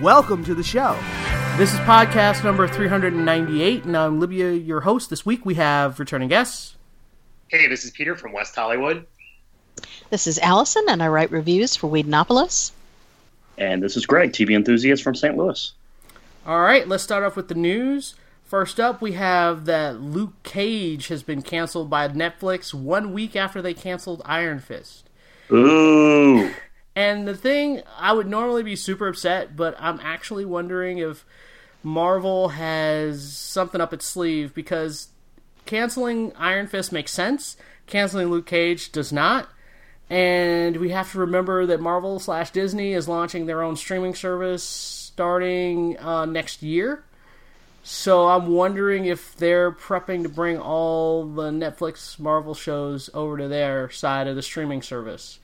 Welcome 0.00 0.42
to 0.44 0.54
the 0.54 0.62
show. 0.62 0.98
This 1.58 1.72
is 1.72 1.78
podcast 1.80 2.42
number 2.42 2.66
398, 2.66 3.84
and 3.84 3.96
I'm 3.96 4.18
Libya, 4.20 4.52
your 4.52 4.80
host. 4.80 5.10
This 5.10 5.26
week 5.26 5.44
we 5.44 5.54
have 5.54 6.00
returning 6.00 6.28
guests. 6.28 6.76
Hey, 7.48 7.68
this 7.68 7.84
is 7.84 7.90
Peter 7.90 8.16
from 8.16 8.32
West 8.32 8.56
Hollywood. 8.56 9.06
This 10.08 10.26
is 10.26 10.38
Allison, 10.38 10.86
and 10.88 11.02
I 11.02 11.08
write 11.08 11.30
reviews 11.30 11.76
for 11.76 11.88
Whedonopolis. 11.88 12.72
And 13.58 13.82
this 13.82 13.96
is 13.96 14.06
Greg, 14.06 14.32
TV 14.32 14.56
enthusiast 14.56 15.02
from 15.02 15.14
St. 15.14 15.36
Louis. 15.36 15.72
All 16.46 16.60
right, 16.60 16.88
let's 16.88 17.04
start 17.04 17.22
off 17.22 17.36
with 17.36 17.48
the 17.48 17.54
news. 17.54 18.14
First 18.44 18.80
up, 18.80 19.02
we 19.02 19.12
have 19.12 19.66
that 19.66 20.00
Luke 20.00 20.42
Cage 20.42 21.08
has 21.08 21.22
been 21.22 21.42
canceled 21.42 21.90
by 21.90 22.08
Netflix 22.08 22.72
one 22.74 23.12
week 23.12 23.36
after 23.36 23.60
they 23.60 23.74
canceled 23.74 24.22
Iron 24.24 24.58
Fist. 24.58 25.08
Ooh. 25.52 26.50
And 26.94 27.26
the 27.26 27.36
thing, 27.36 27.82
I 27.98 28.12
would 28.12 28.26
normally 28.26 28.62
be 28.62 28.76
super 28.76 29.08
upset, 29.08 29.56
but 29.56 29.74
I'm 29.78 29.98
actually 30.00 30.44
wondering 30.44 30.98
if 30.98 31.24
Marvel 31.82 32.50
has 32.50 33.32
something 33.32 33.80
up 33.80 33.92
its 33.92 34.06
sleeve 34.06 34.54
because 34.54 35.08
canceling 35.64 36.32
Iron 36.36 36.66
Fist 36.66 36.92
makes 36.92 37.12
sense, 37.12 37.56
canceling 37.86 38.28
Luke 38.28 38.46
Cage 38.46 38.92
does 38.92 39.12
not. 39.12 39.48
And 40.10 40.76
we 40.76 40.90
have 40.90 41.10
to 41.12 41.18
remember 41.18 41.64
that 41.66 41.80
Marvel 41.80 42.18
slash 42.18 42.50
Disney 42.50 42.92
is 42.92 43.08
launching 43.08 43.46
their 43.46 43.62
own 43.62 43.76
streaming 43.76 44.14
service 44.14 44.62
starting 44.62 45.98
uh, 45.98 46.26
next 46.26 46.62
year. 46.62 47.04
So 47.82 48.28
I'm 48.28 48.48
wondering 48.48 49.06
if 49.06 49.34
they're 49.36 49.72
prepping 49.72 50.22
to 50.22 50.28
bring 50.28 50.58
all 50.58 51.24
the 51.24 51.50
Netflix 51.50 52.18
Marvel 52.18 52.54
shows 52.54 53.10
over 53.12 53.38
to 53.38 53.48
their 53.48 53.90
side 53.90 54.28
of 54.28 54.36
the 54.36 54.42
streaming 54.42 54.82
service. 54.82 55.38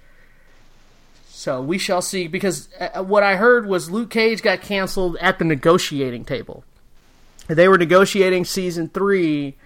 So 1.39 1.63
we 1.63 1.79
shall 1.79 2.03
see. 2.03 2.27
Because 2.27 2.69
uh, 2.81 3.05
what 3.05 3.23
I 3.23 3.37
heard 3.37 3.65
was 3.65 3.89
Luke 3.93 4.11
Cage 4.11 4.43
got 4.43 4.61
canceled 4.61 5.17
at 5.21 5.39
the 5.39 5.45
negotiating 5.45 6.25
table. 6.25 6.65
They 7.47 7.69
were 7.69 7.79
negotiating 7.79 8.45
season 8.45 8.89
three, 8.89 9.57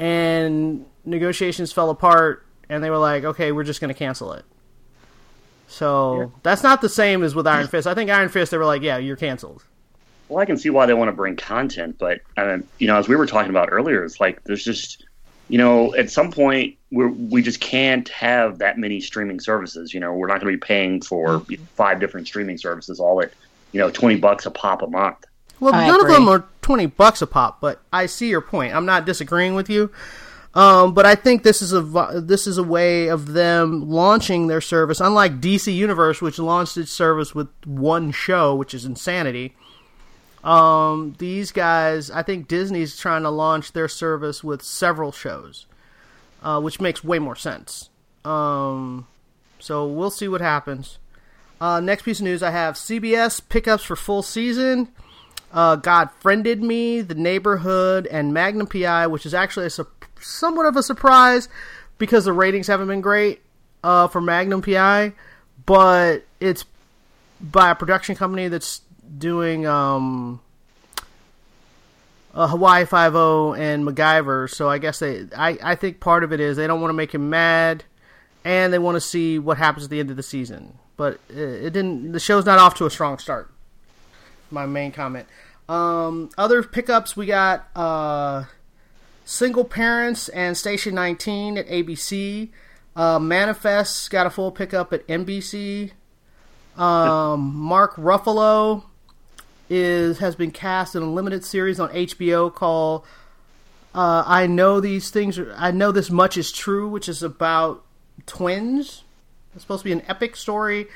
and 0.00 0.84
negotiations 1.04 1.70
fell 1.70 1.90
apart, 1.90 2.44
and 2.68 2.82
they 2.82 2.90
were 2.90 2.98
like, 2.98 3.22
"Okay, 3.22 3.52
we're 3.52 3.62
just 3.62 3.80
going 3.80 3.94
to 3.94 3.94
cancel 3.94 4.32
it." 4.32 4.44
So 5.68 6.32
that's 6.42 6.64
not 6.64 6.80
the 6.80 6.88
same 6.88 7.22
as 7.22 7.36
with 7.36 7.46
Iron 7.46 7.68
Fist. 7.68 7.86
I 7.86 7.94
think 7.94 8.10
Iron 8.10 8.28
Fist, 8.28 8.50
they 8.50 8.58
were 8.58 8.66
like, 8.66 8.82
"Yeah, 8.82 8.96
you're 8.96 9.14
canceled." 9.14 9.64
Well, 10.28 10.40
I 10.40 10.44
can 10.44 10.56
see 10.56 10.70
why 10.70 10.86
they 10.86 10.94
want 10.94 11.08
to 11.08 11.12
bring 11.12 11.36
content, 11.36 11.98
but 11.98 12.20
um, 12.36 12.64
you 12.80 12.88
know, 12.88 12.96
as 12.96 13.06
we 13.06 13.14
were 13.14 13.26
talking 13.26 13.50
about 13.50 13.68
earlier, 13.70 14.04
it's 14.04 14.18
like 14.18 14.42
there's 14.42 14.64
just, 14.64 15.06
you 15.52 15.58
know, 15.58 15.94
at 15.94 16.10
some 16.10 16.32
point 16.32 16.78
we 16.90 17.06
we 17.08 17.42
just 17.42 17.60
can't 17.60 18.08
have 18.08 18.56
that 18.60 18.78
many 18.78 19.02
streaming 19.02 19.38
services. 19.38 19.92
You 19.92 20.00
know, 20.00 20.14
we're 20.14 20.28
not 20.28 20.40
going 20.40 20.50
to 20.50 20.56
be 20.56 20.66
paying 20.66 21.02
for 21.02 21.44
five 21.74 22.00
different 22.00 22.26
streaming 22.26 22.56
services 22.56 22.98
all 22.98 23.20
at, 23.20 23.34
you 23.72 23.78
know, 23.78 23.90
twenty 23.90 24.16
bucks 24.16 24.46
a 24.46 24.50
pop 24.50 24.80
a 24.80 24.86
month. 24.86 25.26
Well, 25.60 25.74
I 25.74 25.86
none 25.86 26.00
agree. 26.00 26.14
of 26.14 26.20
them 26.20 26.28
are 26.30 26.46
twenty 26.62 26.86
bucks 26.86 27.20
a 27.20 27.26
pop, 27.26 27.60
but 27.60 27.82
I 27.92 28.06
see 28.06 28.30
your 28.30 28.40
point. 28.40 28.74
I'm 28.74 28.86
not 28.86 29.04
disagreeing 29.04 29.54
with 29.54 29.68
you, 29.68 29.90
um, 30.54 30.94
but 30.94 31.04
I 31.04 31.16
think 31.16 31.42
this 31.42 31.60
is 31.60 31.74
a 31.74 31.82
this 32.24 32.46
is 32.46 32.56
a 32.56 32.62
way 32.62 33.08
of 33.08 33.34
them 33.34 33.90
launching 33.90 34.46
their 34.46 34.62
service. 34.62 35.00
Unlike 35.00 35.42
DC 35.42 35.74
Universe, 35.74 36.22
which 36.22 36.38
launched 36.38 36.78
its 36.78 36.92
service 36.92 37.34
with 37.34 37.48
one 37.66 38.10
show, 38.10 38.54
which 38.54 38.72
is 38.72 38.86
insanity. 38.86 39.54
Um, 40.44 41.14
these 41.18 41.52
guys, 41.52 42.10
I 42.10 42.22
think 42.22 42.48
Disney's 42.48 42.96
trying 42.96 43.22
to 43.22 43.30
launch 43.30 43.72
their 43.72 43.88
service 43.88 44.42
with 44.42 44.62
several 44.62 45.12
shows, 45.12 45.66
uh, 46.42 46.60
which 46.60 46.80
makes 46.80 47.04
way 47.04 47.18
more 47.18 47.36
sense. 47.36 47.90
Um, 48.24 49.06
so 49.58 49.86
we'll 49.86 50.10
see 50.10 50.28
what 50.28 50.40
happens. 50.40 50.98
Uh, 51.60 51.78
next 51.80 52.02
piece 52.02 52.18
of 52.18 52.24
news 52.24 52.42
I 52.42 52.50
have 52.50 52.74
CBS 52.74 53.40
pickups 53.48 53.84
for 53.84 53.94
full 53.94 54.22
season 54.22 54.88
uh, 55.52 55.76
God 55.76 56.10
Friended 56.20 56.62
Me, 56.62 57.00
The 57.02 57.14
Neighborhood, 57.14 58.06
and 58.06 58.32
Magnum 58.32 58.66
PI, 58.66 59.06
which 59.08 59.26
is 59.26 59.34
actually 59.34 59.66
a 59.66 59.70
su- 59.70 59.86
somewhat 60.20 60.66
of 60.66 60.76
a 60.76 60.82
surprise 60.82 61.48
because 61.98 62.24
the 62.24 62.32
ratings 62.32 62.66
haven't 62.66 62.88
been 62.88 63.00
great 63.00 63.42
uh, 63.84 64.08
for 64.08 64.20
Magnum 64.20 64.62
PI, 64.62 65.12
but 65.66 66.24
it's 66.40 66.64
by 67.40 67.70
a 67.70 67.74
production 67.74 68.14
company 68.14 68.48
that's 68.48 68.80
doing 69.16 69.66
um, 69.66 70.40
uh, 72.34 72.48
Hawaii 72.48 72.84
Five 72.84 73.14
O 73.14 73.54
and 73.54 73.86
MacGyver. 73.86 74.50
So 74.50 74.68
I 74.68 74.78
guess 74.78 74.98
they, 74.98 75.26
I, 75.36 75.58
I 75.62 75.74
think 75.74 76.00
part 76.00 76.24
of 76.24 76.32
it 76.32 76.40
is 76.40 76.56
they 76.56 76.66
don't 76.66 76.80
want 76.80 76.90
to 76.90 76.96
make 76.96 77.14
him 77.14 77.30
mad, 77.30 77.84
and 78.44 78.72
they 78.72 78.78
want 78.78 78.96
to 78.96 79.00
see 79.00 79.38
what 79.38 79.58
happens 79.58 79.84
at 79.84 79.90
the 79.90 80.00
end 80.00 80.10
of 80.10 80.16
the 80.16 80.22
season. 80.22 80.78
But 80.96 81.20
it, 81.28 81.36
it 81.38 81.70
didn't. 81.72 82.12
The 82.12 82.20
show's 82.20 82.44
not 82.44 82.58
off 82.58 82.74
to 82.76 82.86
a 82.86 82.90
strong 82.90 83.18
start 83.18 83.52
my 84.52 84.66
main 84.66 84.92
comment. 84.92 85.26
Um, 85.68 86.30
other 86.36 86.62
pickups 86.62 87.16
we 87.16 87.26
got 87.26 87.68
uh, 87.74 88.44
Single 89.24 89.64
Parents 89.64 90.28
and 90.28 90.56
Station 90.56 90.94
19 90.94 91.58
at 91.58 91.66
ABC. 91.66 92.50
Uh, 92.94 93.18
Manifest 93.18 94.10
got 94.10 94.26
a 94.26 94.30
full 94.30 94.52
pickup 94.52 94.92
at 94.92 95.06
NBC. 95.08 95.92
Um, 96.76 97.54
Mark 97.54 97.96
Ruffalo 97.96 98.84
is 99.68 100.18
has 100.18 100.34
been 100.34 100.50
cast 100.50 100.94
in 100.94 101.02
a 101.02 101.10
limited 101.10 101.44
series 101.44 101.80
on 101.80 101.90
HBO 101.90 102.52
called 102.54 103.04
uh, 103.94 104.24
"I 104.26 104.46
Know 104.46 104.80
These 104.80 105.10
Things." 105.10 105.38
Are, 105.38 105.54
I 105.56 105.70
know 105.70 105.92
this 105.92 106.10
much 106.10 106.36
is 106.36 106.52
true, 106.52 106.88
which 106.88 107.08
is 107.08 107.22
about 107.22 107.84
twins. 108.26 109.04
It's 109.54 109.62
supposed 109.62 109.82
to 109.82 109.88
be 109.88 109.92
an 109.92 110.02
epic 110.08 110.36
story 110.36 110.88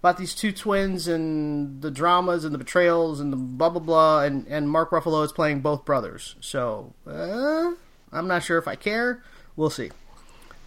about 0.00 0.16
these 0.16 0.34
two 0.34 0.50
twins 0.50 1.06
and 1.08 1.82
the 1.82 1.90
dramas 1.90 2.44
and 2.44 2.54
the 2.54 2.58
betrayals 2.58 3.20
and 3.20 3.32
the 3.32 3.36
blah 3.36 3.68
blah 3.68 3.80
blah. 3.80 4.22
And, 4.22 4.46
and 4.48 4.68
Mark 4.68 4.90
Ruffalo 4.90 5.24
is 5.24 5.32
playing 5.32 5.60
both 5.60 5.84
brothers. 5.84 6.36
So 6.40 6.94
uh, 7.06 7.72
I'm 8.12 8.26
not 8.26 8.42
sure 8.42 8.58
if 8.58 8.66
I 8.66 8.76
care. 8.76 9.22
We'll 9.56 9.70
see. 9.70 9.90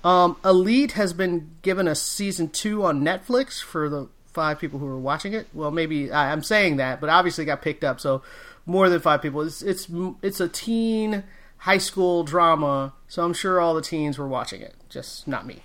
Um, 0.03 0.35
Elite 0.43 0.93
has 0.93 1.13
been 1.13 1.55
given 1.61 1.87
a 1.87 1.95
season 1.95 2.49
two 2.49 2.83
on 2.83 3.01
Netflix 3.01 3.61
for 3.61 3.89
the 3.89 4.09
five 4.33 4.59
people 4.59 4.79
who 4.79 4.85
were 4.85 4.99
watching 4.99 5.33
it. 5.33 5.47
Well, 5.53 5.71
maybe 5.71 6.11
I, 6.11 6.31
I'm 6.31 6.44
saying 6.44 6.77
that, 6.77 6.99
but 6.99 7.09
obviously 7.09 7.45
got 7.45 7.61
picked 7.61 7.83
up. 7.83 7.99
So 7.99 8.21
more 8.66 8.89
than 8.89 8.99
five 8.99 9.21
people. 9.21 9.41
It's 9.41 9.61
it's 9.61 9.88
it's 10.21 10.39
a 10.39 10.49
teen 10.49 11.23
high 11.59 11.77
school 11.77 12.23
drama. 12.23 12.94
So 13.07 13.23
I'm 13.23 13.33
sure 13.33 13.59
all 13.59 13.73
the 13.73 13.81
teens 13.81 14.17
were 14.17 14.27
watching 14.27 14.61
it, 14.61 14.75
just 14.89 15.27
not 15.27 15.45
me. 15.45 15.63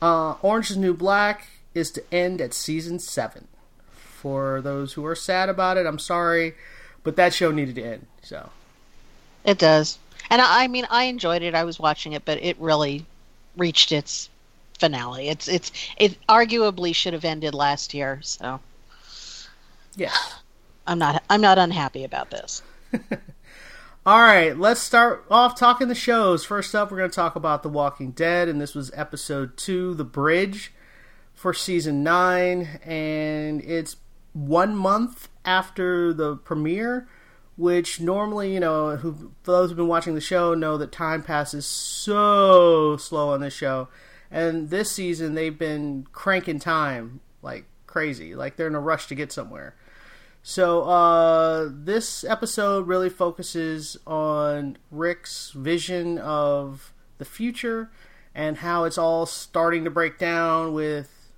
Uh, 0.00 0.32
Orange 0.42 0.70
is 0.70 0.76
New 0.76 0.94
Black 0.94 1.46
is 1.74 1.90
to 1.92 2.02
end 2.12 2.40
at 2.40 2.52
season 2.52 2.98
seven. 2.98 3.48
For 3.94 4.60
those 4.60 4.92
who 4.92 5.04
are 5.06 5.14
sad 5.14 5.48
about 5.48 5.76
it, 5.76 5.86
I'm 5.86 5.98
sorry, 5.98 6.54
but 7.02 7.16
that 7.16 7.34
show 7.34 7.50
needed 7.50 7.74
to 7.76 7.82
end. 7.82 8.06
So 8.22 8.50
It 9.44 9.58
does. 9.58 9.98
And 10.30 10.40
I, 10.40 10.64
I 10.64 10.68
mean, 10.68 10.86
I 10.90 11.04
enjoyed 11.04 11.42
it. 11.42 11.54
I 11.54 11.64
was 11.64 11.78
watching 11.78 12.12
it, 12.12 12.24
but 12.24 12.42
it 12.42 12.58
really 12.60 13.04
reached 13.56 13.90
its 13.92 14.30
finale. 14.78 15.28
It's 15.28 15.48
it's 15.48 15.72
it 15.96 16.16
arguably 16.28 16.94
should 16.94 17.12
have 17.12 17.24
ended 17.24 17.54
last 17.54 17.94
year. 17.94 18.20
So 18.22 18.60
yeah. 19.96 20.12
I'm 20.86 20.98
not 20.98 21.22
I'm 21.30 21.40
not 21.40 21.58
unhappy 21.58 22.04
about 22.04 22.30
this. 22.30 22.62
All 24.04 24.20
right, 24.20 24.58
let's 24.58 24.80
start 24.80 25.24
off 25.30 25.56
talking 25.56 25.86
the 25.86 25.94
shows. 25.94 26.44
First 26.44 26.74
up, 26.74 26.90
we're 26.90 26.98
going 26.98 27.10
to 27.10 27.14
talk 27.14 27.36
about 27.36 27.62
The 27.62 27.68
Walking 27.68 28.10
Dead, 28.10 28.48
and 28.48 28.60
this 28.60 28.74
was 28.74 28.90
episode 28.94 29.56
two, 29.56 29.94
The 29.94 30.02
Bridge, 30.02 30.72
for 31.34 31.54
season 31.54 32.02
nine, 32.02 32.80
and 32.84 33.62
it's 33.62 33.94
one 34.32 34.74
month 34.74 35.28
after 35.44 36.12
the 36.12 36.34
premiere, 36.34 37.06
which 37.56 38.00
normally, 38.00 38.52
you 38.52 38.58
know, 38.58 38.96
who 38.96 39.30
those 39.44 39.70
who've 39.70 39.76
been 39.76 39.86
watching 39.86 40.16
the 40.16 40.20
show 40.20 40.52
know 40.54 40.76
that 40.78 40.90
time 40.90 41.22
passes 41.22 41.64
so 41.64 42.96
slow 42.96 43.30
on 43.32 43.40
this 43.40 43.54
show, 43.54 43.86
and 44.32 44.70
this 44.70 44.90
season 44.90 45.34
they've 45.34 45.58
been 45.58 46.06
cranking 46.12 46.58
time 46.58 47.20
like 47.42 47.66
crazy, 47.86 48.34
like 48.34 48.56
they're 48.56 48.66
in 48.66 48.74
a 48.74 48.80
rush 48.80 49.06
to 49.08 49.14
get 49.14 49.30
somewhere. 49.30 49.76
So 50.42 50.82
uh, 50.82 51.68
this 51.70 52.24
episode 52.24 52.88
really 52.88 53.10
focuses 53.10 53.96
on 54.06 54.78
Rick's 54.90 55.50
vision 55.50 56.18
of 56.18 56.92
the 57.18 57.24
future 57.24 57.90
and 58.34 58.56
how 58.56 58.84
it's 58.84 58.98
all 58.98 59.26
starting 59.26 59.84
to 59.84 59.90
break 59.90 60.18
down 60.18 60.72
with 60.72 61.30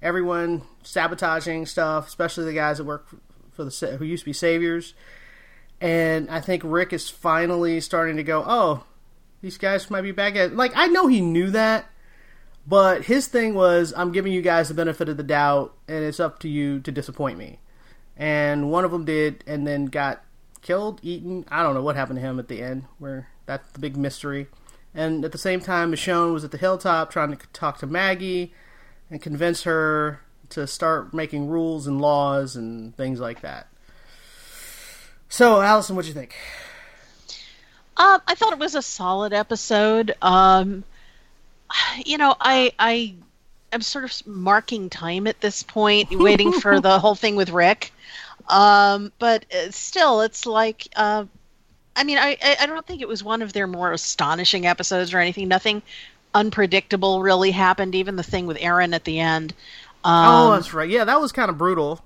everyone 0.00 0.62
sabotaging 0.82 1.66
stuff, 1.66 2.06
especially 2.06 2.44
the 2.44 2.54
guys 2.54 2.78
that 2.78 2.84
work 2.84 3.08
for 3.50 3.64
the 3.64 3.96
who 3.98 4.04
used 4.04 4.22
to 4.22 4.30
be 4.30 4.32
saviors. 4.32 4.94
and 5.80 6.30
I 6.30 6.40
think 6.40 6.62
Rick 6.64 6.92
is 6.92 7.10
finally 7.10 7.80
starting 7.80 8.16
to 8.16 8.22
go, 8.22 8.44
oh, 8.46 8.84
these 9.42 9.58
guys 9.58 9.90
might 9.90 10.02
be 10.02 10.12
bad 10.12 10.34
guys. 10.34 10.52
Like 10.52 10.72
I 10.74 10.86
know 10.86 11.08
he 11.08 11.20
knew 11.20 11.50
that, 11.50 11.90
but 12.66 13.04
his 13.04 13.28
thing 13.28 13.54
was, 13.54 13.94
I'm 13.96 14.12
giving 14.12 14.32
you 14.32 14.42
guys 14.42 14.68
the 14.68 14.74
benefit 14.74 15.08
of 15.08 15.16
the 15.16 15.22
doubt, 15.22 15.74
and 15.86 16.04
it's 16.04 16.20
up 16.20 16.38
to 16.40 16.48
you 16.48 16.80
to 16.80 16.90
disappoint 16.90 17.38
me. 17.38 17.60
And 18.16 18.70
one 18.70 18.84
of 18.84 18.90
them 18.90 19.04
did, 19.04 19.44
and 19.46 19.66
then 19.66 19.86
got 19.86 20.24
killed, 20.62 21.00
eaten. 21.02 21.44
I 21.48 21.62
don't 21.62 21.74
know 21.74 21.82
what 21.82 21.96
happened 21.96 22.18
to 22.18 22.24
him 22.24 22.38
at 22.38 22.48
the 22.48 22.62
end, 22.62 22.84
where 22.98 23.28
that's 23.46 23.70
the 23.70 23.78
big 23.78 23.96
mystery. 23.96 24.48
And 24.94 25.24
at 25.24 25.32
the 25.32 25.38
same 25.38 25.60
time, 25.60 25.92
Michonne 25.92 26.32
was 26.32 26.42
at 26.42 26.50
the 26.50 26.58
hilltop 26.58 27.10
trying 27.10 27.36
to 27.36 27.46
talk 27.52 27.78
to 27.78 27.86
Maggie 27.86 28.52
and 29.10 29.20
convince 29.22 29.62
her 29.62 30.20
to 30.50 30.66
start 30.66 31.12
making 31.12 31.48
rules 31.48 31.86
and 31.86 32.00
laws 32.00 32.56
and 32.56 32.96
things 32.96 33.20
like 33.20 33.42
that. 33.42 33.68
So, 35.28 35.60
Allison, 35.60 35.96
what'd 35.96 36.08
you 36.08 36.14
think? 36.14 36.34
Um, 37.96 38.20
I 38.26 38.34
thought 38.34 38.52
it 38.52 38.58
was 38.58 38.74
a 38.74 38.82
solid 38.82 39.32
episode. 39.32 40.14
Um, 40.22 40.84
you 42.04 42.18
know, 42.18 42.34
I 42.40 42.72
I 42.78 43.14
am 43.72 43.80
sort 43.80 44.04
of 44.04 44.26
marking 44.26 44.90
time 44.90 45.26
at 45.26 45.40
this 45.40 45.62
point, 45.62 46.08
waiting 46.10 46.52
for 46.52 46.80
the 46.80 46.98
whole 46.98 47.14
thing 47.14 47.36
with 47.36 47.50
Rick. 47.50 47.92
Um, 48.48 49.12
but 49.18 49.44
uh, 49.52 49.70
still, 49.70 50.20
it's 50.20 50.46
like, 50.46 50.86
uh, 50.94 51.24
I 51.96 52.04
mean, 52.04 52.18
I 52.18 52.36
I 52.60 52.66
don't 52.66 52.86
think 52.86 53.02
it 53.02 53.08
was 53.08 53.24
one 53.24 53.42
of 53.42 53.52
their 53.52 53.66
more 53.66 53.92
astonishing 53.92 54.66
episodes 54.66 55.12
or 55.12 55.18
anything. 55.18 55.48
Nothing 55.48 55.82
unpredictable 56.34 57.22
really 57.22 57.50
happened. 57.50 57.94
Even 57.94 58.16
the 58.16 58.22
thing 58.22 58.46
with 58.46 58.58
Aaron 58.60 58.94
at 58.94 59.04
the 59.04 59.18
end. 59.20 59.54
Um, 60.04 60.28
oh, 60.28 60.52
that's 60.52 60.72
right. 60.72 60.88
Yeah, 60.88 61.04
that 61.04 61.20
was 61.20 61.32
kind 61.32 61.50
of 61.50 61.58
brutal. 61.58 62.02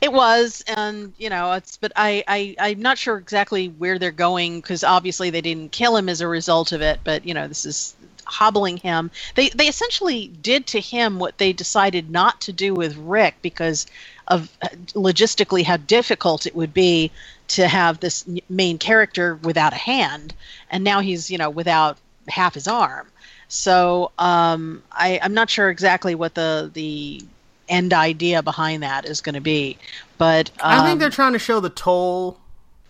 It 0.00 0.12
was, 0.12 0.64
and 0.66 1.12
you 1.18 1.30
know, 1.30 1.52
it's. 1.52 1.76
But 1.76 1.92
I, 1.94 2.24
I, 2.26 2.56
I'm 2.58 2.80
not 2.80 2.98
sure 2.98 3.16
exactly 3.16 3.68
where 3.68 3.98
they're 3.98 4.10
going 4.10 4.60
because 4.60 4.82
obviously 4.82 5.30
they 5.30 5.40
didn't 5.42 5.72
kill 5.72 5.96
him 5.96 6.08
as 6.08 6.20
a 6.20 6.28
result 6.28 6.72
of 6.72 6.80
it. 6.80 7.00
But 7.04 7.26
you 7.26 7.34
know, 7.34 7.48
this 7.48 7.64
is 7.66 7.94
hobbling 8.24 8.76
him. 8.78 9.10
They, 9.34 9.48
they 9.50 9.68
essentially 9.68 10.28
did 10.42 10.66
to 10.68 10.80
him 10.80 11.18
what 11.18 11.38
they 11.38 11.52
decided 11.52 12.10
not 12.10 12.40
to 12.42 12.52
do 12.52 12.74
with 12.74 12.96
Rick 12.96 13.36
because 13.42 13.86
of 14.28 14.50
uh, 14.62 14.68
logistically 14.94 15.64
how 15.64 15.76
difficult 15.76 16.46
it 16.46 16.54
would 16.54 16.72
be 16.72 17.10
to 17.48 17.66
have 17.66 18.00
this 18.00 18.24
main 18.48 18.78
character 18.78 19.34
without 19.42 19.72
a 19.72 19.76
hand, 19.76 20.34
and 20.70 20.84
now 20.84 21.00
he's 21.00 21.30
you 21.30 21.38
know 21.38 21.50
without 21.50 21.98
half 22.28 22.54
his 22.54 22.68
arm. 22.68 23.08
So 23.48 24.12
um, 24.18 24.82
I, 24.92 25.18
I'm 25.22 25.34
not 25.34 25.50
sure 25.50 25.68
exactly 25.68 26.14
what 26.14 26.34
the 26.34 26.70
the 26.72 27.22
end 27.68 27.92
idea 27.92 28.42
behind 28.42 28.82
that 28.82 29.04
is 29.04 29.20
going 29.20 29.34
to 29.34 29.40
be. 29.40 29.78
But 30.18 30.50
um, 30.60 30.80
I 30.80 30.86
think 30.86 31.00
they're 31.00 31.10
trying 31.10 31.32
to 31.32 31.38
show 31.38 31.60
the 31.60 31.70
toll 31.70 32.38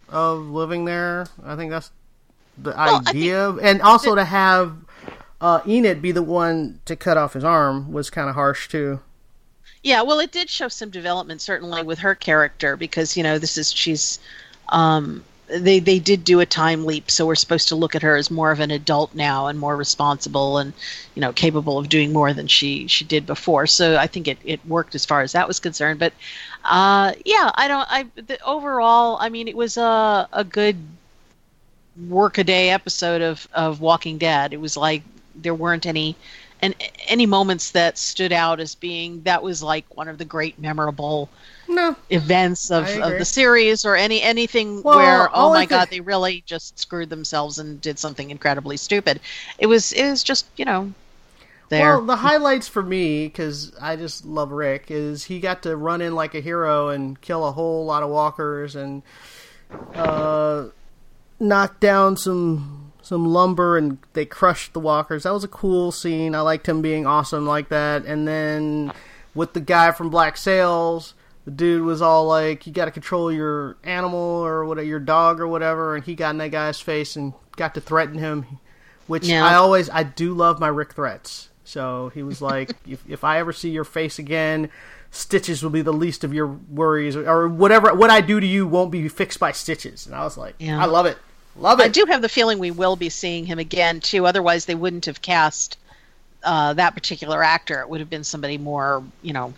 of 0.08 0.48
living 0.48 0.84
there. 0.84 1.26
I 1.44 1.56
think 1.56 1.70
that's 1.70 1.90
the 2.58 2.70
Well, 2.70 3.02
idea, 3.06 3.52
and 3.52 3.80
also 3.80 4.14
to 4.14 4.24
have 4.24 4.76
uh, 5.40 5.60
Enid 5.66 6.02
be 6.02 6.12
the 6.12 6.22
one 6.22 6.80
to 6.84 6.96
cut 6.96 7.16
off 7.16 7.32
his 7.32 7.44
arm 7.44 7.92
was 7.92 8.10
kind 8.10 8.28
of 8.28 8.34
harsh 8.34 8.68
too. 8.68 9.00
yeah, 9.82 10.02
well, 10.02 10.20
it 10.20 10.32
did 10.32 10.50
show 10.50 10.68
some 10.68 10.90
development 10.90 11.40
certainly 11.40 11.82
with 11.82 11.98
her 12.00 12.14
character 12.14 12.76
because 12.76 13.16
you 13.16 13.22
know 13.22 13.38
this 13.38 13.56
is 13.56 13.72
she's 13.72 14.20
um, 14.68 15.24
they 15.48 15.80
they 15.80 15.98
did 15.98 16.24
do 16.24 16.40
a 16.40 16.46
time 16.46 16.84
leap, 16.84 17.10
so 17.10 17.26
we're 17.26 17.34
supposed 17.34 17.68
to 17.68 17.76
look 17.76 17.94
at 17.94 18.02
her 18.02 18.16
as 18.16 18.30
more 18.30 18.50
of 18.50 18.60
an 18.60 18.70
adult 18.70 19.14
now 19.14 19.46
and 19.46 19.58
more 19.58 19.76
responsible 19.76 20.58
and 20.58 20.72
you 21.14 21.20
know 21.20 21.32
capable 21.32 21.78
of 21.78 21.88
doing 21.88 22.12
more 22.12 22.32
than 22.32 22.46
she 22.46 22.86
she 22.86 23.04
did 23.04 23.26
before. 23.26 23.66
So 23.66 23.96
I 23.96 24.06
think 24.06 24.28
it 24.28 24.38
it 24.44 24.64
worked 24.66 24.94
as 24.94 25.04
far 25.04 25.22
as 25.22 25.32
that 25.32 25.48
was 25.48 25.58
concerned. 25.58 25.98
But 25.98 26.12
uh, 26.64 27.14
yeah, 27.24 27.50
I 27.54 27.68
don't. 27.68 27.86
I 27.90 28.06
the, 28.14 28.42
overall, 28.44 29.16
I 29.20 29.28
mean, 29.28 29.48
it 29.48 29.56
was 29.56 29.76
a 29.76 30.28
a 30.32 30.44
good 30.44 30.76
workaday 32.08 32.68
episode 32.68 33.22
of 33.22 33.48
of 33.52 33.80
Walking 33.80 34.18
Dead. 34.18 34.52
It 34.52 34.60
was 34.60 34.76
like 34.76 35.02
there 35.34 35.54
weren't 35.54 35.86
any 35.86 36.16
and 36.62 36.74
any 37.08 37.24
moments 37.24 37.70
that 37.70 37.96
stood 37.96 38.32
out 38.32 38.60
as 38.60 38.74
being 38.74 39.22
that 39.22 39.42
was 39.42 39.62
like 39.62 39.84
one 39.96 40.08
of 40.08 40.18
the 40.18 40.24
great 40.24 40.58
memorable 40.58 41.28
No, 41.68 41.96
events 42.10 42.70
of, 42.70 42.86
of 42.98 43.18
the 43.18 43.24
series 43.24 43.84
or 43.84 43.96
any 43.96 44.20
anything 44.22 44.82
Well, 44.82 44.98
where 44.98 45.30
oh 45.32 45.52
my 45.52 45.66
god 45.66 45.88
they 45.90 46.00
really 46.00 46.42
just 46.46 46.78
screwed 46.78 47.08
themselves 47.10 47.58
and 47.58 47.80
did 47.80 47.98
something 47.98 48.30
incredibly 48.30 48.76
stupid. 48.76 49.20
It 49.58 49.66
was 49.66 49.92
it 49.92 50.08
was 50.10 50.22
just 50.22 50.46
you 50.56 50.64
know 50.64 50.92
there. 51.70 51.96
Well, 51.96 52.02
the 52.04 52.16
highlights 52.16 52.68
for 52.68 52.82
me, 52.82 53.26
because 53.26 53.72
I 53.80 53.96
just 53.96 54.26
love 54.26 54.50
Rick, 54.50 54.86
is 54.90 55.24
he 55.24 55.40
got 55.40 55.62
to 55.62 55.76
run 55.76 56.02
in 56.02 56.14
like 56.14 56.34
a 56.34 56.40
hero 56.40 56.88
and 56.88 57.18
kill 57.20 57.46
a 57.46 57.52
whole 57.52 57.86
lot 57.86 58.02
of 58.02 58.10
walkers 58.10 58.76
and 58.76 59.02
uh, 59.94 60.66
knock 61.38 61.80
down 61.80 62.16
some 62.16 62.79
some 63.10 63.26
lumber 63.26 63.76
and 63.76 63.98
they 64.12 64.24
crushed 64.24 64.72
the 64.72 64.78
walkers. 64.78 65.24
That 65.24 65.32
was 65.32 65.42
a 65.42 65.48
cool 65.48 65.90
scene. 65.90 66.32
I 66.32 66.42
liked 66.42 66.68
him 66.68 66.80
being 66.80 67.06
awesome 67.06 67.44
like 67.44 67.68
that. 67.70 68.04
And 68.04 68.26
then 68.26 68.92
with 69.34 69.52
the 69.52 69.60
guy 69.60 69.90
from 69.90 70.10
Black 70.10 70.36
Sails, 70.36 71.14
the 71.44 71.50
dude 71.50 71.82
was 71.82 72.00
all 72.00 72.26
like, 72.26 72.68
"You 72.68 72.72
got 72.72 72.84
to 72.84 72.92
control 72.92 73.32
your 73.32 73.76
animal 73.82 74.20
or 74.20 74.64
whatever, 74.64 74.86
your 74.86 75.00
dog 75.00 75.40
or 75.40 75.48
whatever," 75.48 75.96
and 75.96 76.04
he 76.04 76.14
got 76.14 76.30
in 76.30 76.38
that 76.38 76.52
guy's 76.52 76.78
face 76.78 77.16
and 77.16 77.32
got 77.56 77.74
to 77.74 77.80
threaten 77.80 78.14
him. 78.16 78.60
Which 79.08 79.26
Yeah. 79.26 79.44
I 79.44 79.54
always, 79.54 79.90
I 79.90 80.04
do 80.04 80.32
love 80.32 80.60
my 80.60 80.68
Rick 80.68 80.92
threats. 80.92 81.48
So 81.64 82.12
he 82.14 82.22
was 82.22 82.40
like, 82.40 82.76
if, 82.88 83.02
if 83.08 83.24
I 83.24 83.40
ever 83.40 83.52
see 83.52 83.70
your 83.70 83.82
face 83.82 84.20
again, 84.20 84.70
stitches 85.10 85.64
will 85.64 85.70
be 85.70 85.82
the 85.82 85.92
least 85.92 86.22
of 86.22 86.32
your 86.32 86.46
worries, 86.46 87.16
or, 87.16 87.28
or 87.28 87.48
whatever. 87.48 87.92
What 87.92 88.10
I 88.10 88.20
do 88.20 88.38
to 88.38 88.46
you 88.46 88.68
won't 88.68 88.92
be 88.92 89.08
fixed 89.08 89.40
by 89.40 89.50
stitches. 89.50 90.06
And 90.06 90.14
I 90.14 90.22
was 90.22 90.36
like, 90.36 90.54
Yeah. 90.60 90.80
I 90.80 90.84
love 90.84 91.06
it, 91.06 91.18
love 91.56 91.80
it. 91.80 91.84
I 91.84 91.88
do 91.88 92.06
have 92.06 92.22
the 92.22 92.28
feeling 92.28 92.58
we 92.58 92.70
will 92.70 92.96
be 92.96 93.08
seeing 93.08 93.46
him 93.46 93.58
again 93.58 94.00
too. 94.00 94.26
Otherwise, 94.26 94.66
they 94.66 94.74
wouldn't 94.74 95.06
have 95.06 95.22
cast 95.22 95.78
uh, 96.42 96.74
that 96.74 96.94
particular 96.94 97.42
actor. 97.42 97.80
It 97.80 97.88
would 97.88 98.00
have 98.00 98.10
been 98.10 98.24
somebody 98.24 98.58
more, 98.58 99.02
you 99.22 99.32
know, 99.32 99.54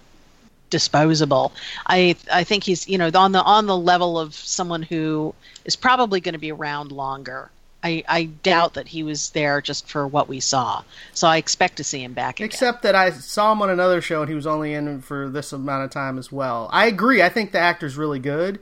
disposable. 0.71 1.53
I 1.87 2.17
I 2.33 2.45
think 2.45 2.65
he's 2.65 2.89
you 2.89 2.99
know 2.99 3.11
on 3.15 3.33
the 3.33 3.43
on 3.43 3.67
the 3.67 3.77
level 3.77 4.19
of 4.19 4.35
someone 4.35 4.83
who 4.83 5.35
is 5.65 5.77
probably 5.77 6.21
going 6.21 6.33
to 6.33 6.39
be 6.39 6.51
around 6.51 6.91
longer. 6.91 7.51
I, 7.85 8.05
I 8.09 8.25
doubt 8.25 8.75
that 8.75 8.87
he 8.89 9.03
was 9.03 9.31
there 9.31 9.61
just 9.61 9.89
for 9.89 10.07
what 10.07 10.29
we 10.29 10.39
saw. 10.39 10.85
So 11.15 11.27
I 11.27 11.39
expect 11.39 11.79
to 11.79 11.85
see 11.85 12.03
him 12.03 12.13
back 12.13 12.37
again. 12.37 12.47
Except 12.47 12.83
that 12.83 12.95
I 12.95 13.11
saw 13.11 13.53
him 13.53 13.61
on 13.61 13.71
another 13.71 14.01
show 14.01 14.21
and 14.21 14.29
he 14.29 14.37
was 14.37 14.47
only 14.47 14.73
in 14.73 15.03
for 15.03 15.29
this 15.29 15.53
amount 15.53 15.85
of 15.85 15.91
time 15.91 16.17
as 16.17 16.31
well. 16.31 16.71
I 16.73 16.87
agree. 16.87 17.23
I 17.23 17.29
think 17.29 17.51
the 17.51 17.59
actor's 17.59 17.97
really 17.97 18.21
good, 18.21 18.61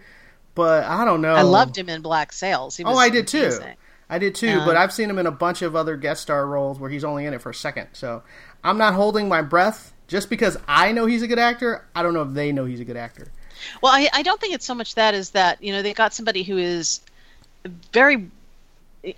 but 0.55 0.85
I 0.85 1.05
don't 1.05 1.21
know. 1.21 1.35
I 1.35 1.43
loved 1.43 1.77
him 1.77 1.89
in 1.89 2.03
Black 2.03 2.33
Sails. 2.33 2.77
He 2.77 2.85
oh, 2.85 2.91
was 2.91 2.97
Oh, 2.97 3.01
I 3.01 3.09
did 3.11 3.27
too. 3.27 3.43
amazing. 3.45 3.77
I 4.09 4.19
did 4.19 4.35
too, 4.35 4.49
Yeah. 4.49 4.65
but 4.65 4.77
um, 4.77 4.83
I've 4.83 4.93
seen 4.93 5.09
him 5.09 5.19
in 5.19 5.27
a 5.27 5.31
bunch 5.31 5.63
of 5.63 5.77
other 5.77 5.97
guest 5.97 6.23
star 6.23 6.47
roles 6.47 6.79
where 6.81 6.91
he's 6.91 7.05
only 7.05 7.27
in 7.27 7.35
it 7.35 7.41
for 7.41 7.51
a 7.51 7.55
second. 7.55 7.89
So 7.93 8.23
I'm 8.65 8.77
not 8.77 8.95
holding 8.95 9.29
my 9.29 9.41
breath 9.41 9.93
just 10.09 10.29
because 10.29 10.59
I 10.67 10.91
know 10.91 11.07
he's 11.07 11.23
a 11.23 11.29
good 11.29 11.39
actor. 11.39 11.87
I 11.95 12.03
don't 12.03 12.15
know 12.15 12.23
if 12.23 12.35
they 12.35 12.51
know 12.51 12.65
he's 12.65 12.81
a 12.81 12.85
good 12.85 12.97
actor. 12.97 13.29
Well, 13.83 13.93
I, 13.93 14.09
I 14.13 14.23
don't 14.23 14.41
think 14.41 14.55
it's 14.55 14.67
so 14.67 14.75
much 14.75 14.97
that 14.97 15.15
is 15.15 15.31
that 15.31 15.63
you 15.63 15.73
know 15.73 15.83
they 15.83 15.95
got 15.95 16.13
somebody 16.13 16.43
who 16.43 16.59
is 16.59 17.01
very 17.93 18.29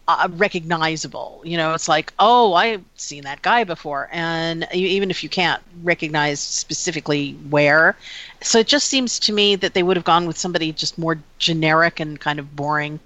uh, 0.06 0.28
recognizable. 0.32 1.42
You 1.44 1.56
know, 1.56 1.74
it's 1.74 1.88
like, 1.88 2.12
oh, 2.18 2.54
I've 2.54 2.84
seen 2.96 3.24
that 3.24 3.42
guy 3.42 3.64
before, 3.64 4.08
and 4.12 4.66
even 4.72 5.10
if 5.10 5.22
you 5.22 5.28
can't 5.28 5.62
recognize 5.82 6.40
specifically 6.40 7.32
where, 7.50 7.96
so 8.40 8.58
it 8.60 8.66
just 8.66 8.88
seems 8.88 9.18
to 9.20 9.32
me 9.32 9.56
that 9.56 9.74
they 9.74 9.82
would 9.82 9.96
have 9.96 10.04
gone 10.04 10.26
with 10.26 10.38
somebody 10.38 10.72
just 10.72 10.98
more 10.98 11.18
generic 11.38 12.00
and 12.00 12.20
kind 12.20 12.38
of 12.38 12.54
boring, 12.54 13.00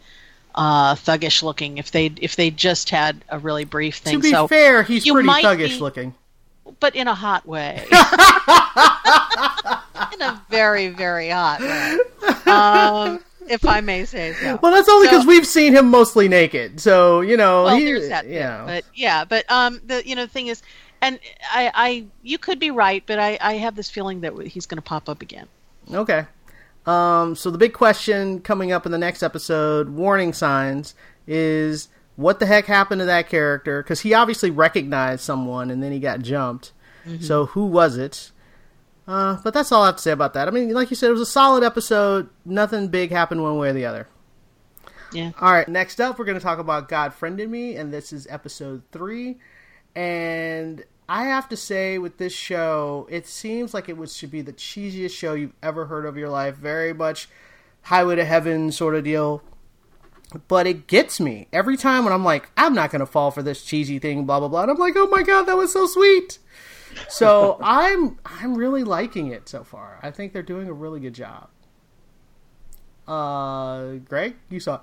uh, 0.55 0.95
thuggish 0.95 1.43
looking. 1.43 1.79
If 1.79 1.91
they 1.91 2.07
if 2.21 2.37
they 2.37 2.51
just 2.51 2.91
had 2.91 3.25
a 3.29 3.39
really 3.39 3.65
brief 3.65 3.97
thing. 3.99 4.15
to 4.15 4.21
be 4.21 4.31
so, 4.31 4.47
fair, 4.47 4.83
he's 4.83 5.09
pretty 5.11 5.29
thuggish 5.29 5.77
be- 5.77 5.81
looking. 5.81 6.15
but 6.81 6.95
in 6.95 7.09
a 7.09 7.15
hot 7.15 7.47
way. 7.47 7.85
in 10.13 10.23
a 10.23 10.43
very, 10.51 10.89
very 10.89 11.31
hot 11.31 11.61
way. 11.61 11.99
Um, 12.47 13.21
if 13.49 13.65
I 13.65 13.81
may 13.81 14.05
say 14.05 14.33
so. 14.35 14.59
Well, 14.63 14.73
that's 14.73 14.89
only 14.89 15.07
So- 15.07 15.13
because 15.13 15.27
we've 15.27 15.47
seen 15.47 15.73
him 15.75 15.89
mostly 15.91 16.29
naked. 16.29 16.81
So 16.81 17.21
you 17.21 17.37
know, 17.37 17.65
Well, 17.65 17.77
he, 17.77 17.85
there's 17.85 18.09
that. 18.09 18.29
Yeah. 18.29 18.65
But 18.67 18.85
yeah, 18.95 19.25
but 19.25 19.51
um, 19.51 19.81
the 19.87 20.07
you 20.07 20.15
know 20.17 20.27
the 20.27 20.33
thing 20.33 20.47
is, 20.49 20.63
and 21.01 21.19
I, 21.51 21.71
I 21.75 22.07
you 22.23 22.39
could 22.39 22.59
be 22.59 22.71
right, 22.71 23.03
but 23.07 23.19
I, 23.19 23.39
I 23.41 23.55
have 23.55 23.77
this 23.77 23.91
feeling 23.91 24.21
that 24.23 24.37
he's 24.47 24.67
going 24.67 24.77
to 24.79 24.83
pop 24.83 25.09
up 25.09 25.23
again. 25.23 25.47
Okay. 25.93 26.27
Um, 26.87 27.35
so 27.35 27.51
the 27.51 27.59
big 27.59 27.73
question 27.73 28.41
coming 28.41 28.71
up 28.71 28.87
in 28.87 28.93
the 28.93 28.99
next 28.99 29.23
episode, 29.25 29.89
warning 29.89 30.33
signs, 30.33 30.95
is 31.27 31.89
what 32.15 32.39
the 32.39 32.47
heck 32.47 32.67
happened 32.67 33.01
to 33.01 33.05
that 33.07 33.29
character? 33.29 33.83
Because 33.83 34.01
he 34.03 34.15
obviously 34.15 34.51
recognized 34.51 35.23
someone 35.23 35.71
and 35.71 35.83
then 35.83 35.91
he 35.91 35.99
got 35.99 36.21
jumped. 36.21 36.73
So 37.21 37.47
who 37.47 37.67
was 37.67 37.97
it? 37.97 38.31
Uh, 39.07 39.39
but 39.45 39.55
that's 39.55 39.71
all 39.71 39.83
I 39.83 39.87
have 39.87 39.97
to 39.97 40.03
say 40.03 40.11
about 40.11 40.35
that. 40.35 40.49
I 40.49 40.51
mean, 40.51 40.71
like 40.73 40.91
you 40.91 40.97
said, 40.97 41.11
it 41.11 41.13
was 41.13 41.21
a 41.21 41.27
solid 41.27 41.63
episode. 41.63 42.29
Nothing 42.45 42.89
big 42.89 43.11
happened 43.11 43.43
one 43.43 43.57
way 43.57 43.71
or 43.71 43.73
the 43.73 43.87
other. 43.87 44.09
Yeah. 45.13 45.31
All 45.41 45.53
right, 45.53 45.69
next 45.69 46.01
up, 46.01 46.19
we're 46.19 46.25
going 46.25 46.39
to 46.39 46.43
talk 46.43 46.59
about 46.59 46.89
God 46.89 47.15
Friended 47.15 47.49
Me, 47.49 47.77
and 47.77 47.93
this 47.93 48.13
is 48.13 48.27
episode 48.29 48.83
three. 48.91 49.39
And 49.95 50.85
I 51.09 51.25
have 51.25 51.49
to 51.51 51.57
say, 51.57 51.99
with 51.99 52.19
this 52.19 52.33
show, 52.33 53.07
it 53.09 53.27
seems 53.27 53.73
like 53.73 53.89
it 53.89 53.97
was, 53.97 54.17
should 54.17 54.33
be 54.33 54.43
the 54.43 54.53
cheesiest 54.53 55.17
show 55.17 55.35
you've 55.35 55.55
ever 55.63 55.87
heard 55.87 56.05
of 56.05 56.17
your 56.17 56.29
life. 56.29 56.57
Very 56.57 56.93
much 56.93 57.29
highway 57.83 58.17
to 58.17 58.25
heaven 58.25 58.73
sort 58.73 58.97
of 58.97 59.05
deal. 59.05 59.43
But 60.49 60.67
it 60.67 60.89
gets 60.89 61.21
me 61.21 61.47
every 61.53 61.77
time 61.77 62.03
when 62.05 62.13
I'm 62.13 62.25
like, 62.25 62.51
I'm 62.57 62.75
not 62.75 62.91
gonna 62.91 63.07
fall 63.07 63.31
for 63.31 63.43
this 63.43 63.63
cheesy 63.63 64.01
thing, 64.01 64.27
blah 64.27 64.41
blah 64.41 64.49
blah. 64.49 64.63
And 64.63 64.73
I'm 64.73 64.77
like, 64.77 64.97
oh 64.97 65.07
my 65.07 65.23
god, 65.23 65.45
that 65.45 65.57
was 65.57 65.73
so 65.73 65.87
sweet. 65.87 66.41
So 67.09 67.59
I'm 67.63 68.19
I'm 68.25 68.55
really 68.55 68.85
liking 68.85 69.29
it 69.29 69.49
so 69.49 69.65
far. 69.65 69.99
I 70.03 70.11
think 70.11 70.33
they're 70.33 70.43
doing 70.43 70.69
a 70.69 70.73
really 70.73 71.01
good 71.01 71.15
job. 71.15 71.49
Uh, 73.07 73.95
Greg, 74.05 74.35
you 74.51 74.61
saw 74.61 74.77
it. 74.77 74.81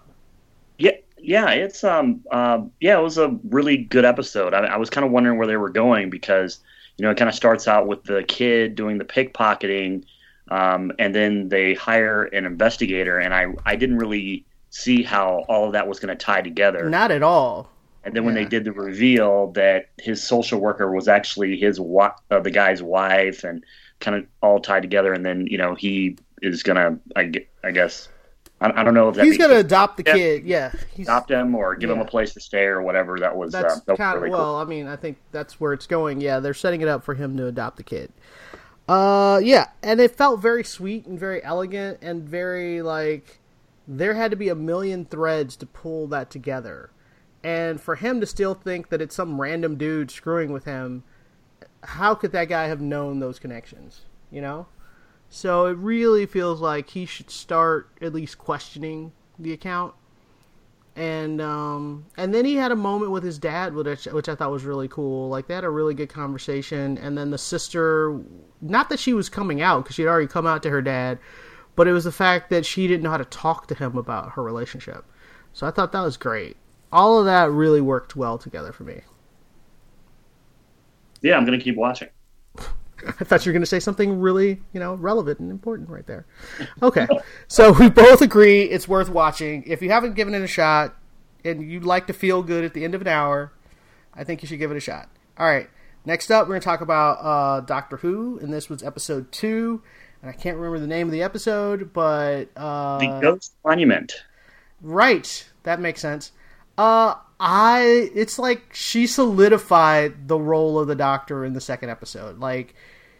Yeah, 0.77 0.91
yeah, 1.17 1.49
it's 1.51 1.83
um, 1.83 2.23
um, 2.31 2.71
yeah, 2.79 2.97
it 2.97 3.01
was 3.01 3.17
a 3.17 3.37
really 3.49 3.77
good 3.77 4.05
episode. 4.05 4.53
I, 4.53 4.65
I 4.65 4.77
was 4.77 4.89
kind 4.89 5.05
of 5.05 5.11
wondering 5.11 5.37
where 5.37 5.47
they 5.47 5.57
were 5.57 5.69
going 5.69 6.09
because 6.09 6.59
you 6.97 7.03
know 7.03 7.11
it 7.11 7.17
kind 7.17 7.29
of 7.29 7.35
starts 7.35 7.67
out 7.67 7.87
with 7.87 8.03
the 8.03 8.23
kid 8.23 8.75
doing 8.75 8.97
the 8.97 9.05
pickpocketing, 9.05 10.05
um, 10.49 10.91
and 10.99 11.13
then 11.13 11.49
they 11.49 11.73
hire 11.73 12.23
an 12.25 12.45
investigator, 12.45 13.19
and 13.19 13.33
I 13.33 13.47
I 13.65 13.75
didn't 13.75 13.97
really 13.97 14.45
see 14.69 15.03
how 15.03 15.45
all 15.47 15.67
of 15.67 15.73
that 15.73 15.87
was 15.87 15.99
going 15.99 16.15
to 16.15 16.25
tie 16.25 16.41
together. 16.41 16.89
Not 16.89 17.11
at 17.11 17.21
all. 17.23 17.69
And 18.03 18.13
then 18.15 18.25
when 18.25 18.35
Yeah. 18.35 18.43
they 18.43 18.49
did 18.49 18.65
the 18.65 18.71
reveal 18.73 19.51
that 19.53 19.87
his 19.97 20.21
social 20.21 20.59
worker 20.59 20.91
was 20.91 21.07
actually 21.07 21.57
his 21.57 21.79
wa- 21.79 22.15
uh, 22.29 22.39
the 22.41 22.51
guy's 22.51 22.83
wife, 22.83 23.43
and 23.43 23.63
kind 23.99 24.17
of 24.17 24.25
all 24.41 24.59
tied 24.59 24.81
together, 24.81 25.13
and 25.13 25.25
then 25.25 25.47
you 25.47 25.57
know 25.57 25.75
he 25.75 26.17
is 26.41 26.63
gonna, 26.63 26.99
I, 27.15 27.31
I 27.63 27.71
guess, 27.71 28.09
I, 28.59 28.81
I 28.81 28.83
don't 28.83 28.93
know 28.93 29.07
if 29.07 29.15
that 29.15 29.25
He's 29.25 29.37
gonna 29.37 29.55
adopt 29.55 29.95
the 29.97 30.03
Yeah. 30.05 30.13
kid. 30.15 30.43
Yeah, 30.43 30.71
he's, 30.93 31.07
adopt 31.07 31.31
him 31.31 31.55
or 31.55 31.75
give 31.75 31.89
him 31.89 31.99
a 31.99 32.05
place 32.05 32.33
to 32.33 32.41
stay 32.41 32.65
or 32.65 32.81
whatever. 32.81 33.17
That 33.19 33.37
was 33.37 33.53
that's 33.53 33.75
uh, 33.75 33.79
that 33.85 33.91
was 33.93 33.97
kind 33.97 34.17
of 34.17 34.23
really 34.23 34.35
well. 34.35 34.57
I 34.57 34.65
mean, 34.65 34.87
I 34.87 34.97
think 34.97 35.17
that's 35.31 35.59
where 35.61 35.71
it's 35.71 35.87
going. 35.87 36.19
Yeah, 36.19 36.39
they're 36.41 36.53
setting 36.53 36.81
it 36.81 36.89
up 36.89 37.03
for 37.05 37.13
him 37.13 37.37
to 37.37 37.47
adopt 37.47 37.77
the 37.77 37.83
kid. 37.83 38.11
Uh, 38.89 39.39
yeah, 39.41 39.67
and 39.81 40.01
it 40.01 40.13
felt 40.17 40.41
very 40.41 40.63
sweet 40.65 41.05
and 41.05 41.17
very 41.17 41.41
elegant 41.41 41.99
and 42.01 42.23
very 42.23 42.81
like 42.81 43.39
there 43.87 44.13
had 44.15 44.31
to 44.31 44.37
be 44.37 44.49
a 44.49 44.55
million 44.55 45.05
threads 45.05 45.55
to 45.57 45.65
pull 45.65 46.07
that 46.07 46.29
together, 46.29 46.89
and 47.43 47.79
for 47.79 47.95
him 47.95 48.19
to 48.21 48.25
still 48.25 48.53
think 48.53 48.89
that 48.89 49.01
it's 49.01 49.15
some 49.15 49.39
random 49.39 49.77
dude 49.77 50.11
screwing 50.11 50.51
with 50.51 50.65
him, 50.65 51.03
how 51.83 52.15
could 52.15 52.31
that 52.31 52.49
guy 52.49 52.67
have 52.67 52.81
known 52.81 53.19
those 53.19 53.39
connections? 53.39 54.01
You 54.31 54.41
know. 54.41 54.67
So 55.29 55.65
it 55.65 55.77
really 55.77 56.25
feels 56.25 56.61
like 56.61 56.91
he 56.91 57.05
should 57.05 57.29
start 57.29 57.89
at 58.01 58.13
least 58.13 58.37
questioning 58.37 59.13
the 59.39 59.51
account 59.51 59.95
and 60.95 61.41
um, 61.41 62.05
and 62.17 62.33
then 62.33 62.45
he 62.45 62.55
had 62.55 62.71
a 62.71 62.75
moment 62.75 63.11
with 63.11 63.23
his 63.23 63.39
dad, 63.39 63.73
which 63.73 64.05
which 64.05 64.29
I 64.29 64.35
thought 64.35 64.51
was 64.51 64.63
really 64.63 64.87
cool. 64.87 65.29
Like 65.29 65.47
they 65.47 65.55
had 65.55 65.63
a 65.63 65.69
really 65.69 65.93
good 65.93 66.09
conversation, 66.09 66.97
and 66.99 67.17
then 67.17 67.31
the 67.31 67.37
sister, 67.37 68.19
not 68.61 68.89
that 68.89 68.99
she 68.99 69.13
was 69.13 69.29
coming 69.29 69.61
out 69.61 69.83
because 69.83 69.95
she 69.95 70.03
had 70.03 70.09
already 70.09 70.27
come 70.27 70.45
out 70.45 70.61
to 70.63 70.69
her 70.69 70.81
dad, 70.81 71.17
but 71.75 71.87
it 71.87 71.93
was 71.93 72.03
the 72.03 72.11
fact 72.11 72.49
that 72.51 72.65
she 72.65 72.87
didn't 72.87 73.03
know 73.03 73.09
how 73.09 73.17
to 73.17 73.25
talk 73.25 73.67
to 73.67 73.75
him 73.75 73.97
about 73.97 74.33
her 74.33 74.43
relationship. 74.43 75.05
So 75.53 75.65
I 75.65 75.71
thought 75.71 75.91
that 75.93 76.01
was 76.01 76.17
great. 76.17 76.57
All 76.93 77.19
of 77.19 77.25
that 77.25 77.51
really 77.51 77.81
worked 77.81 78.15
well 78.15 78.37
together 78.37 78.71
for 78.71 78.83
me. 78.83 79.01
Yeah, 81.21 81.37
I'm 81.37 81.45
gonna 81.45 81.59
keep 81.59 81.75
watching. 81.75 82.09
I 83.07 83.23
thought 83.23 83.45
you 83.45 83.49
were 83.49 83.53
going 83.53 83.63
to 83.63 83.67
say 83.67 83.79
something 83.79 84.19
really, 84.19 84.61
you 84.71 84.79
know, 84.79 84.93
relevant 84.93 85.39
and 85.39 85.51
important 85.51 85.89
right 85.89 86.05
there. 86.07 86.25
Okay, 86.81 87.07
so 87.47 87.71
we 87.73 87.89
both 87.89 88.21
agree 88.21 88.63
it's 88.63 88.87
worth 88.87 89.09
watching. 89.09 89.63
If 89.65 89.81
you 89.81 89.89
haven't 89.89 90.13
given 90.13 90.33
it 90.33 90.41
a 90.41 90.47
shot 90.47 90.95
and 91.43 91.69
you'd 91.69 91.83
like 91.83 92.07
to 92.07 92.13
feel 92.13 92.43
good 92.43 92.63
at 92.63 92.73
the 92.73 92.85
end 92.85 92.95
of 92.95 93.01
an 93.01 93.07
hour, 93.07 93.51
I 94.13 94.23
think 94.23 94.41
you 94.41 94.47
should 94.47 94.59
give 94.59 94.71
it 94.71 94.77
a 94.77 94.81
shot. 94.81 95.09
All 95.37 95.45
right, 95.45 95.69
next 96.05 96.31
up, 96.31 96.47
we're 96.47 96.53
going 96.53 96.61
to 96.61 96.65
talk 96.65 96.81
about 96.81 97.13
uh, 97.15 97.59
Doctor 97.61 97.97
Who, 97.97 98.39
and 98.39 98.53
this 98.53 98.69
was 98.69 98.83
episode 98.83 99.31
two. 99.31 99.81
And 100.21 100.29
I 100.29 100.33
can't 100.33 100.55
remember 100.55 100.79
the 100.79 100.87
name 100.87 101.07
of 101.07 101.11
the 101.11 101.23
episode, 101.23 101.91
but 101.91 102.45
uh, 102.55 102.97
The 102.99 103.19
Ghost 103.21 103.55
Monument. 103.65 104.23
Right, 104.81 105.49
that 105.63 105.81
makes 105.81 105.99
sense. 105.99 106.31
Uh, 106.77 107.15
I 107.39 108.09
it's 108.15 108.39
like 108.39 108.73
she 108.73 109.05
solidified 109.05 110.27
the 110.27 110.39
role 110.39 110.79
of 110.79 110.87
the 110.87 110.95
Doctor 110.95 111.45
in 111.45 111.53
the 111.53 111.61
second 111.61 111.89
episode. 111.89 112.39
Like 112.39 112.73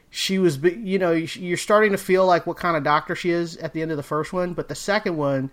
she 0.10 0.40
was, 0.40 0.58
you 0.60 0.98
know, 0.98 1.12
you're 1.12 1.58
starting 1.58 1.92
to 1.92 1.98
feel 1.98 2.26
like 2.26 2.48
what 2.48 2.58
kind 2.58 2.78
of 2.78 2.84
Doctor 2.84 3.16
she 3.16 3.32
is 3.32 3.58
at 3.58 3.74
the 3.74 3.82
end 3.82 3.92
of 3.92 3.98
the 3.98 4.04
first 4.04 4.32
one, 4.32 4.54
but 4.54 4.70
the 4.70 4.76
second 4.76 5.18
one, 5.18 5.52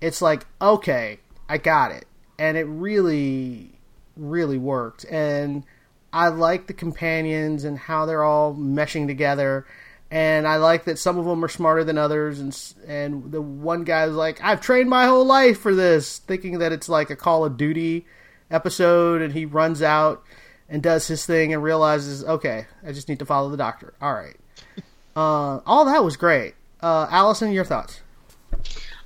it's 0.00 0.22
like 0.22 0.46
okay, 0.60 1.18
I 1.48 1.58
got 1.58 1.92
it, 1.92 2.06
and 2.38 2.56
it 2.56 2.64
really, 2.64 3.72
really 4.16 4.58
worked. 4.58 5.04
And 5.10 5.64
I 6.12 6.28
like 6.28 6.66
the 6.66 6.72
companions 6.72 7.64
and 7.64 7.78
how 7.78 8.06
they're 8.06 8.24
all 8.24 8.54
meshing 8.54 9.06
together. 9.06 9.66
And 10.10 10.48
I 10.48 10.56
like 10.56 10.84
that 10.84 10.98
some 10.98 11.18
of 11.18 11.26
them 11.26 11.44
are 11.44 11.48
smarter 11.48 11.84
than 11.84 11.98
others, 11.98 12.40
and 12.40 12.58
and 12.86 13.30
the 13.30 13.42
one 13.42 13.84
guy 13.84 14.06
was 14.06 14.16
like, 14.16 14.42
"I've 14.42 14.60
trained 14.60 14.88
my 14.88 15.06
whole 15.06 15.26
life 15.26 15.58
for 15.58 15.74
this," 15.74 16.18
thinking 16.18 16.60
that 16.60 16.72
it's 16.72 16.88
like 16.88 17.10
a 17.10 17.16
Call 17.16 17.44
of 17.44 17.58
Duty 17.58 18.06
episode, 18.50 19.20
and 19.20 19.34
he 19.34 19.44
runs 19.44 19.82
out 19.82 20.22
and 20.66 20.82
does 20.82 21.08
his 21.08 21.26
thing 21.26 21.52
and 21.52 21.62
realizes, 21.62 22.24
"Okay, 22.24 22.66
I 22.86 22.92
just 22.92 23.08
need 23.10 23.18
to 23.18 23.26
follow 23.26 23.50
the 23.50 23.58
doctor." 23.58 23.92
All 24.00 24.14
right, 24.14 24.36
uh, 25.16 25.60
all 25.66 25.84
that 25.84 26.02
was 26.02 26.16
great. 26.16 26.54
Uh, 26.80 27.06
Allison, 27.10 27.52
your 27.52 27.66
thoughts? 27.66 28.00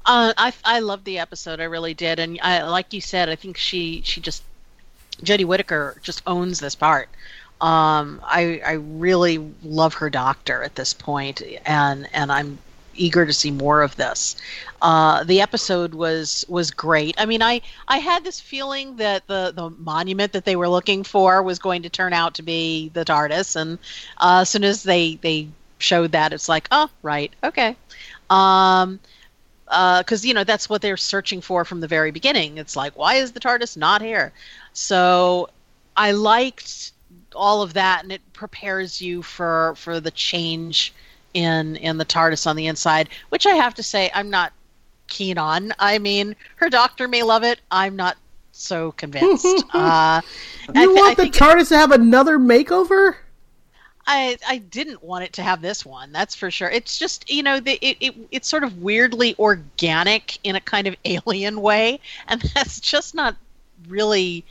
Uh, 0.05 0.33
I 0.37 0.53
I 0.65 0.79
loved 0.81 1.05
the 1.05 1.19
episode. 1.19 1.61
I 1.61 1.65
really 1.65 1.95
did, 1.95 2.19
and 2.19 2.39
I 2.43 2.63
like 2.63 2.93
you 2.93 3.01
said. 3.01 3.29
I 3.29 3.37
think 3.37 3.57
she 3.57 4.03
she 4.05 4.21
just 4.21 4.43
Jodie 5.23 5.45
Whittaker 5.45 5.99
just 6.03 6.23
owns 6.27 6.61
this 6.61 6.75
part. 6.75 7.09
Um, 7.63 8.21
I 8.25 8.61
I 8.67 8.73
really 8.73 9.39
love 9.63 9.95
her 9.95 10.11
doctor 10.11 10.65
at 10.65 10.75
this 10.75 10.93
point, 10.93 11.41
and 11.65 12.09
and 12.13 12.33
I'm 12.33 12.59
eager 12.95 13.25
to 13.25 13.33
see 13.33 13.53
more 13.53 13.83
of 13.83 13.95
this. 13.95 14.35
Uh, 14.83 15.23
the 15.23 15.41
episode 15.41 15.95
was 15.95 16.45
was 16.49 16.73
great. 16.73 17.15
I 17.19 17.27
mean, 17.27 17.41
I 17.41 17.61
I 17.87 17.99
had 17.99 18.25
this 18.25 18.41
feeling 18.41 18.97
that 18.97 19.29
the 19.29 19.53
the 19.55 19.71
monument 19.71 20.33
that 20.33 20.45
they 20.45 20.57
were 20.57 20.69
looking 20.69 21.05
for 21.05 21.41
was 21.41 21.61
going 21.61 21.83
to 21.83 21.89
turn 21.89 22.13
out 22.13 22.35
to 22.35 22.43
be 22.43 22.91
the 22.95 23.05
TARDIS, 23.05 23.55
and 23.55 23.79
uh, 24.19 24.41
as 24.43 24.51
soon 24.51 24.65
as 24.65 24.83
they 24.83 25.15
they 25.23 25.47
showed 25.79 26.11
that, 26.13 26.33
it's 26.33 26.49
like, 26.49 26.67
oh 26.73 26.91
right, 27.03 27.33
okay. 27.45 27.77
Um, 28.29 28.99
because 29.67 30.27
you 30.27 30.35
know 30.35 30.45
that's 30.45 30.69
what 30.69 30.83
they're 30.83 30.97
searching 30.97 31.41
for 31.41 31.65
from 31.65 31.81
the 31.81 31.89
very 31.89 32.11
beginning. 32.11 32.59
It's 32.59 32.75
like, 32.75 32.97
why 32.97 33.15
is 33.15 33.33
the 33.33 33.41
TARDIS 33.41 33.77
not 33.77 34.03
here? 34.03 34.33
So 34.73 35.49
I 35.97 36.11
liked 36.11 36.92
all 37.35 37.63
of 37.63 37.75
that, 37.75 38.03
and 38.03 38.13
it 38.13 38.21
prepares 38.33 39.01
you 39.01 39.23
for 39.23 39.75
for 39.77 40.01
the 40.01 40.11
change 40.11 40.93
in 41.35 41.77
in 41.77 41.99
the 41.99 42.05
TARDIS 42.05 42.47
on 42.47 42.57
the 42.57 42.67
inside, 42.67 43.09
which 43.31 43.47
I 43.47 43.55
have 43.55 43.75
to 43.75 43.83
say 43.83 44.11
I'm 44.15 44.31
not 44.31 44.53
keen 45.09 45.39
on. 45.39 45.73
I 45.79 45.99
mean, 45.99 46.37
her 46.57 46.71
doctor 46.71 47.09
may 47.09 47.23
love 47.23 47.45
it. 47.45 47.61
I'm 47.71 47.97
not 47.97 48.17
so 48.53 48.93
convinced. 48.93 49.65
uh, 49.75 50.21
You 50.75 50.83
I 50.83 50.87
want 50.87 51.17
the 51.17 51.25
TARDIS 51.25 51.69
to 51.69 51.77
have 51.77 51.93
another 51.93 52.39
makeover? 52.39 53.17
I 54.07 54.37
I 54.49 54.59
didn't 54.59 55.03
want 55.03 55.25
it 55.25 55.33
to 55.35 55.43
have 55.43 55.61
this 55.61 55.85
one. 55.87 56.13
That's 56.13 56.35
for 56.35 56.51
sure. 56.51 56.69
It's 56.69 56.99
just 56.99 57.31
you 57.31 57.43
know 57.43 57.61
the, 57.61 57.79
it, 57.81 57.97
it 58.01 58.15
it's 58.31 58.49
sort 58.49 58.65
of 58.65 58.83
weirdly 58.83 59.35
organic 59.39 60.39
in 60.45 60.57
a 60.57 60.61
kind 60.61 60.87
of 60.87 60.97
alien 61.05 61.61
way, 61.61 62.01
and 62.29 62.41
that's 62.55 62.81
just 62.81 63.15
not 63.15 63.37
really 63.89 64.45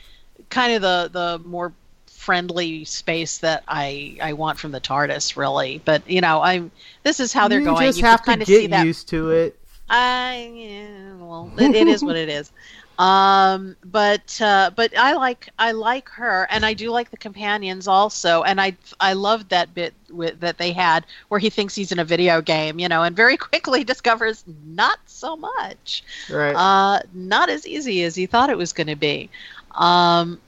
kind 0.49 0.73
of 0.73 0.81
the 0.81 1.09
the 1.11 1.47
more 1.47 1.73
friendly 2.21 2.85
space 2.85 3.39
that 3.39 3.63
I 3.67 4.17
I 4.21 4.33
want 4.33 4.59
from 4.59 4.71
the 4.71 4.79
TARDIS 4.81 5.35
really. 5.35 5.81
But 5.83 6.07
you 6.09 6.21
know 6.21 6.41
I'm 6.41 6.71
this 7.03 7.19
is 7.19 7.33
how 7.33 7.47
they're 7.47 7.59
you 7.59 7.65
going. 7.65 7.87
just 7.87 7.99
you 7.99 8.05
have 8.05 8.21
to 8.21 8.25
kind 8.25 8.41
of 8.41 8.47
get 8.47 8.61
see 8.61 8.67
that. 8.67 8.85
used 8.85 9.07
to 9.09 9.31
it. 9.31 9.57
I 9.89 10.51
yeah, 10.55 11.15
well, 11.15 11.51
it, 11.57 11.73
it 11.75 11.87
is 11.87 12.03
what 12.03 12.15
it 12.15 12.29
is. 12.29 12.51
Um, 12.99 13.75
but 13.83 14.39
uh, 14.41 14.69
but 14.75 14.95
I 14.95 15.13
like 15.13 15.49
I 15.57 15.71
like 15.71 16.07
her, 16.09 16.45
and 16.51 16.63
I 16.63 16.73
do 16.75 16.91
like 16.91 17.09
the 17.09 17.17
companions 17.17 17.87
also, 17.87 18.43
and 18.43 18.61
I 18.61 18.77
I 18.99 19.13
loved 19.13 19.49
that 19.49 19.73
bit 19.73 19.95
with, 20.11 20.39
that 20.41 20.59
they 20.59 20.71
had 20.71 21.07
where 21.29 21.39
he 21.39 21.49
thinks 21.49 21.73
he's 21.73 21.91
in 21.91 21.97
a 21.97 22.05
video 22.05 22.41
game, 22.41 22.77
you 22.79 22.87
know, 22.87 23.01
and 23.01 23.15
very 23.15 23.37
quickly 23.49 23.83
discovers 23.83 24.43
not 24.67 24.99
so 25.07 25.35
much, 25.35 26.03
Right. 26.29 26.53
uh, 26.53 26.99
not 27.13 27.49
as 27.49 27.65
easy 27.65 28.03
as 28.03 28.13
he 28.15 28.27
thought 28.27 28.51
it 28.51 28.57
was 28.57 28.71
going 28.71 28.87
to 28.87 28.95
be. 28.95 29.31
Um, 29.71 30.39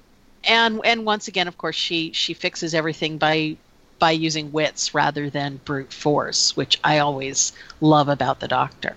and 0.45 0.81
and 0.83 1.05
once 1.05 1.27
again, 1.27 1.47
of 1.47 1.57
course, 1.57 1.75
she 1.75 2.11
she 2.13 2.33
fixes 2.33 2.73
everything 2.73 3.17
by 3.17 3.57
by 3.99 4.11
using 4.11 4.51
wits 4.51 4.93
rather 4.93 5.29
than 5.29 5.61
brute 5.63 5.93
force, 5.93 6.57
which 6.57 6.79
I 6.83 6.99
always 6.99 7.53
love 7.79 8.09
about 8.09 8.39
the 8.39 8.47
Doctor. 8.47 8.95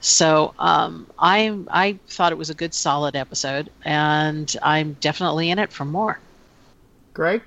So 0.00 0.52
um, 0.58 1.06
I 1.18 1.58
I 1.70 1.98
thought 2.08 2.32
it 2.32 2.38
was 2.38 2.50
a 2.50 2.54
good, 2.54 2.74
solid 2.74 3.16
episode, 3.16 3.70
and 3.84 4.54
I'm 4.62 4.98
definitely 5.00 5.50
in 5.50 5.58
it 5.58 5.72
for 5.72 5.86
more. 5.86 6.18
Greg? 7.14 7.42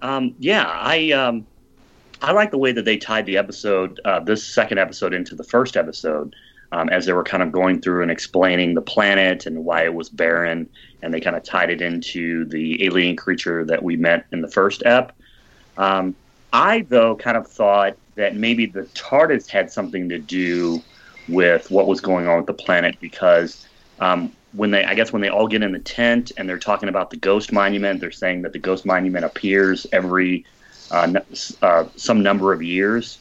Um, 0.00 0.34
yeah, 0.38 0.64
I 0.64 1.10
um, 1.10 1.46
I 2.22 2.32
like 2.32 2.50
the 2.50 2.58
way 2.58 2.72
that 2.72 2.84
they 2.84 2.96
tied 2.96 3.26
the 3.26 3.36
episode, 3.36 4.00
uh, 4.04 4.20
this 4.20 4.44
second 4.44 4.78
episode, 4.78 5.12
into 5.12 5.34
the 5.34 5.44
first 5.44 5.76
episode, 5.76 6.36
um, 6.72 6.88
as 6.88 7.06
they 7.06 7.12
were 7.12 7.24
kind 7.24 7.42
of 7.42 7.52
going 7.52 7.80
through 7.80 8.02
and 8.02 8.10
explaining 8.10 8.74
the 8.74 8.82
planet 8.82 9.46
and 9.46 9.64
why 9.64 9.84
it 9.84 9.94
was 9.94 10.08
barren, 10.08 10.68
and 11.02 11.12
they 11.12 11.20
kind 11.20 11.36
of 11.36 11.42
tied 11.42 11.70
it 11.70 11.82
into 11.82 12.44
the 12.46 12.84
alien 12.84 13.16
creature 13.16 13.64
that 13.64 13.82
we 13.82 13.96
met 13.96 14.26
in 14.32 14.40
the 14.40 14.48
first 14.48 14.82
ep. 14.86 15.12
Um, 15.76 16.14
I 16.52 16.82
though 16.88 17.16
kind 17.16 17.36
of 17.36 17.46
thought 17.46 17.96
that 18.16 18.36
maybe 18.36 18.66
the 18.66 18.82
TARDIS 18.94 19.48
had 19.48 19.70
something 19.70 20.08
to 20.08 20.18
do 20.18 20.82
with 21.28 21.70
what 21.70 21.86
was 21.86 22.00
going 22.00 22.26
on 22.26 22.38
with 22.38 22.46
the 22.46 22.54
planet 22.54 22.96
because 23.00 23.66
um, 24.00 24.32
when 24.52 24.70
they, 24.70 24.84
I 24.84 24.94
guess, 24.94 25.12
when 25.12 25.22
they 25.22 25.28
all 25.28 25.46
get 25.46 25.62
in 25.62 25.72
the 25.72 25.78
tent 25.78 26.32
and 26.36 26.48
they're 26.48 26.58
talking 26.58 26.88
about 26.88 27.10
the 27.10 27.16
ghost 27.16 27.52
monument, 27.52 28.00
they're 28.00 28.10
saying 28.10 28.42
that 28.42 28.52
the 28.52 28.58
ghost 28.58 28.84
monument 28.84 29.24
appears 29.24 29.86
every 29.92 30.44
uh, 30.90 31.20
uh, 31.62 31.84
some 31.96 32.22
number 32.22 32.52
of 32.52 32.62
years, 32.62 33.18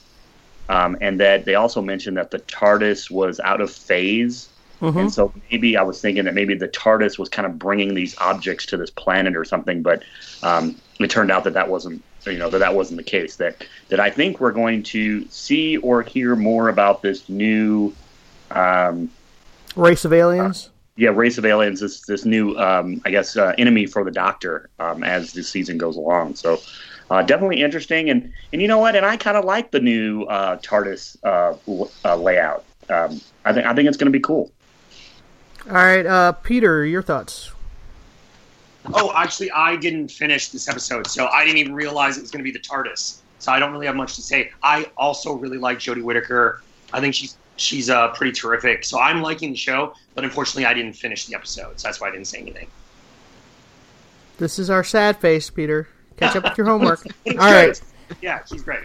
um, 0.69 0.95
and 1.01 1.19
that 1.19 1.45
they 1.45 1.55
also 1.55 1.81
mentioned 1.81 2.15
that 2.17 2.31
the 2.31 2.39
TARDIS 2.39 3.11
was 3.11 3.39
out 3.41 3.59
of 3.59 3.71
phase. 3.71 4.49
And 4.99 5.11
so 5.11 5.33
maybe 5.51 5.75
I 5.75 5.81
was 5.81 5.99
thinking 5.99 6.23
that 6.23 6.33
maybe 6.33 6.55
the 6.55 6.69
TARDIS 6.69 7.19
was 7.19 7.27
kind 7.27 7.45
of 7.45 7.59
bringing 7.59 7.95
these 7.95 8.17
objects 8.19 8.65
to 8.67 8.77
this 8.77 8.89
planet 8.89 9.35
or 9.35 9.43
something, 9.43 9.81
but 9.81 10.03
um, 10.41 10.75
it 10.99 11.09
turned 11.09 11.31
out 11.31 11.43
that 11.43 11.53
that 11.55 11.67
wasn't 11.67 12.01
you 12.25 12.37
know 12.37 12.49
that 12.49 12.59
that 12.59 12.75
wasn't 12.75 12.97
the 12.97 13.03
case. 13.03 13.35
That 13.37 13.65
that 13.89 13.99
I 13.99 14.09
think 14.09 14.39
we're 14.39 14.51
going 14.51 14.83
to 14.83 15.27
see 15.29 15.77
or 15.77 16.01
hear 16.01 16.35
more 16.35 16.69
about 16.69 17.01
this 17.01 17.27
new 17.27 17.93
um, 18.51 19.09
Race 19.75 20.05
of 20.05 20.13
aliens. 20.13 20.69
yeah 20.95 21.09
race 21.09 21.37
of 21.37 21.45
aliens. 21.45 21.79
This 21.79 22.01
this 22.01 22.23
new 22.23 22.55
um, 22.57 23.01
I 23.05 23.11
guess 23.11 23.35
uh, 23.35 23.53
enemy 23.57 23.85
for 23.85 24.03
the 24.03 24.11
Doctor 24.11 24.69
um, 24.79 25.03
as 25.03 25.33
the 25.33 25.43
season 25.43 25.77
goes 25.77 25.97
along. 25.97 26.35
So. 26.35 26.59
Uh, 27.09 27.23
definitely 27.23 27.61
interesting, 27.61 28.09
and 28.09 28.31
and 28.53 28.61
you 28.61 28.67
know 28.67 28.77
what? 28.77 28.95
And 28.95 29.05
I 29.05 29.17
kind 29.17 29.35
of 29.35 29.45
like 29.45 29.71
the 29.71 29.79
new 29.79 30.23
uh, 30.23 30.57
TARDIS 30.57 31.17
uh, 31.23 31.57
l- 31.67 31.91
uh, 32.05 32.15
layout. 32.15 32.63
Um, 32.89 33.19
I 33.45 33.53
think 33.53 33.65
I 33.65 33.73
think 33.73 33.87
it's 33.87 33.97
going 33.97 34.11
to 34.11 34.17
be 34.17 34.21
cool. 34.21 34.51
All 35.67 35.73
right, 35.73 36.05
uh, 36.05 36.31
Peter, 36.33 36.85
your 36.85 37.01
thoughts. 37.01 37.51
Oh, 38.93 39.11
actually, 39.15 39.51
I 39.51 39.75
didn't 39.75 40.09
finish 40.09 40.49
this 40.49 40.69
episode, 40.69 41.07
so 41.07 41.27
I 41.27 41.43
didn't 41.45 41.57
even 41.57 41.73
realize 41.73 42.17
it 42.17 42.21
was 42.21 42.31
going 42.31 42.43
to 42.43 42.49
be 42.49 42.57
the 42.57 42.63
TARDIS. 42.63 43.19
So 43.39 43.51
I 43.51 43.59
don't 43.59 43.71
really 43.71 43.85
have 43.85 43.95
much 43.95 44.15
to 44.15 44.21
say. 44.21 44.51
I 44.63 44.89
also 44.97 45.33
really 45.33 45.57
like 45.57 45.79
Jodie 45.79 46.03
Whittaker. 46.03 46.61
I 46.93 46.99
think 46.99 47.15
she's 47.15 47.37
she's 47.57 47.89
uh, 47.89 48.09
pretty 48.09 48.31
terrific. 48.33 48.83
So 48.85 48.99
I'm 48.99 49.21
liking 49.21 49.51
the 49.51 49.57
show, 49.57 49.93
but 50.15 50.23
unfortunately, 50.23 50.65
I 50.65 50.73
didn't 50.73 50.93
finish 50.93 51.25
the 51.25 51.35
episode, 51.35 51.79
so 51.79 51.87
that's 51.87 51.99
why 51.99 52.07
I 52.09 52.11
didn't 52.11 52.27
say 52.27 52.39
anything. 52.39 52.67
This 54.37 54.59
is 54.59 54.69
our 54.69 54.83
sad 54.83 55.17
face, 55.17 55.49
Peter. 55.49 55.89
Catch 56.19 56.35
up 56.35 56.43
with 56.43 56.57
your 56.57 56.67
homework. 56.67 57.05
All 57.27 57.35
right. 57.35 57.79
Yeah, 58.21 58.43
she's 58.45 58.63
great. 58.63 58.83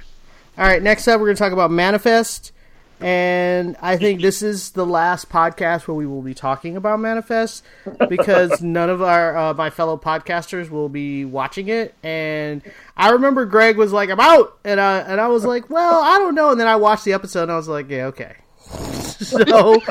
All 0.57 0.65
right, 0.65 0.83
next 0.83 1.09
up, 1.09 1.21
we're 1.21 1.27
going 1.27 1.37
to 1.37 1.43
talk 1.43 1.53
about 1.53 1.71
Manifest. 1.71 2.53
And 3.01 3.77
I 3.83 3.97
think 3.97 4.23
this 4.23 4.41
is 4.41 4.71
the 4.71 4.87
last 4.87 5.29
podcast 5.29 5.89
where 5.89 5.97
we 5.97 6.07
will 6.07 6.23
be 6.23 6.33
talking 6.33 6.77
about 6.77 7.01
Manifest 7.01 7.65
because 8.09 8.63
none 8.63 8.89
of 8.89 9.03
our 9.03 9.37
uh, 9.37 9.55
my 9.55 9.69
fellow 9.69 9.97
podcasters 9.99 10.71
will 10.71 10.89
be 10.89 11.25
watching 11.25 11.69
it. 11.69 11.95
And 12.03 12.63
I 12.97 13.11
remember 13.11 13.47
Greg 13.47 13.77
was 13.77 13.93
like, 13.93 14.11
"I'm 14.11 14.21
out," 14.21 14.59
and 14.65 14.81
I 14.81 15.01
and 15.01 15.21
I 15.21 15.27
was 15.27 15.45
like, 15.45 15.69
"Well, 15.69 16.03
I 16.03 16.19
don't 16.19 16.35
know." 16.35 16.53
And 16.53 16.61
then 16.61 16.69
I 16.69 16.77
watched 16.77 17.05
the 17.05 17.13
episode 17.13 17.43
and 17.43 17.53
I 17.53 17.57
was 17.57 17.69
like, 17.69 17.91
"Yeah, 17.91 18.07
okay." 18.07 18.37
so 18.71 19.83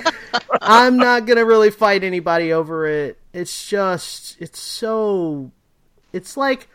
I'm 0.61 0.97
not 0.97 1.25
gonna 1.25 1.45
really 1.45 1.71
fight 1.71 2.03
anybody 2.03 2.53
over 2.53 2.87
it. 2.87 3.19
It's 3.33 3.67
just 3.67 4.37
it's 4.39 4.59
so 4.59 5.51
it's 6.13 6.37
like 6.37 6.69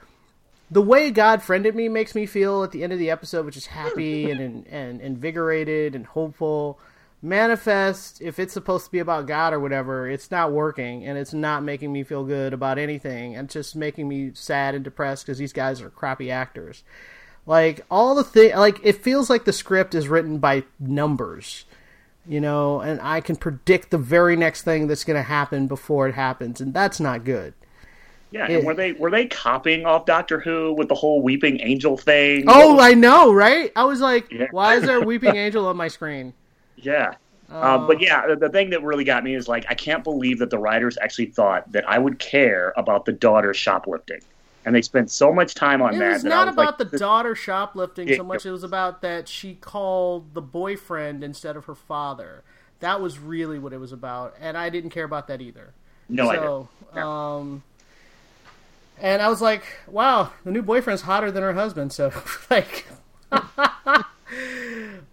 the 0.71 0.83
way 0.83 1.11
God 1.11 1.43
friended 1.43 1.75
me 1.75 1.89
makes 1.89 2.15
me 2.15 2.27
feel 2.27 2.63
at 2.63 2.73
the 2.73 2.85
end 2.85 2.93
of 2.93 2.99
the 2.99 3.11
episode, 3.11 3.47
which 3.47 3.57
is 3.57 3.67
happy 3.67 4.31
and, 4.31 4.41
and, 4.41 4.67
and 4.67 5.01
invigorated 5.01 5.95
and 5.95 6.07
hopeful. 6.07 6.79
Manifest, 7.21 8.23
if 8.23 8.39
it's 8.39 8.53
supposed 8.53 8.85
to 8.85 8.93
be 8.93 9.01
about 9.01 9.27
God 9.27 9.53
or 9.53 9.59
whatever, 9.59 10.09
it's 10.09 10.31
not 10.31 10.53
working 10.53 11.05
and 11.05 11.19
it's 11.19 11.35
not 11.35 11.65
making 11.65 11.93
me 11.93 12.05
feel 12.05 12.25
good 12.25 12.53
about 12.53 12.79
anything. 12.79 13.33
It's 13.33 13.55
just 13.55 13.75
making 13.75 14.09
me 14.09 14.31
sad 14.35 14.75
and 14.75 14.85
depressed 14.85 15.27
because 15.27 15.39
these 15.39 15.53
guys 15.53 15.81
are 15.81 15.91
crappy 15.91 16.31
actors. 16.31 16.85
Like 17.45 17.81
all 17.91 18.15
the 18.15 18.23
thing, 18.23 18.55
like 18.55 18.79
it 18.85 19.03
feels 19.03 19.31
like 19.31 19.47
the 19.47 19.53
script 19.55 19.95
is 19.95 20.07
written 20.07 20.39
by 20.39 20.65
numbers, 20.79 21.65
you 22.27 22.41
know, 22.41 22.81
and 22.81 23.01
I 23.01 23.23
can 23.23 23.37
predict 23.37 23.91
the 23.91 23.99
very 23.99 24.37
next 24.37 24.63
thing 24.63 24.87
that's 24.87 25.05
going 25.05 25.17
to 25.17 25.23
happen 25.23 25.67
before 25.67 26.07
it 26.07 26.15
happens, 26.15 26.61
and 26.61 26.75
that's 26.75 27.01
not 27.01 27.25
good. 27.25 27.55
Yeah, 28.31 28.47
and 28.47 28.65
were 28.65 28.75
they 28.75 28.93
were 28.93 29.11
they 29.11 29.27
copying 29.27 29.87
off 29.87 30.05
Doctor 30.05 30.39
Who 30.39 30.75
with 30.75 30.89
the 30.89 30.95
whole 30.95 31.23
weeping 31.23 31.61
angel 31.63 31.97
thing? 31.97 32.45
Oh, 32.47 32.79
I 32.79 32.93
know, 32.95 33.33
right? 33.33 33.73
I 33.75 33.85
was 33.85 34.01
like, 34.01 34.31
Yeah. 34.31 34.47
why 34.51 34.75
is 34.77 34.85
there 34.85 34.99
a 35.03 35.05
weeping 35.05 35.37
angel 35.37 35.67
on 35.67 35.77
my 35.77 35.89
screen? 35.89 36.35
yeah. 36.77 37.15
Oh. 37.51 37.63
Um, 37.63 37.87
but 37.87 38.01
yeah, 38.03 38.27
the, 38.27 38.37
the 38.37 38.51
thing 38.51 38.69
that 38.71 38.83
really 38.83 39.05
got 39.05 39.25
me 39.25 39.35
is 39.35 39.49
like 39.49 39.65
I 39.71 39.75
can't 39.75 40.05
believe 40.05 40.39
that 40.41 40.51
the 40.51 40.59
writers 40.59 40.99
actually 41.01 41.27
thought 41.27 41.71
that 41.73 41.89
I 41.89 41.99
would 41.99 42.19
care 42.19 42.75
about 42.77 43.07
the 43.07 43.13
daughter 43.13 43.55
shoplifting, 43.55 44.21
and 44.67 44.75
they 44.75 44.83
spent 44.83 45.11
so 45.11 45.33
much 45.33 45.55
time 45.55 45.81
on 45.81 45.95
It 45.95 45.99
that. 46.01 46.13
was 46.13 46.23
that 46.25 46.29
not 46.29 46.47
was 46.49 46.55
about 46.55 46.79
like, 46.79 46.91
the 46.91 46.99
daughter 46.99 47.35
shoplifting 47.35 48.15
so 48.15 48.23
much. 48.25 48.45
It 48.45 48.51
was 48.51 48.65
about 48.65 49.01
that 49.01 49.27
she 49.29 49.55
called 49.55 50.35
the 50.35 50.43
boyfriend 50.43 51.25
instead 51.25 51.57
of 51.57 51.65
her 51.65 51.75
father. 51.75 52.43
That 52.81 53.01
was 53.01 53.19
really 53.19 53.59
what 53.59 53.73
it 53.73 53.79
was 53.79 53.93
about, 53.93 54.35
and 54.39 54.59
I 54.59 54.69
didn't 54.69 54.91
care 54.91 55.05
about 55.05 55.29
that 55.29 55.41
either. 55.41 55.73
No, 56.11 56.29
I 56.29 56.37
didn't. 56.37 57.03
Um, 57.03 57.63
and 59.01 59.23
I 59.23 59.29
was 59.29 59.41
like, 59.41 59.65
wow, 59.87 60.33
the 60.45 60.51
new 60.51 60.63
boyfriend's 60.63 61.03
hotter 61.03 61.31
than 61.31 61.43
her 61.43 61.53
husband. 61.53 61.93
So, 61.93 62.13
like, 62.51 62.87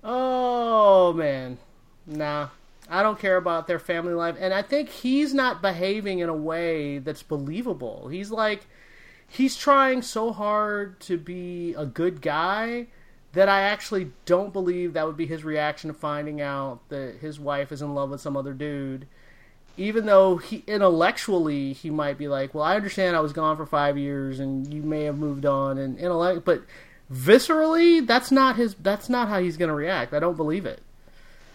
oh 0.04 1.14
man, 1.14 1.58
nah, 2.06 2.50
I 2.90 3.04
don't 3.04 3.20
care 3.20 3.38
about 3.38 3.68
their 3.68 3.80
family 3.80 4.14
life, 4.14 4.36
and 4.40 4.54
I 4.54 4.62
think 4.62 4.90
he's 4.90 5.34
not 5.34 5.62
behaving 5.62 6.20
in 6.20 6.30
a 6.30 6.36
way 6.36 7.00
that's 7.00 7.24
believable. 7.24 8.08
He's 8.10 8.32
like, 8.32 8.68
he's 9.28 9.56
trying 9.56 10.02
so 10.02 10.32
hard 10.32 11.00
to 11.02 11.18
be 11.18 11.74
a 11.76 11.86
good 11.86 12.22
guy 12.22 12.88
that 13.34 13.50
I 13.50 13.62
actually 13.62 14.12
don't 14.26 14.54
believe 14.54 14.94
that 14.94 15.06
would 15.06 15.18
be 15.18 15.26
his 15.26 15.44
reaction 15.44 15.90
to 15.90 15.94
finding 15.94 16.40
out 16.40 16.88
that 16.88 17.18
his 17.20 17.38
wife 17.40 17.72
is 17.72 17.82
in 17.82 17.94
love 17.94 18.10
with 18.10 18.22
some 18.22 18.38
other 18.38 18.54
dude 18.54 19.08
even 19.78 20.06
though 20.06 20.38
he 20.38 20.64
intellectually 20.68 21.74
he 21.74 21.90
might 21.90 22.18
be 22.18 22.28
like, 22.28 22.54
well, 22.54 22.64
I 22.64 22.76
understand 22.76 23.16
I 23.16 23.20
was 23.20 23.34
gone 23.34 23.58
for 23.58 23.66
five 23.66 23.98
years 23.98 24.40
and 24.40 24.72
you 24.74 24.82
may 24.82 25.04
have 25.04 25.18
moved 25.18 25.46
on 25.46 25.78
and 25.78 25.98
intellect, 25.98 26.46
but 26.46 26.64
viscerally, 27.12 28.06
that's 28.06 28.32
not 28.32 28.56
his. 28.56 28.76
That's 28.76 29.10
not 29.10 29.28
how 29.28 29.40
he's 29.40 29.58
going 29.58 29.70
to 29.70 29.76
react. 29.76 30.14
I 30.14 30.20
don't 30.20 30.38
believe 30.38 30.66
it. 30.66 30.82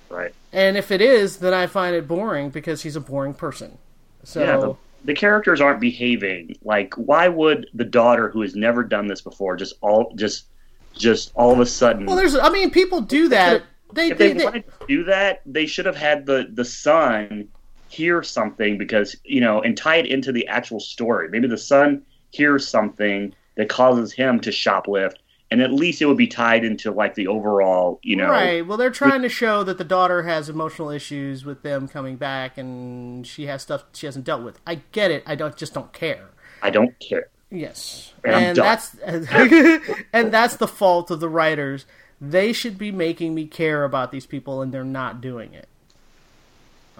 right. 0.08 0.34
And 0.52 0.76
if 0.76 0.90
it 0.90 1.00
is, 1.00 1.38
then 1.38 1.54
I 1.54 1.66
find 1.66 1.94
it 1.94 2.06
boring 2.06 2.50
because 2.50 2.82
he's 2.82 2.96
a 2.96 3.00
boring 3.00 3.34
person. 3.34 3.78
So 4.24 4.40
Yeah, 4.40 4.56
the, 4.58 4.76
the 5.04 5.14
characters 5.14 5.60
aren't 5.60 5.80
behaving. 5.80 6.56
Like, 6.62 6.94
why 6.94 7.28
would 7.28 7.68
the 7.74 7.84
daughter 7.84 8.28
who 8.28 8.42
has 8.42 8.54
never 8.54 8.84
done 8.84 9.06
this 9.06 9.20
before 9.20 9.56
just 9.56 9.74
all 9.80 10.12
just 10.16 10.46
just 10.92 11.32
all 11.34 11.52
of 11.52 11.60
a 11.60 11.66
sudden? 11.66 12.06
well, 12.06 12.16
there's. 12.16 12.36
I 12.36 12.50
mean, 12.50 12.70
people 12.70 13.00
do 13.00 13.28
that. 13.28 13.62
They 13.92 14.10
if 14.12 14.18
they, 14.18 14.28
they, 14.28 14.38
they, 14.38 14.44
wanted 14.44 14.64
to 14.66 14.86
do 14.86 15.04
that, 15.04 15.42
they 15.46 15.66
should 15.66 15.86
have 15.86 15.96
had 15.96 16.26
the 16.26 16.48
the 16.52 16.64
son 16.64 17.48
hear 17.90 18.22
something 18.22 18.78
because 18.78 19.16
you 19.24 19.40
know 19.40 19.60
and 19.60 19.76
tie 19.76 19.96
it 19.96 20.06
into 20.06 20.32
the 20.32 20.46
actual 20.46 20.80
story. 20.80 21.28
Maybe 21.28 21.48
the 21.48 21.58
son 21.58 22.02
hears 22.30 22.66
something 22.66 23.34
that 23.56 23.68
causes 23.68 24.12
him 24.12 24.40
to 24.40 24.50
shoplift, 24.50 25.14
and 25.50 25.60
at 25.60 25.72
least 25.72 26.00
it 26.00 26.06
would 26.06 26.16
be 26.16 26.28
tied 26.28 26.64
into 26.64 26.92
like 26.92 27.16
the 27.16 27.26
overall, 27.26 27.98
you 28.02 28.16
know. 28.16 28.30
Right. 28.30 28.64
Well, 28.64 28.78
they're 28.78 28.90
trying 28.90 29.22
to 29.22 29.28
show 29.28 29.64
that 29.64 29.76
the 29.76 29.84
daughter 29.84 30.22
has 30.22 30.48
emotional 30.48 30.90
issues 30.90 31.44
with 31.44 31.62
them 31.62 31.88
coming 31.88 32.16
back, 32.16 32.56
and 32.56 33.26
she 33.26 33.46
has 33.46 33.62
stuff 33.62 33.84
she 33.92 34.06
hasn't 34.06 34.24
dealt 34.24 34.42
with. 34.42 34.60
I 34.66 34.76
get 34.92 35.10
it. 35.10 35.24
I 35.26 35.34
don't 35.34 35.56
just 35.56 35.74
don't 35.74 35.92
care. 35.92 36.30
I 36.62 36.70
don't 36.70 36.98
care. 37.00 37.28
Yes, 37.50 38.12
And 38.24 38.34
and 38.34 38.56
that's 38.56 38.94
and 40.12 40.32
that's 40.32 40.56
the 40.56 40.68
fault 40.68 41.10
of 41.10 41.18
the 41.18 41.28
writers. 41.28 41.86
They 42.20 42.52
should 42.52 42.78
be 42.78 42.92
making 42.92 43.34
me 43.34 43.46
care 43.46 43.82
about 43.82 44.12
these 44.12 44.26
people, 44.26 44.62
and 44.62 44.72
they're 44.72 44.84
not 44.84 45.20
doing 45.20 45.54
it. 45.54 45.66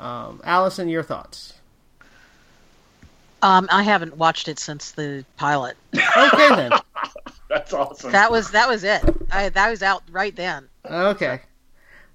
Um, 0.00 0.40
Allison, 0.44 0.88
your 0.88 1.02
thoughts? 1.02 1.54
Um, 3.42 3.68
I 3.70 3.82
haven't 3.82 4.16
watched 4.16 4.48
it 4.48 4.58
since 4.58 4.92
the 4.92 5.24
pilot. 5.36 5.76
Okay 5.94 6.48
then. 6.56 6.72
That's 7.48 7.72
awesome. 7.72 8.12
That 8.12 8.30
was 8.30 8.50
that 8.52 8.68
was 8.68 8.84
it. 8.84 9.02
I, 9.30 9.48
that 9.48 9.70
was 9.70 9.82
out 9.82 10.02
right 10.10 10.34
then. 10.34 10.68
Okay. 10.84 11.40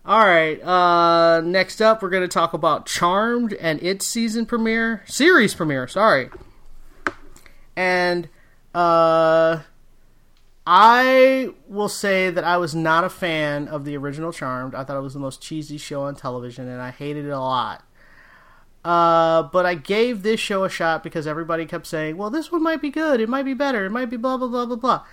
All 0.05 0.25
right. 0.25 0.61
Uh, 0.63 1.41
next 1.41 1.81
up, 1.81 2.01
we're 2.01 2.09
going 2.09 2.23
to 2.23 2.27
talk 2.27 2.53
about 2.53 2.85
Charmed 2.85 3.53
and 3.53 3.81
its 3.81 4.07
season 4.07 4.45
premiere, 4.45 5.03
series 5.07 5.53
premiere. 5.53 5.87
Sorry. 5.87 6.29
And 7.75 8.29
uh, 8.73 9.61
I 10.67 11.49
will 11.67 11.89
say 11.89 12.31
that 12.31 12.43
I 12.43 12.57
was 12.57 12.73
not 12.73 13.03
a 13.03 13.09
fan 13.09 13.67
of 13.67 13.85
the 13.85 13.95
original 13.97 14.31
Charmed. 14.31 14.73
I 14.73 14.83
thought 14.83 14.97
it 14.97 15.01
was 15.01 15.13
the 15.13 15.19
most 15.19 15.41
cheesy 15.41 15.77
show 15.77 16.03
on 16.03 16.15
television, 16.15 16.67
and 16.67 16.81
I 16.81 16.91
hated 16.91 17.25
it 17.25 17.29
a 17.29 17.39
lot. 17.39 17.83
Uh, 18.83 19.43
but 19.43 19.65
I 19.65 19.75
gave 19.75 20.23
this 20.23 20.39
show 20.39 20.63
a 20.63 20.69
shot 20.69 21.03
because 21.03 21.27
everybody 21.27 21.65
kept 21.65 21.87
saying, 21.87 22.17
"Well, 22.17 22.29
this 22.29 22.51
one 22.51 22.63
might 22.63 22.81
be 22.81 22.89
good. 22.89 23.19
It 23.19 23.29
might 23.29 23.43
be 23.43 23.53
better. 23.53 23.85
It 23.85 23.91
might 23.91 24.09
be 24.09 24.17
blah 24.17 24.37
blah 24.37 24.47
blah 24.47 24.65
blah 24.65 24.75
blah," 24.75 25.03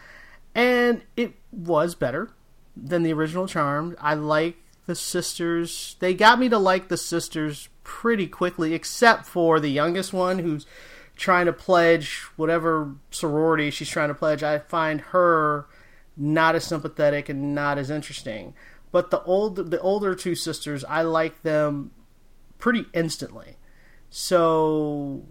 and 0.55 1.03
it 1.17 1.35
was 1.51 1.95
better 1.95 2.31
than 2.77 3.03
the 3.03 3.12
original 3.12 3.47
Charmed. 3.47 3.97
I 4.01 4.15
like 4.15 4.57
the 4.87 4.95
sisters. 4.95 5.97
They 6.01 6.15
got 6.15 6.38
me 6.38 6.49
to 6.49 6.59
like 6.59 6.88
the 6.88 6.97
sisters 6.97 7.69
pretty 7.85 8.27
quickly, 8.27 8.75
except 8.75 9.27
for 9.27 9.61
the 9.61 9.71
youngest 9.71 10.12
one 10.12 10.41
who's 10.41 10.67
trying 11.22 11.46
to 11.46 11.52
pledge 11.52 12.18
whatever 12.37 12.94
sorority 13.12 13.70
she's 13.70 13.88
trying 13.88 14.08
to 14.08 14.14
pledge. 14.14 14.42
I 14.42 14.58
find 14.58 15.00
her 15.14 15.66
not 16.16 16.54
as 16.56 16.64
sympathetic 16.64 17.28
and 17.28 17.54
not 17.54 17.78
as 17.78 17.88
interesting. 17.90 18.54
but 18.90 19.11
the 19.11 19.22
old 19.22 19.70
the 19.70 19.80
older 19.80 20.14
two 20.14 20.35
sisters, 20.35 20.85
I 20.85 21.02
like 21.02 21.42
them 21.42 21.92
pretty 22.58 22.85
instantly. 22.92 23.56
So 24.11 25.22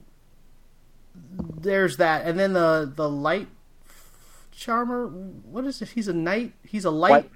there's 1.16 1.98
that, 1.98 2.26
and 2.26 2.40
then 2.40 2.54
the 2.54 2.92
the 2.96 3.10
light 3.10 3.48
charmer. 4.52 5.08
What 5.08 5.66
is 5.66 5.82
it? 5.82 5.90
He's 5.90 6.08
a 6.08 6.14
knight. 6.14 6.54
He's 6.64 6.86
a 6.86 6.92
light. 6.92 7.12
White- 7.12 7.32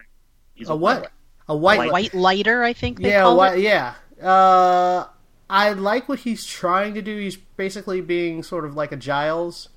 he's 0.53 0.69
a 0.69 0.75
what? 0.75 1.11
A 1.47 1.55
white. 1.55 1.77
White- 1.77 1.91
White 1.91 2.13
lighter, 2.15 2.63
I 2.63 2.73
think 2.73 2.99
they 3.01 3.09
yeah, 3.09 3.23
call 3.23 3.35
whi- 3.37 3.55
it. 3.55 3.59
yeah. 3.59 3.93
Uh, 4.21 5.05
I 5.49 5.73
like 5.73 6.10
what 6.10 6.19
he's 6.19 6.45
trying 6.45 6.93
to 6.95 7.01
do. 7.01 7.17
He's 7.17 7.36
basically 7.38 8.01
being 8.01 8.41
sort 8.43 8.65
of 8.65 8.75
like 8.75 8.91
a 8.91 8.95
Giles 8.97 9.69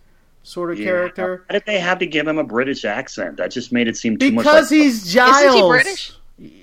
sort 0.42 0.70
of 0.70 0.78
Yeah. 0.78 0.87
character 0.87 1.44
Why 1.48 1.54
did 1.54 1.66
they 1.66 1.78
have 1.78 1.98
to 1.98 2.07
give 2.07 2.26
him 2.26 2.38
a 2.38 2.44
British 2.44 2.85
accent? 2.85 3.37
That 3.37 3.50
just 3.50 3.70
made 3.72 3.87
it 3.88 3.96
seem 3.96 4.16
too 4.16 4.33
much. 4.33 4.44
because 4.44 4.70
like, 4.70 4.81
he's 4.81 5.12
Giles. 5.12 5.44
Isn't 5.44 5.62
he 5.62 5.68
British? 5.68 6.12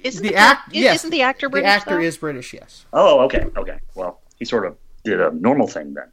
Isn't 0.03 0.23
the 0.23 0.29
the, 0.29 0.35
act? 0.35 0.69
is- 0.75 0.81
Yes, 0.81 0.95
Isn't 1.01 1.09
the 1.11 1.21
actor 1.21 1.49
British? 1.49 1.67
The 1.67 1.71
actor 1.73 1.95
though? 1.95 2.01
is 2.01 2.17
British. 2.17 2.53
Yes. 2.53 2.85
Oh, 2.93 3.19
okay, 3.25 3.45
okay. 3.57 3.79
Well, 3.93 4.21
he 4.39 4.45
sort 4.45 4.65
of 4.65 4.77
did 5.03 5.19
a 5.21 5.31
normal 5.31 5.67
thing 5.67 5.93
then. 5.93 6.07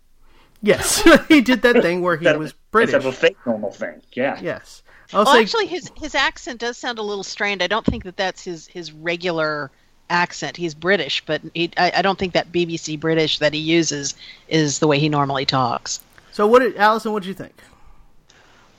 Yes, 0.61 1.03
he 1.29 1.41
did 1.41 1.63
that 1.63 1.81
thing 1.83 2.03
where 2.03 2.17
he 2.17 2.27
Instead 2.27 2.39
was 2.39 2.53
British. 2.73 2.95
Instead 2.95 3.09
of 3.09 3.15
a 3.15 3.17
fake 3.17 3.37
normal 3.47 3.71
thing. 3.73 4.03
Yeah. 4.13 4.39
Yes. 4.41 4.83
I 5.13 5.17
Well, 5.17 5.27
saying, 5.27 5.43
actually, 5.45 5.67
his 5.67 5.91
his 5.97 6.15
accent 6.15 6.61
does 6.61 6.77
sound 6.77 6.99
a 6.99 7.03
little 7.03 7.25
strained. 7.25 7.63
I 7.63 7.67
don't 7.67 7.85
think 7.87 8.05
that 8.05 8.17
that's 8.17 8.43
his 8.45 8.67
his 8.67 8.93
regular 8.93 9.71
accent. 10.13 10.57
He's 10.57 10.75
British, 10.75 11.25
but 11.25 11.43
he, 11.55 11.71
I, 11.77 11.93
I 11.97 12.03
don't 12.03 12.19
think 12.19 12.35
that 12.35 12.53
BBC 12.53 13.01
British 13.01 13.39
that 13.39 13.55
he 13.55 13.61
uses 13.61 14.15
is 14.49 14.79
the 14.79 14.87
way 14.87 14.99
he 14.99 15.09
normally 15.09 15.47
talks. 15.47 16.01
so 16.31 16.47
what 16.47 16.61
did 16.61 16.77
Allison? 16.77 17.13
What 17.13 17.23
did 17.23 17.29
you 17.29 17.35
think? 17.35 17.55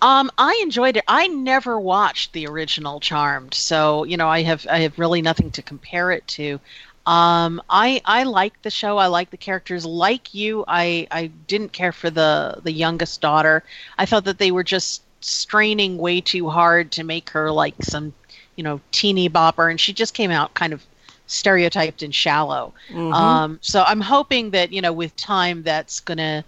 Um, 0.01 0.29
I 0.37 0.59
enjoyed 0.61 0.97
it. 0.97 1.05
I 1.07 1.27
never 1.27 1.79
watched 1.79 2.33
the 2.33 2.45
original 2.47 2.99
Charmed, 2.99 3.53
so 3.53 4.03
you 4.03 4.17
know 4.17 4.27
I 4.27 4.43
have 4.43 4.67
I 4.69 4.79
have 4.79 4.99
really 4.99 5.21
nothing 5.21 5.49
to 5.51 5.61
compare 5.61 6.11
it 6.11 6.27
to. 6.29 6.59
Um, 7.05 7.61
I 7.69 8.01
I 8.03 8.23
like 8.23 8.61
the 8.61 8.69
show. 8.69 8.97
I 8.97 9.07
like 9.07 9.29
the 9.29 9.37
characters. 9.37 9.85
Like 9.85 10.33
you, 10.33 10.65
I 10.67 11.07
I 11.09 11.27
didn't 11.47 11.71
care 11.71 11.93
for 11.93 12.09
the 12.09 12.59
the 12.63 12.71
youngest 12.71 13.21
daughter. 13.21 13.63
I 13.97 14.05
thought 14.05 14.25
that 14.25 14.39
they 14.39 14.51
were 14.51 14.63
just 14.63 15.03
straining 15.21 15.97
way 15.97 16.19
too 16.19 16.49
hard 16.49 16.91
to 16.91 17.05
make 17.05 17.29
her 17.29 17.49
like 17.49 17.75
some 17.81 18.13
you 18.57 18.63
know 18.63 18.81
teeny 18.91 19.29
bopper, 19.29 19.69
and 19.69 19.79
she 19.79 19.93
just 19.93 20.13
came 20.13 20.31
out 20.31 20.53
kind 20.53 20.73
of 20.73 20.85
stereotyped 21.33 22.03
and 22.03 22.13
shallow. 22.13 22.73
Um, 23.13 23.59
so 23.61 23.83
I'm 23.85 24.01
hoping 24.01 24.51
that 24.51 24.71
you 24.71 24.81
know 24.81 24.93
with 24.93 25.15
time 25.15 25.63
that's 25.63 25.99
gonna 25.99 26.43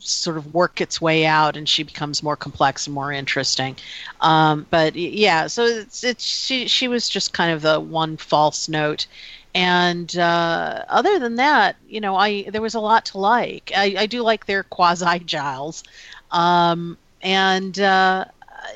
sort 0.00 0.36
of 0.36 0.54
work 0.54 0.80
its 0.80 1.00
way 1.00 1.26
out 1.26 1.56
and 1.56 1.68
she 1.68 1.82
becomes 1.82 2.22
more 2.22 2.36
complex 2.36 2.86
and 2.86 2.94
more 2.94 3.12
interesting. 3.12 3.76
Um, 4.20 4.66
but 4.70 4.96
yeah, 4.96 5.46
so 5.46 5.64
it's, 5.64 6.02
it's 6.04 6.24
she 6.24 6.66
she 6.66 6.88
was 6.88 7.08
just 7.08 7.32
kind 7.32 7.52
of 7.52 7.62
the 7.62 7.78
one 7.78 8.16
false 8.16 8.68
note. 8.68 9.06
And 9.54 10.16
uh, 10.16 10.84
other 10.88 11.18
than 11.18 11.36
that, 11.36 11.76
you 11.88 12.00
know, 12.00 12.16
I 12.16 12.44
there 12.50 12.62
was 12.62 12.74
a 12.74 12.80
lot 12.80 13.06
to 13.06 13.18
like. 13.18 13.72
I, 13.76 13.94
I 13.98 14.06
do 14.06 14.22
like 14.22 14.46
their 14.46 14.62
quasi 14.62 15.18
Giles, 15.20 15.82
um, 16.30 16.96
and 17.20 17.78
uh, 17.80 18.26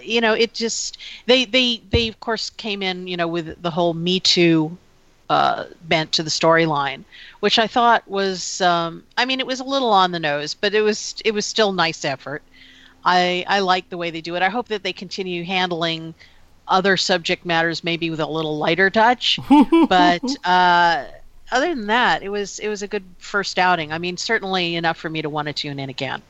you 0.02 0.20
know, 0.20 0.32
it 0.32 0.52
just 0.52 0.98
they 1.26 1.44
they 1.44 1.80
they 1.90 2.08
of 2.08 2.18
course 2.18 2.50
came 2.50 2.82
in, 2.82 3.06
you 3.06 3.16
know, 3.16 3.28
with 3.28 3.62
the 3.62 3.70
whole 3.70 3.94
Me 3.94 4.18
Too 4.18 4.76
uh, 5.34 5.66
bent 5.88 6.12
to 6.12 6.22
the 6.22 6.30
storyline, 6.30 7.02
which 7.40 7.58
I 7.58 7.66
thought 7.66 8.06
was, 8.06 8.60
um, 8.60 9.02
I 9.18 9.24
mean, 9.24 9.40
it 9.40 9.46
was 9.46 9.58
a 9.58 9.64
little 9.64 9.90
on 9.90 10.12
the 10.12 10.20
nose, 10.20 10.54
but 10.54 10.74
it 10.74 10.82
was 10.82 11.16
it 11.24 11.34
was 11.34 11.44
still 11.44 11.72
nice 11.72 12.04
effort. 12.04 12.42
I 13.04 13.44
I 13.48 13.58
like 13.58 13.90
the 13.90 13.98
way 13.98 14.10
they 14.10 14.20
do 14.20 14.36
it. 14.36 14.42
I 14.42 14.48
hope 14.48 14.68
that 14.68 14.84
they 14.84 14.92
continue 14.92 15.42
handling 15.42 16.14
other 16.68 16.96
subject 16.96 17.44
matters 17.44 17.82
maybe 17.82 18.10
with 18.10 18.20
a 18.20 18.26
little 18.26 18.56
lighter 18.58 18.90
touch, 18.90 19.40
but 19.88 20.22
uh, 20.44 21.06
other 21.50 21.74
than 21.74 21.88
that, 21.88 22.22
it 22.22 22.28
was 22.28 22.60
it 22.60 22.68
was 22.68 22.82
a 22.82 22.88
good 22.88 23.04
first 23.18 23.58
outing. 23.58 23.92
I 23.92 23.98
mean, 23.98 24.16
certainly 24.16 24.76
enough 24.76 24.96
for 24.96 25.10
me 25.10 25.20
to 25.20 25.28
want 25.28 25.48
to 25.48 25.52
tune 25.52 25.80
in 25.80 25.90
again. 25.90 26.22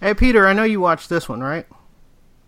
Hey, 0.00 0.14
Peter, 0.14 0.48
I 0.48 0.54
know 0.54 0.64
you 0.64 0.80
watched 0.80 1.08
this 1.08 1.28
one, 1.28 1.40
right? 1.40 1.66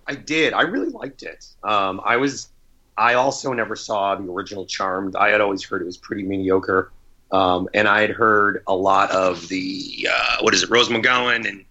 I 0.08 0.16
did. 0.16 0.52
I 0.52 0.62
really 0.62 0.88
liked 0.88 1.22
it. 1.22 1.46
Um, 1.62 2.00
I 2.04 2.16
was. 2.16 2.48
I 2.96 3.14
also 3.14 3.52
never 3.52 3.76
saw 3.76 4.14
the 4.14 4.30
original 4.30 4.66
Charmed. 4.66 5.16
I 5.16 5.30
had 5.30 5.40
always 5.40 5.64
heard 5.64 5.82
it 5.82 5.86
was 5.86 5.96
pretty 5.96 6.24
mediocre, 6.24 6.92
um, 7.30 7.68
and 7.72 7.88
I 7.88 8.02
had 8.02 8.10
heard 8.10 8.62
a 8.66 8.74
lot 8.74 9.10
of 9.10 9.48
the 9.48 10.08
uh, 10.10 10.36
what 10.40 10.54
is 10.54 10.62
it, 10.62 10.70
Rose 10.70 10.88
McGowan 10.88 11.48
and 11.48 11.64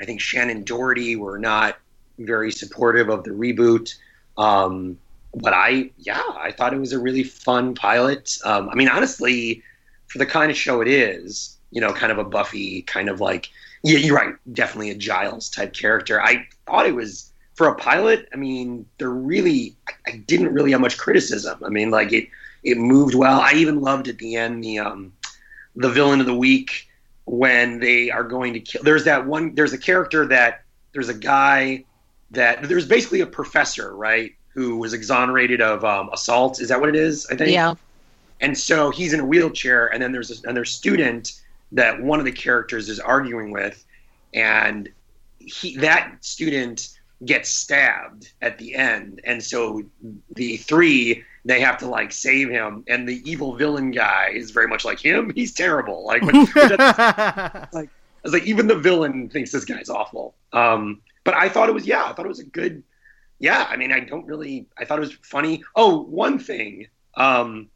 I 0.00 0.04
think 0.04 0.20
Shannen 0.20 0.64
Doherty 0.64 1.16
were 1.16 1.38
not 1.38 1.78
very 2.18 2.50
supportive 2.52 3.08
of 3.08 3.24
the 3.24 3.30
reboot. 3.30 3.94
Um, 4.36 4.98
but 5.34 5.52
I, 5.52 5.90
yeah, 5.98 6.22
I 6.38 6.52
thought 6.52 6.72
it 6.72 6.78
was 6.78 6.92
a 6.92 6.98
really 6.98 7.22
fun 7.22 7.74
pilot. 7.74 8.38
Um, 8.44 8.68
I 8.70 8.74
mean, 8.74 8.88
honestly, 8.88 9.62
for 10.06 10.18
the 10.18 10.26
kind 10.26 10.50
of 10.50 10.56
show 10.56 10.80
it 10.80 10.88
is, 10.88 11.56
you 11.70 11.80
know, 11.80 11.92
kind 11.92 12.12
of 12.12 12.18
a 12.18 12.24
Buffy, 12.24 12.82
kind 12.82 13.08
of 13.08 13.20
like, 13.20 13.50
yeah, 13.82 13.98
you're 13.98 14.16
right, 14.16 14.34
definitely 14.52 14.90
a 14.90 14.94
Giles 14.94 15.50
type 15.50 15.72
character. 15.72 16.20
I 16.22 16.46
thought 16.66 16.86
it 16.86 16.94
was 16.94 17.30
for 17.56 17.68
a 17.68 17.74
pilot. 17.74 18.28
I 18.32 18.36
mean, 18.36 18.86
they're 18.98 19.10
really, 19.10 19.76
I, 20.06 20.12
didn't 20.12 20.52
really 20.52 20.70
have 20.72 20.80
much 20.80 20.98
criticism. 20.98 21.62
I 21.64 21.70
mean, 21.70 21.90
like 21.90 22.12
it, 22.12 22.28
it 22.62 22.78
moved 22.78 23.14
well. 23.14 23.40
I 23.40 23.52
even 23.54 23.80
loved 23.80 24.08
at 24.08 24.18
the 24.18 24.36
end 24.36 24.62
the, 24.62 24.78
um, 24.78 25.12
the 25.74 25.88
villain 25.88 26.20
of 26.20 26.26
the 26.26 26.36
week 26.36 26.88
when 27.24 27.80
they 27.80 28.10
are 28.10 28.24
going 28.24 28.52
to 28.54 28.60
kill. 28.60 28.82
There's 28.82 29.04
that 29.04 29.26
one. 29.26 29.54
There's 29.54 29.72
a 29.72 29.78
character 29.78 30.26
that 30.26 30.62
there's 30.92 31.08
a 31.08 31.14
guy 31.14 31.84
that 32.30 32.68
there's 32.68 32.86
basically 32.86 33.20
a 33.20 33.26
professor, 33.26 33.94
right, 33.94 34.34
who 34.48 34.76
was 34.78 34.92
exonerated 34.92 35.60
of 35.60 35.84
um, 35.84 36.08
assault. 36.12 36.60
Is 36.60 36.68
that 36.68 36.80
what 36.80 36.88
it 36.88 36.96
is? 36.96 37.26
I 37.30 37.36
think. 37.36 37.50
Yeah. 37.50 37.74
And 38.40 38.56
so 38.56 38.90
he's 38.90 39.12
in 39.12 39.20
a 39.20 39.24
wheelchair, 39.24 39.86
and 39.86 40.02
then 40.02 40.12
there's 40.12 40.30
a, 40.30 40.42
another 40.44 40.64
student 40.64 41.40
that 41.72 42.00
one 42.02 42.18
of 42.18 42.24
the 42.26 42.32
characters 42.32 42.88
is 42.88 43.00
arguing 43.00 43.50
with, 43.50 43.84
and 44.34 44.88
he 45.38 45.76
that 45.78 46.16
student 46.20 46.96
gets 47.24 47.48
stabbed 47.48 48.32
at 48.42 48.58
the 48.58 48.74
end, 48.74 49.20
and 49.24 49.42
so 49.42 49.82
the 50.34 50.56
three 50.58 51.24
they 51.46 51.60
have 51.60 51.78
to 51.78 51.86
like 51.86 52.12
save 52.12 52.50
him, 52.50 52.84
and 52.88 53.08
the 53.08 53.22
evil 53.28 53.54
villain 53.54 53.92
guy 53.92 54.30
is 54.34 54.50
very 54.50 54.66
much 54.66 54.84
like 54.84 54.98
him. 54.98 55.32
He's 55.34 55.54
terrible. 55.54 56.04
Like, 56.04 56.22
when, 56.22 56.34
I 56.34 57.68
was 58.24 58.32
like, 58.32 58.42
even 58.42 58.66
the 58.66 58.78
villain 58.78 59.28
thinks 59.28 59.52
this 59.52 59.64
guy's 59.64 59.88
awful. 59.88 60.34
Um, 60.52 61.00
but 61.22 61.34
I 61.34 61.48
thought 61.48 61.68
it 61.68 61.72
was, 61.72 61.86
yeah, 61.86 62.04
I 62.04 62.12
thought 62.12 62.26
it 62.26 62.28
was 62.28 62.40
a 62.40 62.44
good, 62.44 62.82
yeah. 63.38 63.64
I 63.70 63.76
mean, 63.76 63.92
I 63.92 64.00
don't 64.00 64.26
really, 64.26 64.66
I 64.76 64.84
thought 64.84 64.98
it 64.98 65.02
was 65.02 65.12
funny. 65.22 65.62
Oh, 65.76 66.02
one 66.02 66.40
thing, 66.40 66.88
um, 67.14 67.68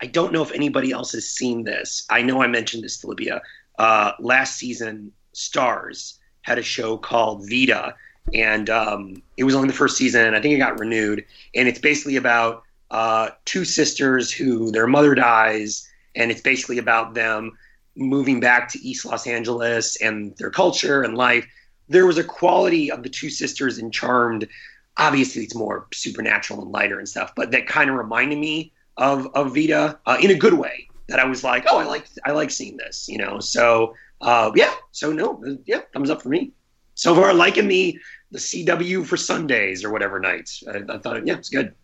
I 0.00 0.06
don't 0.06 0.32
know 0.32 0.42
if 0.42 0.52
anybody 0.52 0.92
else 0.92 1.10
has 1.12 1.28
seen 1.28 1.64
this. 1.64 2.06
I 2.08 2.22
know 2.22 2.40
I 2.40 2.46
mentioned 2.46 2.84
this 2.84 2.98
to 2.98 3.08
Libya. 3.08 3.42
Uh, 3.80 4.12
last 4.20 4.56
season, 4.56 5.10
Starz 5.34 6.18
had 6.42 6.58
a 6.58 6.62
show 6.62 6.96
called 6.96 7.48
Vida, 7.48 7.96
and 8.34 8.70
um, 8.70 9.22
it 9.36 9.44
was 9.44 9.54
only 9.54 9.68
the 9.68 9.74
first 9.74 9.96
season, 9.96 10.34
I 10.34 10.40
think 10.40 10.54
it 10.54 10.58
got 10.58 10.78
renewed. 10.78 11.24
And 11.54 11.68
it's 11.68 11.78
basically 11.78 12.16
about 12.16 12.62
uh, 12.90 13.30
two 13.44 13.64
sisters 13.64 14.32
who 14.32 14.70
their 14.70 14.86
mother 14.86 15.14
dies, 15.14 15.88
and 16.14 16.30
it's 16.30 16.40
basically 16.40 16.78
about 16.78 17.14
them 17.14 17.52
moving 17.96 18.40
back 18.40 18.68
to 18.70 18.78
East 18.80 19.04
Los 19.04 19.26
Angeles 19.26 20.00
and 20.00 20.36
their 20.36 20.50
culture 20.50 21.02
and 21.02 21.16
life. 21.16 21.46
There 21.88 22.06
was 22.06 22.18
a 22.18 22.24
quality 22.24 22.90
of 22.90 23.02
the 23.02 23.08
two 23.08 23.30
sisters 23.30 23.78
in 23.78 23.90
Charmed. 23.90 24.48
Obviously, 24.96 25.42
it's 25.42 25.54
more 25.54 25.86
supernatural 25.92 26.62
and 26.62 26.70
lighter 26.70 26.98
and 26.98 27.08
stuff, 27.08 27.32
but 27.36 27.50
that 27.52 27.66
kind 27.66 27.90
of 27.90 27.96
reminded 27.96 28.38
me 28.38 28.72
of 28.96 29.28
of 29.34 29.54
Vida 29.54 29.98
uh, 30.06 30.18
in 30.20 30.30
a 30.30 30.34
good 30.34 30.54
way. 30.54 30.88
That 31.08 31.18
I 31.18 31.24
was 31.24 31.42
like, 31.42 31.64
oh, 31.68 31.78
I 31.78 31.84
like 31.84 32.06
I 32.24 32.30
like 32.32 32.50
seeing 32.50 32.76
this, 32.76 33.08
you 33.08 33.18
know. 33.18 33.40
So 33.40 33.94
uh, 34.20 34.52
yeah, 34.54 34.72
so 34.92 35.12
no, 35.12 35.42
yeah, 35.64 35.80
thumbs 35.92 36.10
up 36.10 36.22
for 36.22 36.28
me. 36.28 36.52
So 36.94 37.14
far, 37.14 37.32
liking 37.32 37.68
the 37.68 37.98
the 38.30 38.38
CW 38.38 39.04
for 39.06 39.16
Sundays 39.16 39.84
or 39.84 39.90
whatever 39.90 40.20
nights. 40.20 40.62
I, 40.68 40.82
I 40.88 40.98
thought, 40.98 41.26
yeah, 41.26 41.34
it's 41.34 41.48
good. 41.48 41.74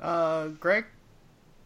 uh, 0.00 0.48
Greg. 0.48 0.86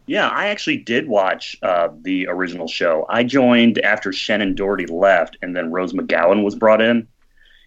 Yeah, 0.05 0.27
I 0.27 0.47
actually 0.47 0.77
did 0.77 1.07
watch 1.07 1.55
uh, 1.61 1.89
the 2.01 2.27
original 2.27 2.67
show. 2.67 3.05
I 3.09 3.23
joined 3.23 3.77
after 3.79 4.09
Shannen 4.09 4.55
Doherty 4.55 4.87
left, 4.87 5.37
and 5.43 5.55
then 5.55 5.71
Rose 5.71 5.93
McGowan 5.93 6.43
was 6.43 6.55
brought 6.55 6.81
in, 6.81 7.07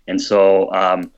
and 0.09 0.21
so 0.21 0.73
um, 0.73 1.13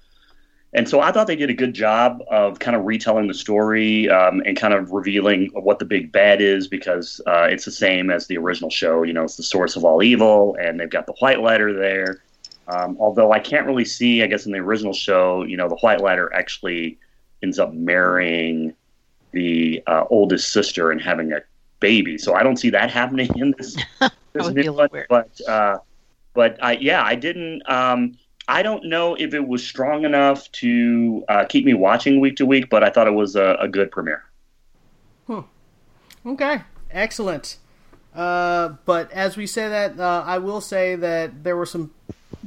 and 0.74 0.88
so 0.88 1.00
I 1.00 1.12
thought 1.12 1.28
they 1.28 1.36
did 1.36 1.50
a 1.50 1.54
good 1.54 1.72
job 1.72 2.20
of 2.30 2.58
kind 2.58 2.76
of 2.76 2.84
retelling 2.84 3.28
the 3.28 3.34
story 3.34 4.08
um, 4.10 4.42
and 4.44 4.56
kind 4.56 4.74
of 4.74 4.90
revealing 4.90 5.50
what 5.54 5.78
the 5.78 5.84
big 5.84 6.10
bad 6.10 6.40
is 6.42 6.66
because 6.66 7.20
uh, 7.26 7.46
it's 7.48 7.64
the 7.64 7.70
same 7.70 8.10
as 8.10 8.26
the 8.26 8.36
original 8.36 8.70
show. 8.70 9.04
You 9.04 9.12
know, 9.12 9.22
it's 9.22 9.36
the 9.36 9.44
source 9.44 9.76
of 9.76 9.84
all 9.84 10.02
evil, 10.02 10.56
and 10.60 10.78
they've 10.78 10.90
got 10.90 11.06
the 11.06 11.14
Whitelighter 11.14 11.78
there. 11.78 12.22
Um, 12.68 12.96
although 12.98 13.32
I 13.32 13.38
can't 13.38 13.66
really 13.66 13.84
see, 13.84 14.22
I 14.22 14.26
guess 14.26 14.46
in 14.46 14.52
the 14.52 14.58
original 14.58 14.92
show, 14.92 15.42
you 15.44 15.56
know, 15.56 15.68
the 15.68 15.76
Whitelighter 15.76 16.28
actually 16.32 16.98
ends 17.42 17.58
up 17.58 17.72
marrying 17.74 18.74
the 19.32 19.82
uh, 19.86 20.04
oldest 20.08 20.52
sister 20.52 20.90
and 20.90 21.00
having 21.00 21.32
a 21.32 21.40
baby. 21.80 22.16
So 22.16 22.34
I 22.34 22.42
don't 22.42 22.56
see 22.56 22.70
that 22.70 22.90
happening 22.90 23.30
in 23.36 23.54
this. 23.58 23.76
this 24.00 24.44
would 24.46 24.54
be 24.54 24.62
new 24.62 24.72
one. 24.72 24.88
weird. 24.90 25.06
But 25.08 25.40
uh, 25.46 25.78
but 26.32 26.62
I, 26.62 26.72
yeah, 26.72 27.02
I 27.02 27.14
didn't. 27.14 27.68
Um, 27.68 28.16
I 28.48 28.62
don't 28.62 28.84
know 28.84 29.14
if 29.14 29.34
it 29.34 29.46
was 29.46 29.66
strong 29.66 30.04
enough 30.04 30.50
to 30.52 31.24
uh, 31.28 31.44
keep 31.46 31.64
me 31.64 31.74
watching 31.74 32.20
week 32.20 32.36
to 32.36 32.46
week, 32.46 32.68
but 32.70 32.84
I 32.84 32.90
thought 32.90 33.06
it 33.06 33.14
was 33.14 33.36
a, 33.36 33.56
a 33.60 33.68
good 33.68 33.90
premiere. 33.90 34.24
Okay, 36.26 36.62
excellent. 36.90 37.58
Uh, 38.14 38.76
but 38.86 39.10
as 39.12 39.36
we 39.36 39.46
say 39.46 39.68
that, 39.68 39.98
uh, 40.00 40.22
I 40.24 40.38
will 40.38 40.60
say 40.60 40.96
that 40.96 41.44
there 41.44 41.56
were 41.56 41.66
some 41.66 41.90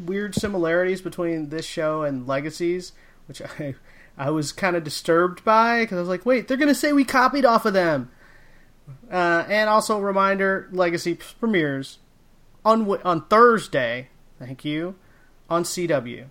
weird 0.06 0.36
similarities 0.36 1.02
between 1.02 1.50
this 1.50 1.66
show 1.66 2.04
and 2.04 2.28
Legacies, 2.28 2.94
which 3.28 3.42
I 3.42 3.76
I 4.18 4.32
was 4.32 4.52
kind 4.52 4.76
of 4.76 4.84
disturbed 4.84 5.44
by 5.44 5.82
because 5.82 5.98
I 5.98 6.00
was 6.02 6.10
like, 6.10 6.26
wait, 6.26 6.48
they're 6.48 6.58
gonna 6.58 6.76
say 6.76 6.94
we 6.94 7.04
copied 7.04 7.46
off 7.46 7.66
of 7.66 7.74
them. 7.74 8.12
Uh, 9.12 9.44
and 9.48 9.70
also, 9.70 10.00
reminder: 10.00 10.70
Legacy 10.72 11.16
premieres 11.40 12.00
on 12.64 12.90
on 13.04 13.26
Thursday. 13.26 14.10
Thank 14.40 14.64
you 14.64 14.96
on 15.50 15.64
CW. 15.64 16.26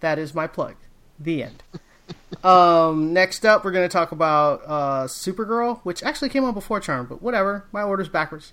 That 0.00 0.18
is 0.18 0.34
my 0.34 0.46
plug. 0.46 0.76
The 1.18 1.44
end. 1.44 1.62
um, 2.44 3.12
next 3.12 3.46
up, 3.46 3.64
we're 3.64 3.70
going 3.70 3.88
to 3.88 3.92
talk 3.92 4.12
about 4.12 4.62
uh, 4.66 5.04
Supergirl, 5.04 5.80
which 5.82 6.02
actually 6.02 6.28
came 6.28 6.44
on 6.44 6.54
before 6.54 6.80
Charm, 6.80 7.06
but 7.06 7.22
whatever. 7.22 7.66
My 7.72 7.82
order's 7.82 8.08
backwards. 8.08 8.52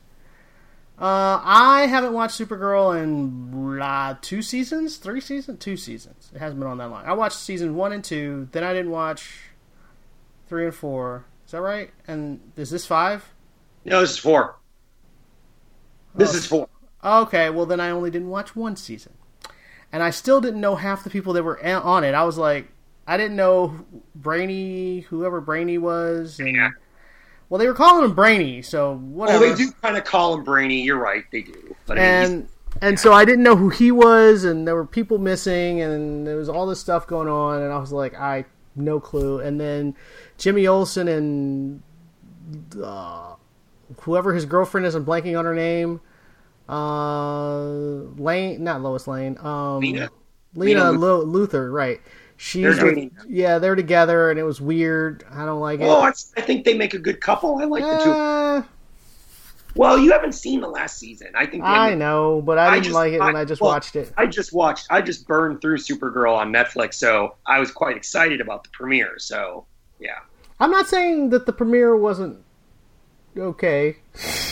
Uh, 0.99 1.39
I 1.43 1.85
haven't 1.89 2.11
watched 2.11 2.37
Supergirl 2.39 3.01
in 3.01 3.81
uh, 3.81 4.17
two 4.21 4.41
seasons, 4.41 4.97
three 4.97 5.21
seasons, 5.21 5.59
two 5.59 5.77
seasons. 5.77 6.29
It 6.35 6.39
hasn't 6.39 6.59
been 6.59 6.67
on 6.69 6.77
that 6.79 6.89
long. 6.89 7.05
I 7.05 7.13
watched 7.13 7.37
season 7.37 7.75
one 7.75 7.93
and 7.93 8.03
two, 8.03 8.49
then 8.51 8.65
I 8.65 8.73
didn't 8.73 8.91
watch 8.91 9.29
three 10.49 10.65
and 10.65 10.75
four. 10.75 11.25
Is 11.45 11.51
that 11.53 11.61
right? 11.61 11.91
And 12.07 12.41
is 12.57 12.69
this 12.69 12.85
five? 12.85 13.23
No, 13.85 14.01
this 14.01 14.11
is 14.11 14.17
four. 14.17 14.57
This 16.15 16.33
Oh. 16.33 16.37
is 16.37 16.45
four. 16.45 16.67
Okay, 17.01 17.49
well 17.49 17.65
then 17.65 17.79
I 17.79 17.91
only 17.91 18.11
didn't 18.11 18.27
watch 18.29 18.53
one 18.53 18.75
season, 18.75 19.13
and 19.93 20.03
I 20.03 20.09
still 20.09 20.41
didn't 20.41 20.59
know 20.59 20.75
half 20.75 21.05
the 21.05 21.09
people 21.09 21.31
that 21.33 21.43
were 21.43 21.63
on 21.65 22.03
it. 22.03 22.13
I 22.13 22.25
was 22.25 22.37
like, 22.37 22.67
I 23.07 23.15
didn't 23.15 23.37
know 23.37 23.85
Brainy, 24.15 24.99
whoever 25.01 25.39
Brainy 25.39 25.77
was. 25.77 26.39
And, 26.41 26.55
Yeah. 26.57 26.69
Well, 27.49 27.57
they 27.57 27.67
were 27.67 27.73
calling 27.73 28.05
him 28.05 28.13
Brainy, 28.13 28.61
so 28.61 28.95
whatever. 28.95 29.39
Well, 29.39 29.55
they 29.55 29.63
do 29.63 29.71
kind 29.81 29.97
of 29.97 30.03
call 30.03 30.35
him 30.35 30.43
Brainy. 30.43 30.81
You're 30.81 30.99
right, 30.99 31.23
they 31.31 31.41
do. 31.41 31.75
But 31.87 31.97
I 31.97 32.01
mean, 32.01 32.31
and 32.31 32.47
and 32.81 32.99
so 32.99 33.11
I 33.11 33.25
didn't 33.25 33.43
know 33.43 33.55
who 33.55 33.69
he 33.69 33.91
was, 33.91 34.43
and 34.43 34.67
there 34.67 34.75
were 34.75 34.85
people 34.85 35.17
missing, 35.17 35.81
and 35.81 36.27
there 36.27 36.37
was 36.37 36.47
all 36.47 36.67
this 36.67 36.79
stuff 36.79 37.07
going 37.07 37.27
on, 37.27 37.61
and 37.61 37.73
I 37.73 37.79
was 37.79 37.91
like, 37.91 38.13
I 38.13 38.45
no 38.75 38.99
clue. 38.99 39.39
And 39.39 39.59
then 39.59 39.95
Jimmy 40.37 40.67
Olsen 40.67 41.07
and 41.07 41.81
uh, 42.83 43.33
whoever 44.01 44.33
his 44.33 44.45
girlfriend 44.45 44.85
is, 44.85 44.95
I'm 44.95 45.05
blanking 45.05 45.37
on 45.37 45.45
her 45.45 45.55
name. 45.55 46.01
Uh, 46.67 47.63
Lane, 48.21 48.63
not 48.63 48.81
Lois 48.81 49.07
Lane. 49.07 49.37
Um, 49.39 49.79
Lena. 49.79 50.09
Lena 50.55 50.91
Lena 50.91 50.91
Lu- 50.91 51.25
Luthor, 51.25 51.71
right? 51.71 51.99
She's 52.41 52.77
They're 52.77 52.85
with- 52.85 53.11
yeah, 53.27 53.59
they're 53.59 53.75
together, 53.75 54.31
and 54.31 54.39
it 54.39 54.43
was 54.43 54.61
weird. 54.61 55.25
I 55.29 55.45
don't 55.45 55.59
like 55.59 55.81
it. 55.81 55.83
oh, 55.83 55.99
I, 56.01 56.11
think 56.41 56.63
they 56.63 56.73
make 56.73 56.93
a 56.93 56.97
good 56.97 57.19
couple. 57.19 57.57
I 57.57 57.65
like 57.65 57.83
the 57.83 57.97
two. 58.01 58.09
Uh, 58.11 58.63
Well, 59.75 59.99
you 59.99 60.13
haven't 60.13 60.31
seen 60.31 60.61
the 60.61 60.69
last 60.69 60.97
season. 60.97 61.33
I 61.35 61.45
think. 61.45 61.65
I 61.65 61.95
know, 61.95 62.41
but 62.41 62.57
I 62.57 62.67
I 62.67 62.73
didn't 62.75 62.83
just- 62.85 62.93
like 62.95 63.11
it 63.11 63.19
when 63.19 63.35
I- 63.35 63.41
I 63.41 63.45
just 63.45 63.59
well, 63.61 63.71
watched 63.71 63.97
it. 63.97 64.13
I 64.15 64.25
just 64.25 64.53
watched. 64.53 64.87
I 64.89 65.01
just 65.01 65.27
burned 65.27 65.59
through 65.59 65.79
Supergirl 65.79 66.33
on 66.37 66.49
Netflix, 66.53 66.93
so 66.93 67.35
I 67.45 67.59
was 67.59 67.71
quite 67.71 67.97
excited 67.97 68.39
about 68.39 68.63
the 68.63 68.69
premiere. 68.69 69.15
So, 69.17 69.65
yeah. 69.99 70.19
I'm 70.61 70.71
not 70.71 70.87
saying 70.87 71.31
that 71.31 71.45
the 71.45 71.51
premiere 71.51 71.97
wasn't 71.97 72.37
okay. 73.37 73.97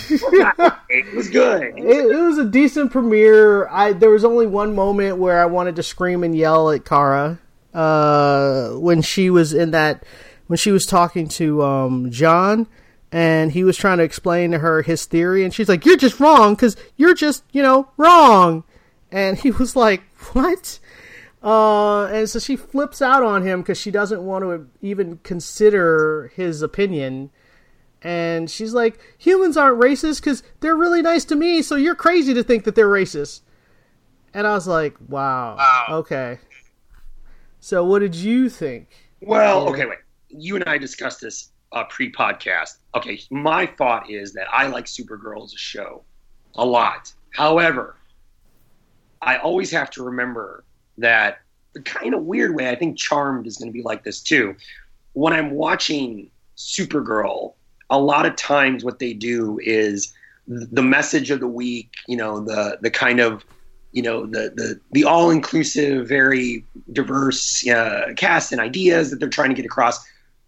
it 0.09 1.15
was 1.15 1.29
good. 1.31 1.63
It, 1.77 2.11
it 2.11 2.19
was 2.21 2.37
a 2.37 2.45
decent 2.45 2.91
premiere. 2.91 3.65
I 3.69 3.93
there 3.93 4.09
was 4.09 4.25
only 4.25 4.45
one 4.45 4.75
moment 4.75 5.19
where 5.19 5.41
I 5.41 5.45
wanted 5.45 5.77
to 5.77 5.83
scream 5.83 6.25
and 6.25 6.35
yell 6.35 6.69
at 6.69 6.83
Kara 6.83 7.39
uh, 7.73 8.69
when 8.71 9.01
she 9.01 9.29
was 9.29 9.53
in 9.53 9.71
that 9.71 10.03
when 10.47 10.57
she 10.57 10.71
was 10.71 10.85
talking 10.85 11.27
to 11.27 11.61
um, 11.63 12.09
John 12.11 12.67
and 13.11 13.51
he 13.51 13.63
was 13.63 13.77
trying 13.77 13.97
to 13.97 14.03
explain 14.03 14.51
to 14.51 14.59
her 14.59 14.81
his 14.81 15.05
theory 15.05 15.43
and 15.43 15.53
she's 15.53 15.69
like 15.69 15.85
you're 15.85 15.97
just 15.97 16.19
wrong 16.19 16.55
cuz 16.55 16.75
you're 16.95 17.13
just, 17.13 17.43
you 17.51 17.61
know, 17.61 17.89
wrong. 17.97 18.63
And 19.11 19.37
he 19.37 19.51
was 19.51 19.75
like, 19.75 20.01
"What?" 20.33 20.79
Uh, 21.43 22.05
and 22.05 22.29
so 22.29 22.39
she 22.39 22.55
flips 22.55 23.01
out 23.01 23.23
on 23.23 23.43
him 23.43 23.61
because 23.61 23.77
she 23.79 23.91
doesn't 23.91 24.21
want 24.21 24.43
to 24.43 24.67
even 24.81 25.19
consider 25.23 26.31
his 26.35 26.61
opinion 26.61 27.29
and 28.01 28.49
she's 28.49 28.73
like, 28.73 28.99
humans 29.17 29.57
aren't 29.57 29.79
racist 29.81 30.19
because 30.21 30.43
they're 30.59 30.75
really 30.75 31.01
nice 31.01 31.25
to 31.25 31.35
me, 31.35 31.61
so 31.63 31.75
you're 31.75 31.95
crazy 31.95 32.33
to 32.33 32.43
think 32.43 32.63
that 32.65 32.75
they're 32.75 32.87
racist. 32.89 33.41
And 34.33 34.45
I 34.45 34.53
was 34.53 34.67
like, 34.67 34.95
wow, 35.07 35.55
Wow. 35.57 35.85
okay. 35.99 36.37
So 37.59 37.83
what 37.83 37.99
did 37.99 38.15
you 38.15 38.49
think? 38.49 38.89
Well, 39.21 39.67
okay, 39.69 39.85
wait. 39.85 39.99
You 40.29 40.55
and 40.55 40.65
I 40.65 40.77
discussed 40.77 41.21
this 41.21 41.51
uh, 41.71 41.83
pre-podcast. 41.85 42.77
Okay, 42.95 43.19
my 43.29 43.65
thought 43.65 44.09
is 44.09 44.33
that 44.33 44.47
I 44.51 44.67
like 44.67 44.85
Supergirl 44.85 45.43
as 45.43 45.53
a 45.53 45.57
show 45.57 46.03
a 46.55 46.65
lot. 46.65 47.13
However, 47.31 47.95
I 49.21 49.37
always 49.37 49.71
have 49.71 49.89
to 49.91 50.03
remember 50.03 50.63
that 50.97 51.39
the 51.73 51.81
kind 51.81 52.13
of 52.13 52.23
weird 52.23 52.55
way 52.55 52.69
I 52.69 52.75
think 52.75 52.97
Charmed 52.97 53.47
is 53.47 53.57
going 53.57 53.69
to 53.69 53.73
be 53.73 53.83
like 53.83 54.03
this 54.03 54.21
too. 54.21 54.55
When 55.13 55.33
I'm 55.33 55.51
watching 55.51 56.29
Supergirl, 56.55 57.53
a 57.89 57.99
lot 57.99 58.25
of 58.25 58.35
times 58.35 58.83
what 58.83 58.99
they 58.99 59.13
do 59.13 59.59
is 59.63 60.13
the 60.47 60.81
message 60.81 61.29
of 61.29 61.39
the 61.39 61.47
week, 61.47 61.93
you 62.07 62.17
know, 62.17 62.39
the 62.39 62.79
the 62.81 62.89
kind 62.89 63.19
of 63.19 63.45
you 63.91 64.01
know 64.01 64.25
the 64.25 64.51
the 64.55 64.79
the 64.91 65.03
all 65.03 65.29
inclusive, 65.29 66.07
very 66.07 66.63
diverse 66.91 67.67
uh, 67.67 68.13
cast 68.15 68.51
and 68.51 68.61
ideas 68.61 69.09
that 69.09 69.19
they're 69.19 69.29
trying 69.29 69.49
to 69.49 69.55
get 69.55 69.65
across. 69.65 70.05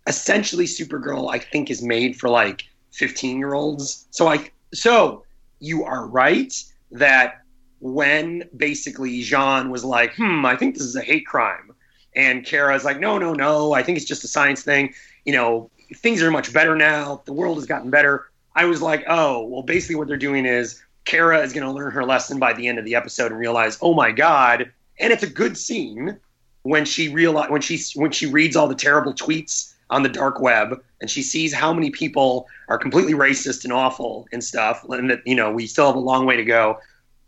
Essentially, 0.08 0.65
Supergirl, 0.65 1.34
I 1.34 1.39
think, 1.39 1.69
is 1.69 1.82
made 1.82 2.15
for 2.15 2.30
like 2.30 2.65
15 2.91 3.38
year 3.38 3.54
olds. 3.54 4.08
So 4.12 4.28
I 4.28 4.49
so 4.73 5.23
you 5.60 5.84
are 5.84 6.08
right 6.08 6.54
that 6.91 7.41
when 7.80 8.43
basically 8.56 9.21
Jean 9.21 9.69
was 9.69 9.84
like, 9.84 10.13
hmm, 10.15 10.45
I 10.45 10.56
think 10.56 10.75
this 10.75 10.84
is 10.84 10.95
a 10.95 11.02
hate 11.02 11.25
crime, 11.25 11.71
and 12.15 12.45
Kara's 12.45 12.84
like, 12.84 12.99
no, 12.99 13.17
no, 13.17 13.34
no, 13.34 13.73
I 13.73 13.84
think 13.84 13.97
it's 13.97 14.08
just 14.08 14.23
a 14.23 14.28
science 14.28 14.63
thing. 14.63 14.93
You 15.25 15.34
know, 15.34 15.71
things 15.95 16.21
are 16.21 16.32
much 16.32 16.52
better 16.54 16.75
now. 16.75 17.21
The 17.25 17.34
world 17.34 17.58
has 17.58 17.65
gotten 17.65 17.89
better. 17.89 18.25
I 18.56 18.65
was 18.65 18.82
like, 18.82 19.06
oh, 19.08 19.45
well, 19.45 19.63
basically 19.63 19.95
what 19.95 20.08
they're 20.08 20.17
doing 20.17 20.45
is 20.45 20.82
Kara 21.10 21.41
is 21.41 21.54
going 21.54 21.65
to 21.65 21.72
learn 21.72 21.91
her 21.91 22.06
lesson 22.06 22.38
by 22.38 22.54
the 22.54 22.67
end 22.67 22.78
of 22.78 22.86
the 22.86 22.93
episode 22.93 23.32
and 23.32 23.39
realize, 23.39 23.80
oh 23.82 23.95
my 23.95 24.12
god, 24.12 24.72
and 25.00 25.12
it's 25.12 25.24
a 25.24 25.30
good 25.30 25.58
scene 25.58 26.19
when 26.62 26.86
she 26.86 27.10
realize 27.10 27.50
when 27.50 27.62
she 27.62 27.82
when 27.95 28.12
she 28.12 28.28
reads 28.28 28.56
all 28.56 28.67
the 28.67 28.76
terrible 28.76 29.13
tweets 29.13 29.74
on 29.89 30.04
the 30.04 30.10
dark 30.10 30.39
web 30.39 30.84
and 31.02 31.10
she 31.10 31.24
sees 31.24 31.52
how 31.52 31.74
many 31.74 31.89
people 31.89 32.48
are 32.67 32.78
completely 32.78 33.13
racist 33.13 33.63
and 33.63 33.74
awful 33.74 34.28
and 34.32 34.43
stuff 34.43 34.86
and 34.88 35.10
that 35.10 35.26
you 35.26 35.34
know 35.34 35.52
we 35.52 35.65
still 35.65 35.88
have 35.88 35.95
a 35.95 36.00
long 36.00 36.28
way 36.28 36.38
to 36.38 36.45
go. 36.45 36.78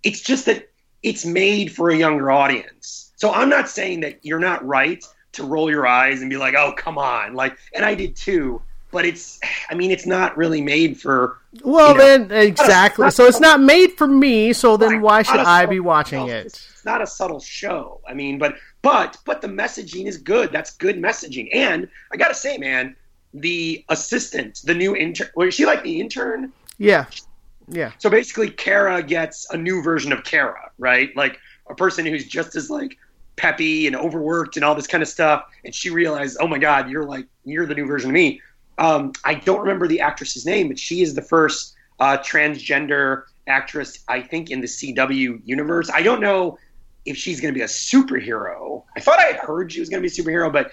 It's 0.04 0.22
just 0.22 0.46
that 0.46 0.70
it's 1.02 1.26
made 1.26 1.72
for 1.72 1.89
a 1.89 1.98
younger 1.98 2.30
audience. 2.30 3.12
So 3.15 3.32
i'm 3.32 3.50
not 3.50 3.67
saying 3.67 4.02
that 4.02 4.20
you're 4.22 4.39
not 4.39 4.63
right 4.63 5.04
to 5.32 5.44
roll 5.44 5.72
your 5.72 5.88
eyes 5.88 6.22
and 6.22 6.30
be 6.30 6.38
like 6.38 6.54
oh 6.54 6.74
come 6.78 7.00
on. 7.00 7.34
Like 7.34 7.58
and 7.74 7.84
i 7.84 7.96
did 7.96 8.15
too 8.15 8.62
but 8.91 9.06
it's 9.06 9.39
i 9.69 9.73
mean 9.75 9.91
it's 9.91 10.06
not 10.06 10.36
really 10.38 10.62
made 10.62 10.99
for 10.99 11.38
Well, 11.63 11.91
You 11.91 11.97
know, 11.97 12.17
then 12.27 12.32
exactly. 12.32 13.12
So 13.12 13.25
it's 13.25 13.39
not 13.41 13.60
made 13.60 13.91
for 13.97 14.08
me. 14.08 14.54
So 14.54 14.77
then 14.77 14.91
Right. 14.93 15.01
why 15.01 15.21
should 15.23 15.39
i 15.39 15.65
be 15.65 15.80
watching 15.80 16.27
show. 16.27 16.34
it? 16.34 16.45
It's 16.45 16.86
not 16.86 17.01
a 17.01 17.08
subtle 17.08 17.39
show. 17.41 17.99
I 18.08 18.13
mean, 18.13 18.38
but 18.38 18.56
but 18.82 19.17
but 19.25 19.41
the 19.41 19.47
messaging 19.49 20.06
is 20.08 20.17
good. 20.17 20.51
That's 20.51 20.71
good 20.77 20.97
messaging. 20.97 21.49
And 21.54 21.88
I 22.12 22.17
gotta 22.17 22.34
say, 22.34 22.58
man, 22.58 22.95
the 23.34 23.84
assistant, 23.89 24.62
the 24.63 24.73
new 24.73 24.95
intern, 24.95 25.30
was 25.36 25.54
she 25.54 25.65
like 25.65 25.84
the 25.84 25.99
intern? 25.99 26.51
Yeah, 26.77 27.06
yeah. 27.67 27.91
So 27.97 28.10
basically, 28.10 28.49
Kara 28.49 29.04
gets 29.04 29.49
a 29.51 29.58
new 29.58 29.82
version 29.84 30.12
of 30.13 30.23
Kara, 30.23 30.71
right? 30.80 31.10
Like 31.15 31.38
a 31.69 31.75
person 31.75 32.06
who's 32.06 32.25
just 32.27 32.56
as 32.56 32.69
like 32.69 32.97
peppy 33.36 33.88
and 33.88 33.95
overworked 33.95 34.56
and 34.56 34.65
all 34.65 34.75
this 34.75 34.88
kind 34.88 35.01
of 35.04 35.10
stuff. 35.10 35.43
And 35.65 35.73
she 35.75 35.89
realized, 35.89 36.38
oh 36.39 36.47
my 36.47 36.58
god, 36.58 36.89
you're 36.89 37.06
like 37.06 37.25
you're 37.45 37.65
the 37.65 37.75
new 37.75 37.86
version 37.86 38.10
of 38.10 38.13
me. 38.13 38.41
Um, 38.82 39.13
I 39.24 39.36
don't 39.36 39.60
remember 39.60 39.88
the 39.88 40.02
actress's 40.02 40.44
name, 40.44 40.67
but 40.67 40.80
she 40.80 41.04
is 41.04 41.13
the 41.13 41.22
first 41.22 41.76
uh, 42.00 42.17
transgender 42.17 43.26
actress, 43.46 44.04
I 44.08 44.22
think, 44.22 44.50
in 44.50 44.60
the 44.60 44.67
CW 44.67 45.39
universe. 45.46 45.91
I 45.94 46.02
don't 46.02 46.20
know 46.20 46.58
if 47.06 47.15
she's 47.15 47.39
going 47.39 47.54
to 47.54 47.58
be 47.58 47.63
a 47.63 47.67
superhero. 47.67 48.84
I 48.98 49.00
thought 49.00 49.20
I 49.20 49.26
had 49.26 49.36
heard 49.36 49.72
she 49.72 49.80
was 49.80 49.89
going 49.89 50.02
to 50.02 50.10
be 50.10 50.12
a 50.12 50.24
superhero, 50.24 50.52
but 50.52 50.72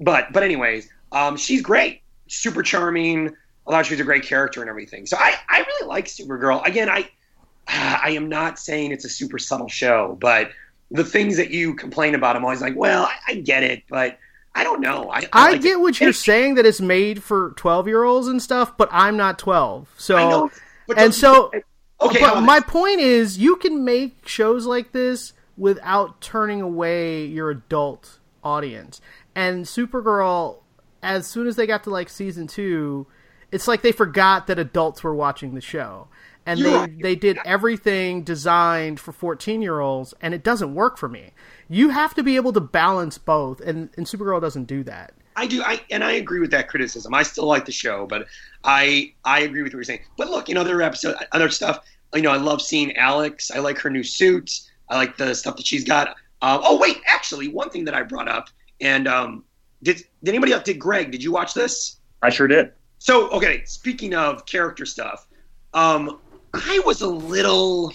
but 0.00 0.32
but 0.32 0.42
anyways, 0.42 0.88
um, 1.12 1.36
she's 1.36 1.60
great, 1.60 2.00
super 2.28 2.62
charming. 2.62 3.36
I 3.68 3.70
thought 3.70 3.84
she 3.84 3.92
was 3.92 4.00
a 4.00 4.04
great 4.04 4.22
character 4.22 4.62
and 4.62 4.70
everything. 4.70 5.04
So 5.04 5.18
I, 5.18 5.34
I 5.50 5.58
really 5.58 5.86
like 5.86 6.06
Supergirl. 6.06 6.66
Again, 6.66 6.88
I 6.88 7.10
I 7.68 8.12
am 8.12 8.30
not 8.30 8.58
saying 8.58 8.90
it's 8.90 9.04
a 9.04 9.10
super 9.10 9.38
subtle 9.38 9.68
show, 9.68 10.16
but 10.18 10.50
the 10.90 11.04
things 11.04 11.36
that 11.36 11.50
you 11.50 11.74
complain 11.74 12.14
about, 12.14 12.36
I'm 12.36 12.44
always 12.44 12.62
like, 12.62 12.74
well, 12.74 13.04
I, 13.04 13.32
I 13.32 13.34
get 13.34 13.62
it, 13.62 13.82
but 13.90 14.18
I 14.54 14.64
don't 14.64 14.80
know. 14.80 15.10
I, 15.10 15.26
I 15.32 15.52
like 15.52 15.62
get 15.62 15.72
it. 15.72 15.80
what 15.80 16.00
you're 16.00 16.12
saying 16.12 16.56
that 16.56 16.66
it's 16.66 16.80
made 16.80 17.22
for 17.22 17.52
twelve 17.56 17.86
year 17.86 18.02
olds 18.02 18.26
and 18.26 18.42
stuff, 18.42 18.76
but 18.76 18.88
I'm 18.90 19.16
not 19.16 19.38
twelve. 19.38 19.88
So 19.96 20.16
I 20.16 20.28
know, 20.28 20.50
but 20.86 20.98
and 20.98 21.14
so 21.14 21.52
okay, 22.00 22.20
but 22.20 22.42
my 22.42 22.60
point 22.60 23.00
is, 23.00 23.38
you 23.38 23.56
can 23.56 23.84
make 23.84 24.26
shows 24.26 24.66
like 24.66 24.92
this 24.92 25.32
without 25.56 26.20
turning 26.20 26.60
away 26.60 27.26
your 27.26 27.50
adult 27.50 28.18
audience. 28.42 29.00
And 29.34 29.64
Supergirl, 29.64 30.58
as 31.02 31.26
soon 31.26 31.46
as 31.46 31.56
they 31.56 31.66
got 31.66 31.84
to 31.84 31.90
like 31.90 32.08
season 32.08 32.46
two, 32.46 33.06
it's 33.52 33.68
like 33.68 33.82
they 33.82 33.92
forgot 33.92 34.46
that 34.46 34.58
adults 34.58 35.02
were 35.02 35.14
watching 35.14 35.54
the 35.54 35.60
show. 35.60 36.08
And 36.46 36.58
You're 36.58 36.70
they 36.70 36.76
right. 36.76 37.02
they 37.02 37.16
did 37.16 37.38
everything 37.44 38.24
designed 38.24 38.98
for 38.98 39.12
14-year-olds 39.12 40.14
and 40.20 40.32
it 40.34 40.42
doesn't 40.42 40.74
work 40.74 40.96
for 40.96 41.08
me. 41.08 41.32
You 41.70 41.88
have 41.90 42.14
to 42.14 42.22
be 42.22 42.36
able 42.36 42.52
to 42.52 42.60
balance 42.60 43.16
both 43.16 43.60
and 43.60 43.88
and 43.96 44.04
Supergirl 44.04 44.40
doesn't 44.40 44.64
do 44.64 44.82
that. 44.84 45.14
I 45.36 45.46
do, 45.46 45.62
I 45.62 45.80
and 45.90 46.04
I 46.04 46.12
agree 46.12 46.40
with 46.40 46.50
that 46.50 46.68
criticism. 46.68 47.14
I 47.14 47.22
still 47.22 47.46
like 47.46 47.64
the 47.64 47.72
show, 47.72 48.06
but 48.06 48.26
I 48.64 49.14
I 49.24 49.40
agree 49.40 49.62
with 49.62 49.72
what 49.72 49.78
you're 49.78 49.84
saying. 49.84 50.00
But 50.18 50.28
look, 50.28 50.48
you 50.48 50.54
know, 50.54 50.60
other 50.60 50.82
episode, 50.82 51.16
other 51.32 51.48
stuff. 51.48 51.84
You 52.14 52.22
know, 52.22 52.32
I 52.32 52.36
love 52.36 52.60
seeing 52.60 52.96
Alex. 52.96 53.50
I 53.50 53.60
like 53.60 53.78
her 53.78 53.88
new 53.88 54.02
suit. 54.02 54.50
I 54.88 54.96
like 54.96 55.16
the 55.16 55.34
stuff 55.34 55.56
that 55.56 55.66
she's 55.66 55.84
got. 55.84 56.08
Um, 56.42 56.60
oh 56.64 56.78
wait, 56.78 56.98
actually, 57.06 57.48
one 57.48 57.70
thing 57.70 57.84
that 57.84 57.94
I 57.94 58.02
brought 58.02 58.28
up, 58.28 58.48
and 58.80 59.06
um, 59.06 59.44
did 59.82 59.98
did 60.22 60.30
anybody 60.34 60.52
else? 60.52 60.64
Did 60.64 60.78
Greg? 60.78 61.12
Did 61.12 61.22
you 61.22 61.32
watch 61.32 61.54
this? 61.54 61.96
I 62.22 62.30
sure 62.30 62.48
did. 62.48 62.72
So 62.98 63.30
okay, 63.30 63.64
speaking 63.64 64.14
of 64.14 64.44
character 64.46 64.84
stuff, 64.84 65.26
um, 65.74 66.18
I 66.52 66.82
was 66.84 67.00
a 67.02 67.08
little. 67.08 67.92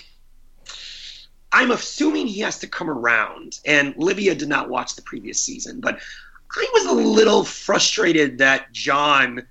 I'm 1.55 1.71
assuming 1.71 2.27
he 2.27 2.41
has 2.41 2.59
to 2.59 2.67
come 2.67 2.89
around, 2.89 3.59
and 3.65 3.95
Livia 3.95 4.35
did 4.35 4.49
not 4.49 4.67
watch 4.67 4.97
the 4.97 5.01
previous 5.01 5.39
season, 5.39 5.79
but 5.79 5.99
I 6.53 6.69
was 6.73 6.85
a 6.85 6.91
little 6.91 7.45
frustrated 7.45 8.37
that 8.39 8.73
John, 8.73 9.41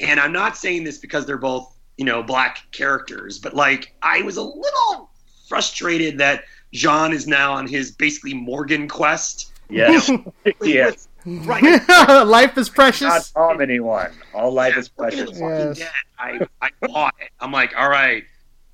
and 0.00 0.18
I'm 0.18 0.32
not 0.32 0.56
saying 0.56 0.84
this 0.84 0.96
because 0.96 1.26
they're 1.26 1.36
both 1.36 1.70
you 1.98 2.06
know 2.06 2.22
black 2.22 2.62
characters, 2.72 3.38
but 3.38 3.52
like 3.52 3.94
I 4.00 4.22
was 4.22 4.38
a 4.38 4.42
little 4.42 5.10
frustrated 5.46 6.16
that 6.16 6.44
John 6.72 7.12
is 7.12 7.26
now 7.26 7.52
on 7.52 7.66
his 7.66 7.90
basically 7.90 8.32
Morgan 8.32 8.88
quest. 8.88 9.52
Yes. 9.68 10.10
Yes. 10.62 11.08
right. 11.26 11.62
Life 12.26 12.56
is 12.56 12.70
precious. 12.70 13.02
Not 13.02 13.10
precious. 13.10 13.32
harm 13.34 13.60
anyone. 13.60 14.12
All 14.32 14.50
life 14.50 14.76
is 14.78 14.88
precious. 14.88 15.30
Yes. 15.38 15.78
Dead. 15.78 15.90
I, 16.18 16.46
I 16.62 16.70
bought 16.86 17.14
it. 17.20 17.30
I'm 17.40 17.52
like, 17.52 17.74
all 17.76 17.88
right. 17.88 18.24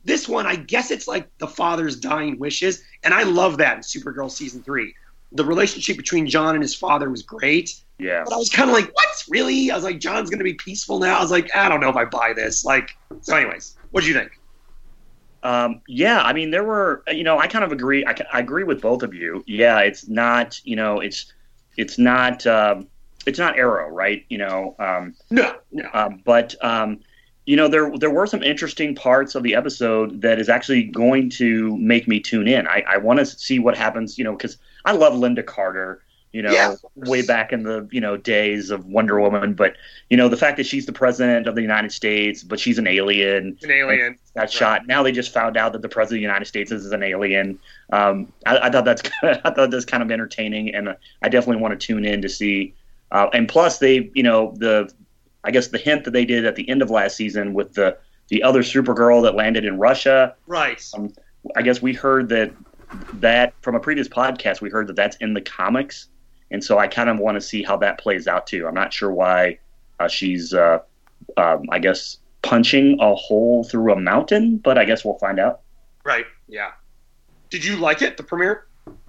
This 0.05 0.29
one, 0.29 0.47
I 0.47 0.57
guess 0.57 0.91
it's 0.91 1.07
like 1.07 1.29
the 1.39 1.47
father's 1.47 1.97
dying 1.97 2.39
wishes, 2.39 2.83
and 3.05 3.13
I 3.13 3.23
love 3.25 3.59
that 3.59 3.77
in 3.77 3.83
Supergirl 3.83 4.31
season 4.31 4.63
three. 4.63 4.95
The 5.33 5.45
relationship 5.45 5.97
between 5.97 6.27
John 6.27 6.55
and 6.55 6.63
his 6.63 6.75
father 6.75 7.09
was 7.11 7.23
great, 7.23 7.81
Yeah. 7.99 8.25
but 8.25 8.33
I 8.33 8.37
was 8.37 8.49
kind 8.49 8.69
of 8.71 8.75
like, 8.75 8.87
what? 8.95 9.25
Really? 9.29 9.71
I 9.71 9.75
was 9.77 9.85
like, 9.85 10.01
John's 10.01 10.29
going 10.31 10.39
to 10.39 10.45
be 10.45 10.55
peaceful 10.55 10.99
now. 10.99 11.19
I 11.19 11.23
was 11.23 11.31
like, 11.31 11.55
I 11.55 11.69
don't 11.69 11.81
know 11.81 11.89
if 11.91 11.97
I 11.97 12.05
buy 12.07 12.33
this. 12.35 12.65
Like, 12.65 12.91
so, 13.21 13.37
anyways, 13.37 13.77
what 13.93 14.01
do 14.03 14.09
you 14.09 14.15
think? 14.15 14.33
Um, 15.43 15.81
yeah, 15.89 16.21
I 16.23 16.33
mean, 16.33 16.51
there 16.51 16.65
were, 16.65 17.03
you 17.09 17.23
know, 17.25 17.39
I 17.39 17.47
kind 17.47 17.65
of 17.65 17.73
agree. 17.73 18.05
I, 18.05 18.15
I 18.33 18.41
agree 18.41 18.65
with 18.65 18.81
both 18.83 19.03
of 19.03 19.15
you. 19.15 19.43
Yeah, 19.47 19.79
it's 19.81 20.09
not, 20.09 20.61
you 20.65 20.77
know, 20.77 21.01
it's, 21.01 21.33
it's 21.77 21.97
not, 21.99 22.47
um, 22.47 22.89
it's 23.27 23.39
not 23.39 23.57
Arrow, 23.57 23.89
right? 23.89 24.25
You 24.29 24.39
know, 24.39 24.75
um, 24.79 25.15
No, 25.31 25.55
no. 25.73 25.89
um, 25.95 26.23
but 26.25 26.55
um, 26.63 27.01
you 27.51 27.57
know, 27.57 27.69
there 27.69 27.91
there 27.99 28.11
were 28.11 28.27
some 28.27 28.43
interesting 28.43 28.95
parts 28.95 29.35
of 29.35 29.43
the 29.43 29.55
episode 29.55 30.21
that 30.23 30.39
is 30.39 30.49
actually 30.49 30.85
going 30.85 31.31
to 31.31 31.77
make 31.79 32.07
me 32.09 32.21
tune 32.21 32.49
in. 32.49 32.67
I, 32.67 32.85
I 32.89 32.97
want 32.99 33.19
to 33.21 33.27
see 33.27 33.59
what 33.59 33.77
happens, 33.77 34.19
you 34.19 34.25
know, 34.25 34.33
because 34.37 34.59
I 34.85 34.93
love 34.93 35.15
Lynda 35.15 35.45
Carter. 35.45 36.03
You 36.33 36.43
know, 36.43 36.53
Yeah. 36.53 36.77
way 36.95 37.23
back 37.23 37.53
in 37.53 37.65
the 37.65 37.89
you 37.91 38.01
know 38.01 38.17
days 38.17 38.71
of 38.71 38.87
Wonder 38.87 39.21
Woman, 39.21 39.55
but 39.55 39.75
you 40.11 40.17
know 40.17 40.29
the 40.29 40.37
fact 40.37 40.59
that 40.59 40.67
she's 40.67 40.87
the 40.87 40.93
president 40.93 41.49
of 41.49 41.57
the 41.57 41.63
United 41.63 41.91
States, 41.91 42.45
but 42.45 42.61
she's 42.61 42.79
an 42.79 42.87
alien, 42.87 43.59
An 43.65 43.71
alien. 43.73 44.19
got 44.37 44.43
Right. 44.43 44.51
shot. 44.51 44.87
Now 44.87 45.03
they 45.03 45.11
just 45.11 45.33
found 45.35 45.57
out 45.57 45.73
that 45.73 45.83
the 45.83 45.89
president 45.89 46.19
of 46.19 46.21
the 46.21 46.29
United 46.31 46.45
States 46.47 46.71
is 46.71 46.93
an 46.93 47.03
alien. 47.03 47.59
Um, 47.93 48.33
I, 48.47 48.59
I 48.59 48.71
thought 48.71 48.85
that's 48.85 49.03
I 49.25 49.51
thought 49.51 49.73
that's 49.73 49.85
kind 49.85 50.05
of 50.05 50.11
entertaining, 50.13 50.73
and 50.73 50.97
I 51.21 51.29
definitely 51.29 51.61
want 51.63 51.79
to 51.79 51.85
tune 51.87 52.05
in 52.05 52.23
to 52.23 52.29
see. 52.29 52.77
Uh, 53.11 53.29
and 53.33 53.49
plus, 53.49 53.79
they 53.79 54.11
you 54.15 54.23
know 54.23 54.55
the 54.59 54.89
I 55.45 55.51
guess 55.51 55.69
the 55.69 55.79
hint 55.79 56.05
that 56.05 56.13
they 56.13 56.25
did 56.25 56.45
at 56.45 56.57
the 56.57 56.69
end 56.69 56.83
of 56.83 56.91
last 56.91 57.17
season 57.17 57.55
with 57.55 57.75
the 57.75 57.97
the 58.29 58.43
other 58.43 58.63
Supergirl 58.63 59.23
that 59.23 59.35
landed 59.35 59.65
in 59.65 59.79
Russia. 59.79 60.35
Right. 60.47 60.85
Um, 60.95 61.13
I 61.57 61.63
guess 61.63 61.83
we 61.83 61.93
heard 61.93 62.29
that 62.29 62.53
that 63.15 63.55
from 63.63 63.75
a 63.75 63.81
previous 63.81 64.09
podcast 64.09 64.61
we 64.61 64.71
heard 64.71 64.87
that 64.89 64.97
that's 64.97 65.17
in 65.17 65.35
the 65.35 65.41
comics, 65.41 66.09
and 66.51 66.63
so 66.63 66.79
I 66.79 66.87
kind 66.87 67.09
of 67.09 67.19
want 67.19 67.37
to 67.37 67.41
see 67.41 67.63
how 67.63 67.77
that 67.79 67.99
plays 67.99 68.29
out 68.29 68.47
too. 68.47 68.67
I'm 68.67 68.75
not 68.75 68.93
sure 68.93 69.11
why 69.11 69.59
uh, 69.99 70.09
she's 70.09 70.55
uh, 70.55 70.79
um, 71.37 71.65
I 71.71 71.79
guess 71.79 72.19
punching 72.43 72.99
a 73.01 73.15
hole 73.15 73.65
through 73.65 73.93
a 73.93 74.01
mountain, 74.01 74.59
but 74.59 74.79
I 74.79 74.85
guess 74.85 75.05
we'll 75.05 75.19
find 75.19 75.39
out. 75.39 75.61
Right. 76.05 76.27
Yeah. 76.49 76.73
Did 77.51 77.65
you 77.65 77.77
like 77.77 78.01
it, 78.03 78.17
the 78.17 78.23
premiere? 78.23 78.67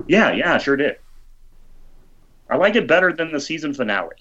Yeah, 0.08 0.32
yeah, 0.32 0.56
I 0.56 0.58
sure 0.58 0.76
did. 0.76 0.98
I 2.50 2.58
like 2.58 2.76
it 2.76 2.88
better 2.88 3.14
than 3.14 3.32
the 3.32 3.40
season 3.40 3.74
finale. 3.74 4.16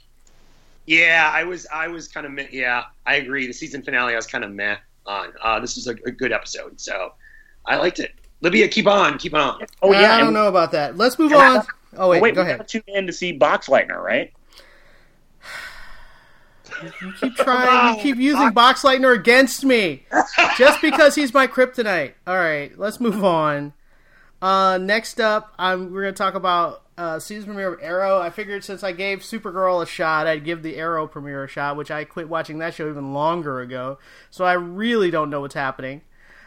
Yeah, 0.87 1.31
I 1.33 1.45
was 1.45 1.66
I 1.73 1.88
was 1.88 2.09
kind 2.09 2.27
of 2.27 2.33
meh. 2.33 2.47
yeah, 2.51 2.85
I 3.07 3.16
agree. 3.16 3.47
The 3.47 3.53
season 3.53 3.83
finale 3.83 4.12
I 4.14 4.16
was 4.16 4.27
kind 4.27 4.45
of 4.45 4.51
meh 4.51 4.77
on. 5.07 5.33
Uh, 5.43 5.61
this 5.61 5.77
was 5.77 5.87
a, 5.87 5.95
a 6.07 6.11
good 6.11 6.33
episode, 6.33 6.81
so 6.81 7.12
I 7.66 7.77
liked 7.77 7.99
it. 8.01 8.12
Livia, 8.40 8.66
keep 8.69 8.87
on, 8.87 9.19
keep 9.19 9.35
on. 9.35 9.64
Oh 9.83 9.93
yeah, 9.93 10.14
I 10.14 10.19
don't 10.19 10.29
and- 10.29 10.35
know 10.35 10.49
about 10.49 10.73
that. 10.73 10.97
Let's 10.97 11.19
move 11.19 11.33
and 11.33 11.40
I- 11.40 11.57
on. 11.59 11.66
Oh 11.97 12.09
wait, 12.09 12.19
oh, 12.19 12.23
wait, 12.23 12.35
go 12.35 12.40
we 12.43 12.47
ahead. 12.47 12.59
gotta 12.59 12.69
tune 12.69 12.83
in 12.87 13.07
to 13.07 13.12
see 13.12 13.33
Box 13.33 13.69
Lightner, 13.69 14.03
right? 14.03 14.33
You 17.03 17.12
keep 17.21 17.35
trying. 17.37 17.97
You 17.97 18.03
keep 18.03 18.16
using 18.16 18.51
Box 18.53 18.83
Lightner 18.83 19.14
against 19.14 19.64
me, 19.64 20.05
just 20.57 20.81
because 20.81 21.14
he's 21.14 21.35
my 21.35 21.47
kryptonite. 21.47 22.12
All 22.27 22.37
right, 22.37 22.77
let's 22.79 23.01
move 23.01 23.23
on. 23.25 23.73
Uh, 24.40 24.79
next 24.81 25.21
up, 25.21 25.53
I'm 25.59 25.93
we're 25.93 26.03
gonna 26.03 26.12
talk 26.12 26.35
about 26.35 26.83
uh, 27.01 27.19
season 27.19 27.47
premiere 27.47 27.73
of 27.73 27.81
Arrow. 27.83 28.21
I 28.21 28.29
figured 28.29 28.63
since 28.63 28.85
I 28.85 28.93
gave 28.93 29.21
Supergirl 29.21 29.83
a 29.83 29.87
shot, 29.87 30.27
I'd 30.27 30.45
give 30.45 30.63
the 30.63 30.77
Arrow 30.77 31.07
premiere 31.07 31.45
a 31.45 31.49
shot, 31.49 31.77
which 31.77 31.91
I 31.91 32.05
quit 32.05 32.29
watching 32.29 32.59
that 32.59 32.75
show 32.75 32.91
even 32.91 33.15
longer 33.15 33.61
ago. 33.61 33.99
So 34.29 34.45
I 34.45 34.53
really 34.53 35.11
don't 35.11 35.31
know 35.31 35.41
what's 35.41 35.55
happening. 35.55 36.03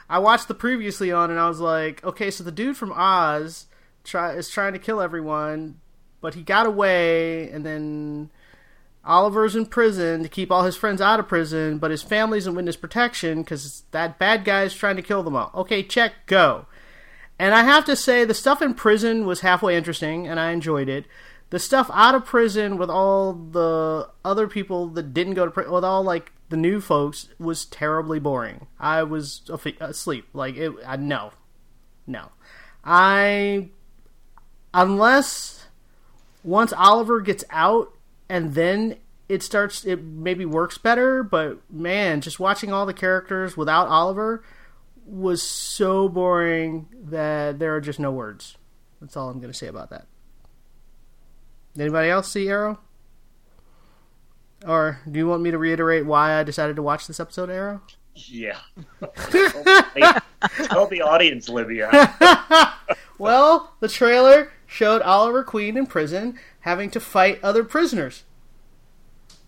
I 0.08 0.20
watched 0.20 0.48
the 0.48 0.54
previously 0.54 1.12
on, 1.12 1.32
and 1.32 1.40
I 1.40 1.48
was 1.48 1.60
like, 1.60 2.04
okay, 2.04 2.30
so 2.30 2.44
the 2.44 2.52
dude 2.52 2.78
from 2.78 2.92
Oz 2.92 3.66
try 4.04 4.34
is 4.34 4.48
trying 4.48 4.74
to 4.74 4.80
kill 4.80 5.02
everyone, 5.02 5.80
but 6.22 6.36
he 6.36 6.44
got 6.44 6.68
away, 6.68 7.50
and 7.50 7.66
then 7.66 8.30
Oliver's 9.04 9.56
in 9.56 9.66
prison 9.66 10.22
to 10.22 10.30
keep 10.30 10.52
all 10.52 10.66
his 10.66 10.78
friends 10.78 11.02
out 11.02 11.20
of 11.20 11.28
prison, 11.28 11.80
but 11.80 11.90
his 11.90 12.04
family's 12.04 12.46
in 12.46 12.54
witness 12.54 12.76
protection 12.76 13.42
because 13.42 13.86
that 13.90 14.20
bad 14.20 14.46
guy's 14.46 14.76
trying 14.76 14.98
to 14.98 15.02
kill 15.02 15.24
them 15.24 15.36
all. 15.36 15.50
Okay, 15.56 15.82
check, 15.82 16.28
go. 16.28 16.68
And 17.40 17.54
I 17.54 17.64
have 17.64 17.86
to 17.86 17.96
say, 17.96 18.26
the 18.26 18.34
stuff 18.34 18.62
in 18.62 18.74
prison 18.74 19.26
was 19.26 19.42
halfway 19.42 19.76
interesting, 19.76 20.28
and 20.28 20.40
I 20.40 20.52
enjoyed 20.52 20.88
it. 20.88 21.06
The 21.50 21.60
stuff 21.60 21.90
out 21.94 22.16
of 22.16 22.26
prison 22.26 22.78
with 22.78 22.90
all 22.90 23.34
the 23.34 24.10
other 24.24 24.48
people 24.48 24.88
that 24.90 25.14
didn't 25.14 25.34
go 25.34 25.46
to 25.46 25.52
prison, 25.52 25.74
with 25.74 25.84
all 25.84 26.04
like 26.04 26.32
the 26.50 26.58
new 26.58 26.80
folks, 26.80 27.30
was 27.40 27.66
terribly 27.66 28.20
boring. 28.20 28.68
I 28.80 29.04
was 29.04 29.42
asleep. 29.80 30.28
Like 30.34 30.56
it, 30.56 30.74
I, 30.86 30.96
no, 30.96 31.34
no. 32.08 32.30
I 32.84 33.70
unless 34.74 35.68
once 36.44 36.74
Oliver 36.74 37.22
gets 37.22 37.44
out 37.50 37.94
and 38.28 38.54
then 38.56 38.98
it 39.30 39.42
starts 39.42 39.86
it 39.86 40.04
maybe 40.04 40.46
works 40.46 40.78
better 40.78 41.24
but 41.24 41.60
man 41.72 42.20
just 42.20 42.40
watching 42.40 42.74
all 42.74 42.86
the 42.86 42.94
characters 42.94 43.56
without 43.56 43.88
Oliver 43.88 44.44
was 45.06 45.42
so 45.42 46.08
boring 46.08 46.88
that 46.94 47.60
there 47.60 47.76
are 47.76 47.82
just 47.82 48.00
no 48.00 48.12
words 48.12 48.58
that's 49.02 49.18
all 49.18 49.30
I'm 49.30 49.40
going 49.40 49.52
to 49.52 49.58
say 49.58 49.68
about 49.68 49.90
that 49.90 50.08
anybody 51.78 52.10
else 52.10 52.32
see 52.32 52.48
Arrow 52.48 52.80
or 54.66 55.02
do 55.10 55.20
you 55.20 55.28
want 55.28 55.42
me 55.42 55.52
to 55.52 55.58
reiterate 55.58 56.06
why 56.06 56.40
I 56.40 56.44
decided 56.44 56.76
to 56.78 56.82
watch 56.82 57.08
this 57.08 57.20
episode 57.20 57.50
of 57.50 57.56
Arrow 57.56 57.82
Yeah. 58.16 58.60
Tell 60.70 60.88
the 60.88 61.02
audience, 61.02 61.50
Livia. 61.50 61.90
well, 63.18 63.74
the 63.80 63.88
trailer 63.88 64.52
showed 64.68 65.02
Oliver 65.02 65.44
Queen 65.44 65.78
in 65.78 65.86
prison 65.86 66.40
having 66.62 66.90
to 66.92 67.00
fight 67.00 67.40
other 67.44 67.64
prisoners. 67.64 68.24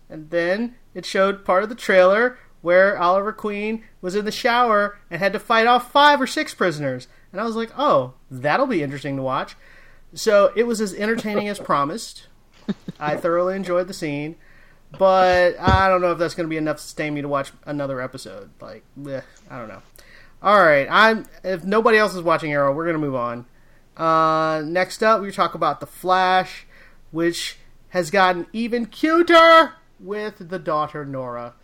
And 0.08 0.30
then 0.30 0.74
it 0.94 1.04
showed 1.04 1.44
part 1.44 1.62
of 1.62 1.68
the 1.68 1.74
trailer 1.74 2.38
where 2.66 2.98
Oliver 2.98 3.32
Queen 3.32 3.84
was 4.00 4.16
in 4.16 4.24
the 4.24 4.32
shower 4.32 4.98
and 5.08 5.20
had 5.20 5.32
to 5.32 5.38
fight 5.38 5.68
off 5.68 5.92
five 5.92 6.20
or 6.20 6.26
six 6.26 6.52
prisoners. 6.52 7.06
And 7.30 7.40
I 7.40 7.44
was 7.44 7.54
like, 7.54 7.70
oh, 7.78 8.14
that'll 8.28 8.66
be 8.66 8.82
interesting 8.82 9.14
to 9.14 9.22
watch. 9.22 9.54
So 10.14 10.50
it 10.56 10.64
was 10.64 10.80
as 10.80 10.92
entertaining 10.92 11.46
as 11.46 11.60
promised. 11.60 12.26
I 12.98 13.14
thoroughly 13.18 13.54
enjoyed 13.54 13.86
the 13.86 13.94
scene. 13.94 14.34
But 14.98 15.54
I 15.60 15.88
don't 15.88 16.00
know 16.00 16.10
if 16.10 16.18
that's 16.18 16.34
going 16.34 16.48
to 16.48 16.50
be 16.50 16.56
enough 16.56 16.78
to 16.78 16.82
sustain 16.82 17.14
me 17.14 17.22
to 17.22 17.28
watch 17.28 17.52
another 17.66 18.00
episode. 18.00 18.50
Like, 18.60 18.82
bleh, 18.98 19.22
I 19.48 19.58
don't 19.60 19.68
know. 19.68 19.82
All 20.42 20.60
right, 20.60 20.88
I'm. 20.90 21.26
If 21.44 21.62
nobody 21.62 21.98
else 21.98 22.16
is 22.16 22.22
watching 22.22 22.52
Arrow, 22.52 22.74
we're 22.74 22.86
gonna 22.86 22.98
move 22.98 23.14
on. 23.14 23.46
Uh, 23.96 24.62
next 24.66 25.04
up, 25.04 25.22
we 25.22 25.30
talk 25.30 25.54
about 25.54 25.80
the 25.80 25.86
Flash, 25.86 26.66
which 27.12 27.58
has 27.90 28.10
gotten 28.10 28.46
even 28.52 28.86
cuter 28.86 29.74
with 29.98 30.50
the 30.50 30.58
daughter 30.58 31.04
Nora. 31.04 31.54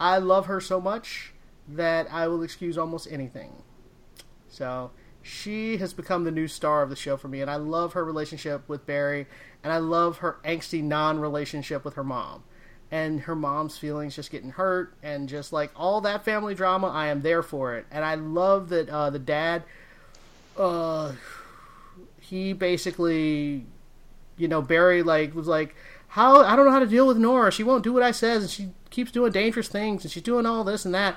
I 0.00 0.18
love 0.18 0.46
her 0.46 0.60
so 0.60 0.80
much 0.80 1.32
that 1.68 2.10
I 2.12 2.28
will 2.28 2.42
excuse 2.42 2.78
almost 2.78 3.08
anything. 3.10 3.62
So 4.48 4.90
she 5.22 5.76
has 5.78 5.92
become 5.92 6.24
the 6.24 6.30
new 6.30 6.48
star 6.48 6.82
of 6.82 6.90
the 6.90 6.96
show 6.96 7.16
for 7.16 7.28
me, 7.28 7.40
and 7.40 7.50
I 7.50 7.56
love 7.56 7.92
her 7.92 8.04
relationship 8.04 8.68
with 8.68 8.86
Barry, 8.86 9.26
and 9.62 9.72
I 9.72 9.78
love 9.78 10.18
her 10.18 10.38
angsty 10.44 10.82
non-relationship 10.82 11.84
with 11.84 11.94
her 11.94 12.04
mom. 12.04 12.44
and 12.90 13.20
her 13.22 13.34
mom's 13.34 13.76
feelings 13.76 14.16
just 14.16 14.30
getting 14.30 14.50
hurt 14.50 14.94
and 15.02 15.28
just 15.28 15.52
like 15.52 15.70
all 15.76 16.00
that 16.00 16.24
family 16.24 16.54
drama 16.54 16.86
i 16.88 17.08
am 17.08 17.20
there 17.20 17.42
for 17.42 17.76
it 17.76 17.84
and 17.90 18.02
i 18.02 18.14
love 18.14 18.70
that 18.70 18.88
uh, 18.88 19.10
the 19.10 19.18
dad 19.18 19.62
uh, 20.56 21.12
he 22.18 22.54
basically 22.54 23.66
you 24.38 24.48
know 24.48 24.62
barry 24.62 25.02
like 25.02 25.34
was 25.34 25.46
like 25.46 25.76
how 26.08 26.42
i 26.42 26.56
don't 26.56 26.64
know 26.64 26.72
how 26.72 26.78
to 26.78 26.86
deal 26.86 27.06
with 27.06 27.16
nora 27.16 27.50
she 27.50 27.62
won't 27.62 27.84
do 27.84 27.92
what 27.92 28.02
i 28.02 28.10
says 28.10 28.42
and 28.42 28.50
she 28.50 28.68
keeps 28.90 29.10
doing 29.10 29.32
dangerous 29.32 29.68
things 29.68 30.04
and 30.04 30.10
she's 30.10 30.22
doing 30.22 30.46
all 30.46 30.64
this 30.64 30.84
and 30.84 30.94
that 30.94 31.16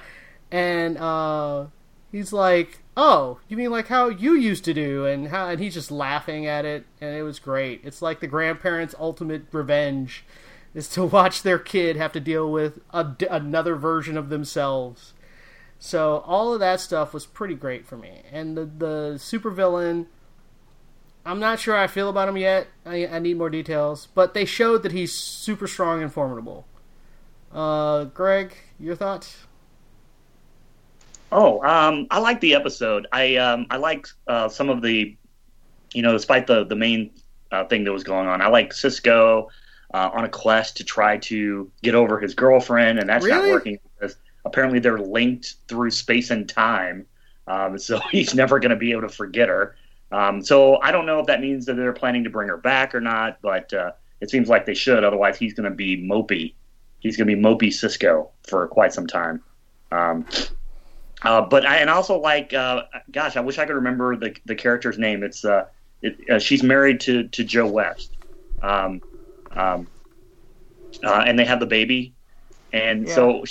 and 0.52 0.98
uh, 0.98 1.66
he's 2.12 2.34
like 2.34 2.84
oh 2.98 3.39
you 3.48 3.56
mean 3.56 3.72
like 3.72 3.88
how 3.88 4.10
you 4.10 4.34
used 4.34 4.66
to 4.66 4.74
do 4.74 5.06
and 5.06 5.30
how 5.30 5.48
and 5.48 5.62
he's 5.62 5.74
just 5.74 5.89
laughing 5.89 6.46
at 6.46 6.66
it 6.66 6.86
and 7.00 7.16
it 7.16 7.24
was 7.24 7.39
great 7.39 7.80
it's 7.84 8.02
like 8.02 8.20
the 8.20 8.28
grandparents 8.28 8.94
ultimate 9.00 9.44
revenge 9.52 10.26
is 10.74 10.88
to 10.89 11.04
watch 11.06 11.44
their 11.44 11.60
kid 11.60 11.96
have 11.96 12.12
to 12.14 12.20
deal 12.20 12.52
with 12.52 12.80
a, 12.92 13.08
another 13.30 13.76
version 13.76 14.18
of 14.18 14.30
themselves. 14.30 15.14
So 15.80 16.24
all 16.26 16.54
of 16.54 16.60
that 16.60 16.80
stuff 16.80 17.14
was 17.14 17.26
pretty 17.26 17.56
great 17.56 17.88
for 17.88 17.98
me. 17.98 18.22
And 18.32 18.56
the 18.56 18.66
the 18.66 19.14
supervillain, 19.18 20.06
I'm 21.26 21.39
not 21.39 21.59
sure 21.59 21.76
I 21.78 21.88
feel 21.88 22.09
about 22.09 22.30
him 22.30 22.38
yet. 22.38 22.67
I, 22.86 23.05
I 23.07 23.19
need 23.19 23.38
more 23.38 23.49
details, 23.49 24.07
but 24.13 24.34
they 24.34 24.45
showed 24.45 24.84
that 24.84 24.91
he's 24.91 25.13
super 25.13 25.67
strong 25.67 26.01
and 26.01 26.11
formidable. 26.11 26.65
Uh, 27.51 28.05
Greg, 28.05 28.53
your 28.80 28.95
thoughts? 28.95 29.45
Oh, 31.32 31.63
um, 31.63 32.07
I 32.11 32.19
like 32.19 32.41
the 32.41 32.55
episode. 32.55 33.07
I 33.11 33.38
um, 33.38 33.67
I 33.69 33.78
like 33.78 34.07
uh, 34.28 34.49
some 34.49 34.69
of 34.69 34.82
the, 34.82 35.17
you 35.93 36.01
know, 36.01 36.11
despite 36.13 36.47
the 36.47 36.65
the 36.65 36.76
main 36.76 37.11
uh, 37.51 37.65
thing 37.65 37.84
that 37.86 37.91
was 37.91 38.03
going 38.03 38.28
on. 38.28 38.41
I 38.41 38.47
like 38.47 38.74
Cisco 38.74 39.49
uh, 39.93 40.09
on 40.13 40.26
a 40.26 40.30
quest 40.30 40.78
to 40.78 40.84
try 40.84 41.17
to 41.19 41.72
get 41.84 41.95
over 41.95 42.19
his 42.19 42.34
girlfriend, 42.36 42.99
and 42.99 43.09
that's 43.09 43.26
Really? 43.26 43.47
not 43.49 43.53
working 43.53 43.80
because 43.99 44.17
apparently 44.45 44.80
they're 44.80 44.99
linked 44.99 45.55
through 45.67 45.91
space 45.91 46.32
and 46.32 46.49
time. 46.49 47.05
Um, 47.47 47.78
so 47.80 47.99
he's 48.11 48.36
never 48.36 48.59
going 48.59 48.72
to 48.72 48.76
be 48.76 48.91
able 48.91 49.01
to 49.03 49.09
forget 49.09 49.49
her. 49.49 49.76
Um, 50.12 50.43
so 50.43 50.78
I 50.82 50.91
don't 50.91 51.05
know 51.05 51.20
if 51.20 51.28
that 51.28 51.41
means 51.41 51.66
that 51.68 51.76
they're 51.76 51.93
planning 51.93 52.24
to 52.26 52.30
bring 52.30 52.49
her 52.49 52.57
back 52.57 52.93
or 52.93 53.01
not, 53.01 53.39
but 53.41 53.74
uh, 53.74 53.91
it 54.20 54.30
seems 54.30 54.49
like 54.49 54.66
they 54.66 54.74
should. 54.74 55.03
Otherwise, 55.03 55.38
he's 55.38 55.53
going 55.53 55.70
to 55.70 55.76
be 55.76 55.97
mopey. 55.97 56.53
He's 56.99 57.18
going 57.18 57.28
to 57.28 57.36
be 57.36 57.41
mopey 57.41 57.74
Cisco 57.74 58.32
for 58.43 58.68
quite 58.68 58.93
some 58.93 59.07
time. 59.07 59.41
Um, 59.91 60.26
uh, 61.24 61.41
but 61.41 61.66
I 61.66 61.78
and 61.78 61.89
also 61.89 62.20
like, 62.20 62.53
uh, 62.53 62.84
gosh, 63.12 63.38
I 63.38 63.41
wish 63.41 63.57
I 63.57 63.66
could 63.66 63.76
remember 63.76 64.16
the 64.16 64.36
the 64.45 64.55
character's 64.55 64.97
name. 64.97 65.24
It's 65.24 65.45
uh, 65.45 65.66
it, 66.01 66.18
uh, 66.30 66.39
she's 66.39 66.64
married 66.64 66.99
to 67.01 67.28
to 67.30 67.43
Joe 67.43 67.68
West, 67.68 68.18
um, 68.62 69.01
um, 69.51 69.88
uh, 71.03 71.24
and 71.26 71.38
they 71.38 71.45
have 71.45 71.59
the 71.59 71.66
baby, 71.68 72.14
and 72.74 73.07
Yeah. 73.07 73.14
so 73.14 73.43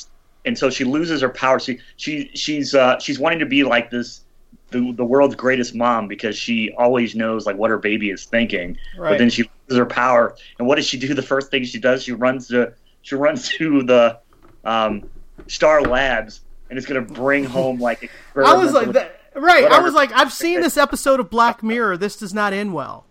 and 0.44 0.58
so 0.58 0.70
she 0.70 0.84
loses 0.84 1.20
her 1.20 1.28
power. 1.28 1.61
She 1.61 1.78
she 1.96 2.30
she's 2.34 2.74
uh, 2.74 2.98
she's 2.98 3.18
wanting 3.18 3.38
to 3.38 3.46
be 3.46 3.62
like 3.62 3.90
this. 3.90 4.24
The, 4.70 4.92
the 4.92 5.04
world's 5.04 5.34
greatest 5.34 5.74
mom 5.74 6.06
because 6.08 6.36
she 6.36 6.72
always 6.78 7.14
knows 7.14 7.46
like 7.46 7.56
what 7.56 7.70
her 7.70 7.78
baby 7.78 8.10
is 8.10 8.24
thinking, 8.24 8.78
Right. 8.96 9.10
but 9.10 9.18
then 9.18 9.30
she 9.30 9.42
loses 9.68 9.78
her 9.78 9.86
power. 9.86 10.36
And 10.58 10.68
what 10.68 10.76
does 10.76 10.86
she 10.86 10.98
do? 10.98 11.12
The 11.14 11.22
first 11.22 11.50
thing 11.50 11.64
she 11.64 11.78
does, 11.80 12.02
she 12.04 12.12
runs 12.12 12.48
to 12.48 12.72
she 13.02 13.14
runs 13.14 13.48
to 13.48 13.82
the 13.82 14.18
um, 14.64 15.08
Star 15.46 15.82
Labs 15.82 16.40
and 16.68 16.78
is 16.78 16.86
going 16.86 17.04
to 17.04 17.12
bring 17.14 17.44
home 17.44 17.80
like. 17.80 18.10
I 18.36 18.54
was 18.54 18.72
like, 18.72 18.92
that, 18.92 19.20
right? 19.34 19.64
I 19.64 19.80
was 19.80 19.94
like, 19.94 20.12
I've 20.12 20.32
seen 20.32 20.60
this 20.60 20.76
episode 20.76 21.18
of 21.20 21.30
Black 21.30 21.62
Mirror. 21.62 21.96
This 21.96 22.16
does 22.16 22.32
not 22.34 22.52
end 22.52 22.74
well. 22.74 23.06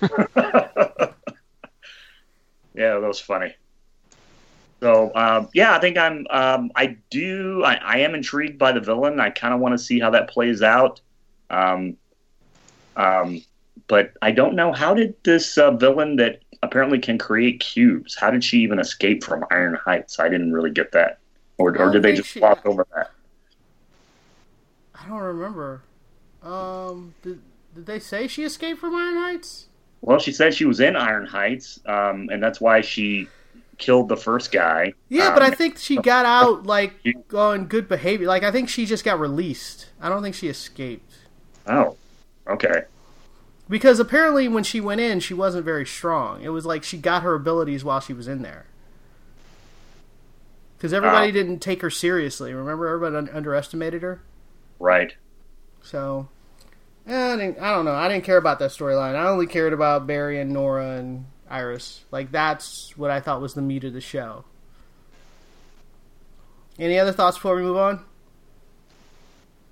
Yeah, 2.74 3.00
that 3.00 3.08
was 3.08 3.18
funny. 3.18 3.54
So 4.80 5.12
um, 5.14 5.48
yeah, 5.54 5.74
I 5.74 5.80
think 5.80 5.98
I'm. 5.98 6.26
Um, 6.30 6.70
I 6.76 6.96
do. 7.10 7.64
I, 7.64 7.74
I 7.74 7.98
am 7.98 8.14
intrigued 8.14 8.58
by 8.58 8.72
the 8.72 8.80
villain. 8.80 9.18
I 9.18 9.30
kind 9.30 9.52
of 9.52 9.60
want 9.60 9.72
to 9.72 9.78
see 9.78 9.98
how 9.98 10.10
that 10.10 10.28
plays 10.28 10.62
out. 10.62 11.00
Um, 11.50 11.96
um, 12.96 13.42
but 13.88 14.12
I 14.22 14.30
don't 14.30 14.54
know 14.54 14.72
how 14.72 14.94
did 14.94 15.14
this 15.24 15.58
uh, 15.58 15.72
villain 15.72 16.16
that 16.16 16.40
apparently 16.62 16.98
can 16.98 17.18
create 17.18 17.60
cubes. 17.60 18.16
How 18.16 18.30
did 18.30 18.44
she 18.44 18.58
even 18.58 18.78
escape 18.78 19.24
from 19.24 19.44
Iron 19.50 19.74
Heights? 19.74 20.20
I 20.20 20.28
didn't 20.28 20.52
really 20.52 20.70
get 20.70 20.92
that, 20.92 21.18
or, 21.56 21.76
or 21.76 21.90
did 21.90 22.02
they 22.02 22.14
just 22.14 22.28
she- 22.28 22.40
gloss 22.40 22.58
over 22.64 22.86
that? 22.94 23.10
I 24.94 25.08
don't 25.08 25.20
remember. 25.20 25.82
Um, 26.42 27.14
did, 27.22 27.40
did 27.74 27.86
they 27.86 27.98
say 27.98 28.28
she 28.28 28.44
escaped 28.44 28.80
from 28.80 28.94
Iron 28.94 29.16
Heights? 29.16 29.66
Well, 30.00 30.18
she 30.18 30.32
said 30.32 30.54
she 30.54 30.64
was 30.64 30.80
in 30.80 30.94
Iron 30.94 31.26
Heights, 31.26 31.80
um, 31.86 32.28
and 32.30 32.42
that's 32.42 32.60
why 32.60 32.80
she 32.80 33.28
killed 33.78 34.08
the 34.08 34.16
first 34.16 34.50
guy. 34.52 34.92
Yeah, 35.08 35.32
but 35.32 35.42
I 35.42 35.48
Um, 35.48 35.54
think 35.54 35.78
she 35.78 35.96
got 35.96 36.26
out 36.26 36.64
like 36.66 36.94
on 37.34 37.66
good 37.66 37.88
behavior. 37.88 38.26
Like 38.26 38.42
I 38.42 38.50
think 38.50 38.68
she 38.68 38.84
just 38.86 39.04
got 39.04 39.18
released. 39.20 39.88
I 40.00 40.08
don't 40.08 40.22
think 40.22 40.34
she 40.34 40.48
escaped 40.48 41.12
Oh, 41.66 41.96
okay. 42.46 42.82
because 43.68 43.98
apparently 44.00 44.48
when 44.48 44.64
she 44.64 44.80
went 44.80 45.00
in, 45.00 45.20
she 45.20 45.34
wasn't 45.34 45.64
very 45.64 45.86
strong. 45.86 46.42
It 46.42 46.48
was 46.50 46.66
like 46.66 46.82
she 46.84 46.98
got 46.98 47.22
her 47.22 47.34
abilities 47.34 47.84
while 47.84 48.00
she 48.00 48.12
was 48.12 48.28
in 48.28 48.42
there. 48.42 48.66
Because 50.76 50.92
everybody 50.92 51.28
Oh. 51.28 51.32
didn't 51.32 51.58
take 51.60 51.82
her 51.82 51.90
seriously. 51.90 52.54
Remember, 52.54 52.86
everybody 52.86 53.16
un- 53.16 53.30
underestimated 53.36 54.02
her. 54.02 54.20
Right. 54.78 55.14
So, 55.82 56.28
eh, 57.06 57.32
I, 57.32 57.36
didn't, 57.36 57.58
I 57.58 57.72
don't 57.74 57.84
know. 57.84 57.94
I 57.94 58.08
didn't 58.08 58.22
care 58.24 58.36
about 58.36 58.60
that 58.60 58.70
storyline. 58.70 59.16
I 59.16 59.26
only 59.26 59.46
cared 59.48 59.72
about 59.72 60.06
Barry 60.06 60.38
and 60.40 60.52
Nora 60.52 60.90
and 60.98 61.24
Iris. 61.50 62.04
Like 62.10 62.30
that's 62.30 62.96
what 62.96 63.10
I 63.10 63.20
thought 63.20 63.40
was 63.40 63.54
the 63.54 63.62
meat 63.62 63.84
of 63.84 63.92
the 63.92 64.00
show. 64.00 64.44
Any 66.78 66.98
other 66.98 67.12
thoughts 67.12 67.36
before 67.36 67.56
we 67.56 67.62
move 67.62 67.76
on? 67.76 68.04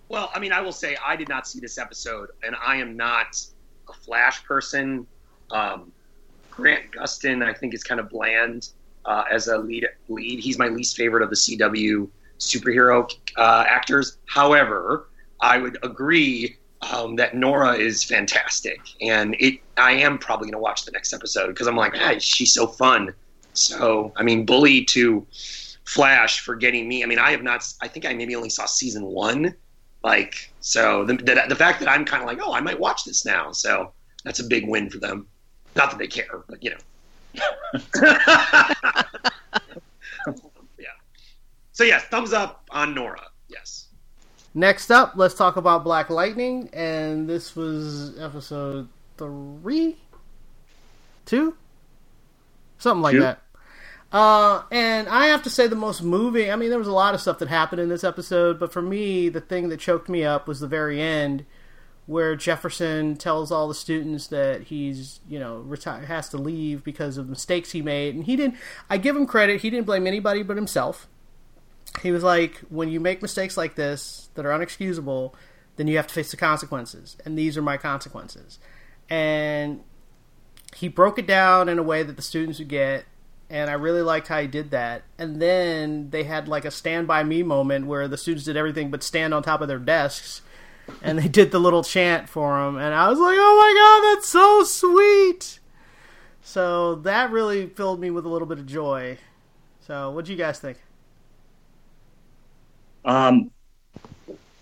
Well, 0.09 0.31
I 0.35 0.39
mean, 0.39 0.53
I 0.53 0.61
will 0.61 0.73
say 0.73 0.97
I 1.05 1.17
did 1.17 1.29
not 1.29 1.49
see 1.49 1.61
this 1.61 1.79
episode, 1.79 2.31
and 2.45 2.55
I 2.65 2.77
am 2.77 2.97
not 2.97 3.41
a 3.89 3.93
Flash 3.93 4.45
person. 4.45 5.07
Um, 5.51 5.93
Grant 6.51 6.93
Gustin, 6.93 7.45
I 7.45 7.53
think, 7.53 7.75
is 7.75 7.85
kind 7.85 8.01
of 8.01 8.09
bland 8.09 8.71
uh, 9.05 9.25
as 9.31 9.49
a 9.49 9.59
lead. 9.59 9.87
Lead, 10.09 10.41
he's 10.41 10.59
my 10.59 10.69
least 10.69 10.97
favorite 10.97 11.23
of 11.23 11.31
the 11.31 11.37
CW 11.37 12.09
superhero 12.39 13.11
uh, 13.37 13.65
actors. 13.67 14.19
However, 14.27 15.09
I 15.41 15.59
would 15.59 15.79
agree 15.83 16.57
um, 16.83 17.17
that 17.17 17.35
Nora 17.35 17.75
is 17.75 18.05
fantastic, 18.05 18.81
and 19.01 19.35
it. 19.39 19.61
I 19.77 19.93
am 19.93 20.19
probably 20.19 20.47
going 20.47 20.53
to 20.53 20.59
watch 20.59 20.85
the 20.85 20.93
next 20.93 21.13
episode 21.13 21.49
because 21.49 21.67
I'm 21.67 21.77
like, 21.77 21.95
ah, 21.97 22.15
she's 22.19 22.53
so 22.53 22.67
fun. 22.67 23.15
So, 23.53 24.13
I 24.17 24.23
mean, 24.23 24.45
bully 24.45 24.85
to 24.87 25.27
Flash 25.85 26.41
for 26.41 26.55
getting 26.55 26.89
me. 26.89 27.03
I 27.03 27.07
mean, 27.07 27.19
I 27.19 27.31
have 27.31 27.43
not. 27.43 27.67
I 27.81 27.89
think 27.89 28.05
I 28.05 28.13
maybe 28.15 28.35
only 28.37 28.51
saw 28.51 28.67
season 28.67 29.05
one. 29.05 29.55
Like, 30.03 30.51
so 30.61 31.05
the 31.05 31.15
the, 31.15 31.45
the 31.49 31.57
fact 31.57 31.81
that 31.81 31.89
I'm 31.89 32.05
kind 32.05 32.23
of 32.23 32.29
like, 32.29 32.39
oh, 32.43 32.53
I 32.53 32.61
might 32.61 32.79
watch 32.79 33.05
this 33.05 33.25
now. 33.25 33.53
So 33.53 33.93
that's 34.25 34.41
a 34.41 34.45
big 34.45 34.69
win 34.69 34.91
for 34.91 34.99
them. 34.99 35.27
Not 35.75 35.91
that 35.91 35.99
they 35.99 36.09
care, 36.09 36.43
but 36.49 36.63
you 36.63 36.71
know. 36.71 36.77
yeah. 40.79 40.95
So 41.73 41.85
yes, 41.85 42.05
thumbs 42.05 42.33
up 42.33 42.65
on 42.71 42.95
Nora. 42.95 43.29
Yes. 43.49 43.86
Next 44.57 44.91
up, 44.91 45.13
let's 45.17 45.35
talk 45.35 45.57
about 45.57 45.85
Black 45.85 46.09
Lightning, 46.09 46.71
and 46.73 47.29
this 47.29 47.55
was 47.55 48.19
episode 48.19 48.89
three, 49.19 49.99
two, 51.27 51.55
something 52.79 53.03
like 53.03 53.13
Two. 53.13 53.21
that. 53.21 53.43
Uh, 54.11 54.63
and 54.73 55.11
I 55.11 55.27
have 55.27 55.43
to 55.43 55.51
say, 55.51 55.67
the 55.67 55.77
most 55.77 56.03
moving. 56.03 56.51
I 56.51 56.57
mean, 56.57 56.71
there 56.71 56.79
was 56.79 56.89
a 56.89 56.93
lot 56.93 57.13
of 57.13 57.21
stuff 57.21 57.39
that 57.41 57.49
happened 57.49 57.83
in 57.83 57.91
this 57.91 58.03
episode, 58.03 58.59
but 58.59 58.73
for 58.73 58.81
me, 58.81 59.29
the 59.29 59.43
thing 59.43 59.69
that 59.69 59.79
choked 59.79 60.09
me 60.09 60.25
up 60.25 60.49
was 60.49 60.61
the 60.61 60.67
very 60.67 61.03
end, 61.03 61.45
where 62.07 62.35
Jefferson 62.35 63.17
tells 63.17 63.53
all 63.53 63.69
the 63.69 63.75
students 63.75 64.29
that 64.29 64.63
he's, 64.63 65.21
you 65.29 65.39
know, 65.39 65.59
retire 65.59 66.07
has 66.07 66.31
to 66.31 66.39
leave 66.39 66.83
because 66.83 67.19
of 67.19 67.29
mistakes 67.29 67.73
he 67.73 67.83
made, 67.83 68.15
and 68.15 68.25
he 68.25 68.37
didn't. 68.37 68.57
I 68.89 68.97
give 68.97 69.17
him 69.17 69.27
credit; 69.27 69.61
he 69.61 69.69
didn't 69.69 69.85
blame 69.85 70.07
anybody 70.07 70.43
but 70.43 70.57
himself 70.57 71.09
he 72.03 72.11
was 72.11 72.23
like, 72.23 72.59
when 72.69 72.89
you 72.89 73.01
make 73.01 73.23
mistakes 73.23 73.57
like 73.57 73.75
this 73.75 74.29
that 74.35 74.45
are 74.45 74.51
unexcusable, 74.51 75.33
then 75.77 75.87
you 75.87 75.97
have 75.97 76.07
to 76.07 76.15
face 76.15 76.31
the 76.31 76.37
consequences, 76.37 77.17
and 77.25 77.39
these 77.39 77.57
are 77.57 77.63
my 77.63 77.77
consequences. 77.77 78.59
And 79.09 79.83
he 80.75 80.89
broke 80.89 81.19
it 81.19 81.27
down 81.27 81.69
in 81.69 81.79
a 81.79 81.83
way 81.83 82.03
that 82.03 82.17
the 82.17 82.23
students 82.23 82.59
would 82.59 82.69
get, 82.69 83.05
and 83.49 83.71
I 83.71 83.75
really 83.75 84.03
liked 84.03 84.29
how 84.29 84.41
he 84.41 84.47
did 84.47 84.71
that. 84.71 85.03
And 85.19 85.41
then 85.41 86.11
they 86.11 86.25
had 86.25 86.49
like 86.49 86.65
a 86.65 86.71
stand 86.71 87.07
by 87.07 87.23
me 87.23 87.43
moment 87.43 87.87
where 87.87 88.09
the 88.09 88.17
students 88.17 88.45
did 88.45 88.57
everything 88.57 88.91
but 88.91 89.03
stand 89.03 89.33
on 89.33 89.43
top 89.43 89.61
of 89.61 89.69
their 89.69 89.79
desks, 89.79 90.43
and 91.03 91.19
they 91.19 91.29
did 91.29 91.51
the 91.51 91.61
little 91.61 91.85
chant 91.85 92.29
for 92.29 92.67
him, 92.67 92.77
and 92.77 92.95
I 92.95 93.09
was 93.09 93.19
like, 93.19 93.37
oh 93.39 93.57
my 93.57 94.13
god, 94.13 94.17
that's 94.17 94.29
so 94.29 94.65
sweet. 94.65 95.61
So 96.43 96.95
that 96.97 97.31
really 97.31 97.67
filled 97.67 98.01
me 98.01 98.11
with 98.11 98.25
a 98.25 98.29
little 98.29 98.47
bit 98.47 98.59
of 98.59 98.67
joy. 98.67 99.19
So, 99.81 100.11
what 100.11 100.25
do 100.25 100.33
you 100.33 100.39
guys 100.39 100.59
think? 100.59 100.79
Um, 103.07 103.51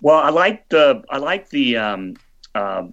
well, 0.00 0.18
I 0.18 0.28
like 0.28 0.68
the 0.68 1.02
I 1.10 1.16
like 1.16 1.48
the 1.48 1.78
um, 1.78 2.14
uh, 2.54 2.86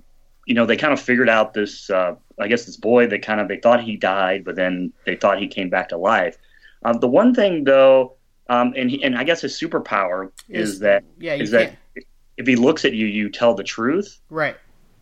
you 0.46 0.56
know 0.56 0.66
they 0.66 0.78
kind 0.78 0.94
of 0.94 1.00
figured 1.00 1.30
out 1.30 1.54
this 1.54 1.90
uh, 1.90 2.16
I 2.40 2.48
guess 2.48 2.66
this 2.66 2.78
boy 2.78 3.08
they 3.08 3.20
kind 3.20 3.42
of 3.42 3.48
they 3.48 3.58
thought 3.58 3.84
he 3.84 3.98
died, 3.98 4.46
but 4.46 4.56
then 4.56 4.94
they 5.06 5.16
thought 5.16 5.40
he 5.40 5.48
came 5.48 5.70
back 5.70 5.90
to 5.90 5.98
life. 5.98 6.38
Um, 6.84 7.00
the 7.00 7.10
one 7.10 7.36
thing 7.36 7.66
though, 7.66 8.14
um, 8.50 8.74
and 8.76 8.90
he, 8.90 9.04
and 9.04 9.18
I 9.18 9.24
guess 9.26 9.42
his 9.42 9.60
superpower 9.60 10.32
is, 10.50 10.72
Is- 10.72 10.80
that 10.80 11.04
yeah, 11.20 11.36
is 11.36 11.52
that 11.52 11.76
if 12.38 12.48
he 12.48 12.56
looks 12.56 12.86
at 12.86 12.94
you, 12.94 13.06
you 13.06 13.30
tell 13.30 13.54
the 13.54 13.64
truth. 13.64 14.20
Right. 14.30 14.56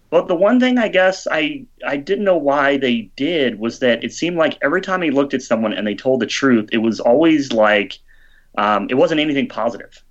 But 0.10 0.28
the 0.28 0.36
one 0.36 0.60
thing 0.60 0.80
I 0.80 0.88
guess 0.88 1.28
I 1.30 1.66
I 1.86 1.95
didn't 1.95 2.26
know 2.26 2.38
why 2.38 2.78
they 2.78 3.12
did 3.16 3.60
was 3.60 3.78
that 3.80 4.04
it 4.04 4.12
seemed 4.12 4.38
like 4.38 4.58
every 4.64 4.82
time 4.82 5.04
he 5.04 5.12
looked 5.12 5.36
at 5.36 5.43
someone 5.43 5.74
and 5.74 5.86
they 5.86 5.93
told 5.93 6.22
the 6.22 6.26
truth, 6.26 6.70
it 6.72 6.80
was 6.80 7.00
always 7.00 7.54
like 7.54 8.00
um, 8.58 8.88
it 8.89 8.95
wasn't 8.95 9.20
anything 9.22 9.47
positive. 9.47 10.04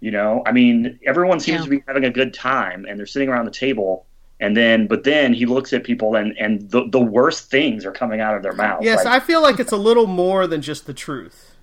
You 0.00 0.10
know, 0.10 0.42
I 0.46 0.52
mean, 0.52 0.98
everyone 1.06 1.40
seems 1.40 1.58
Yeah. 1.58 1.64
to 1.64 1.70
be 1.70 1.82
having 1.86 2.04
a 2.04 2.10
good 2.10 2.32
time 2.32 2.86
and 2.88 2.98
they're 2.98 3.06
sitting 3.06 3.28
around 3.28 3.44
the 3.44 3.50
table, 3.50 4.06
and 4.40 4.56
then 4.56 4.86
but 4.86 5.04
then 5.04 5.34
he 5.34 5.44
looks 5.46 5.72
at 5.72 5.84
people 5.84 6.14
and 6.16 6.34
and 6.38 6.70
the 6.70 6.88
the 6.88 7.00
worst 7.00 7.50
things 7.50 7.84
are 7.84 7.92
coming 7.92 8.20
out 8.20 8.34
of 8.34 8.42
their 8.42 8.54
mouth. 8.54 8.82
Yes, 8.82 9.04
Like, 9.04 9.22
I 9.22 9.24
feel 9.24 9.42
like 9.42 9.60
it's 9.60 9.72
a 9.72 9.76
little 9.76 10.06
more 10.06 10.46
than 10.46 10.62
just 10.62 10.86
the 10.86 10.94
truth. 10.94 11.54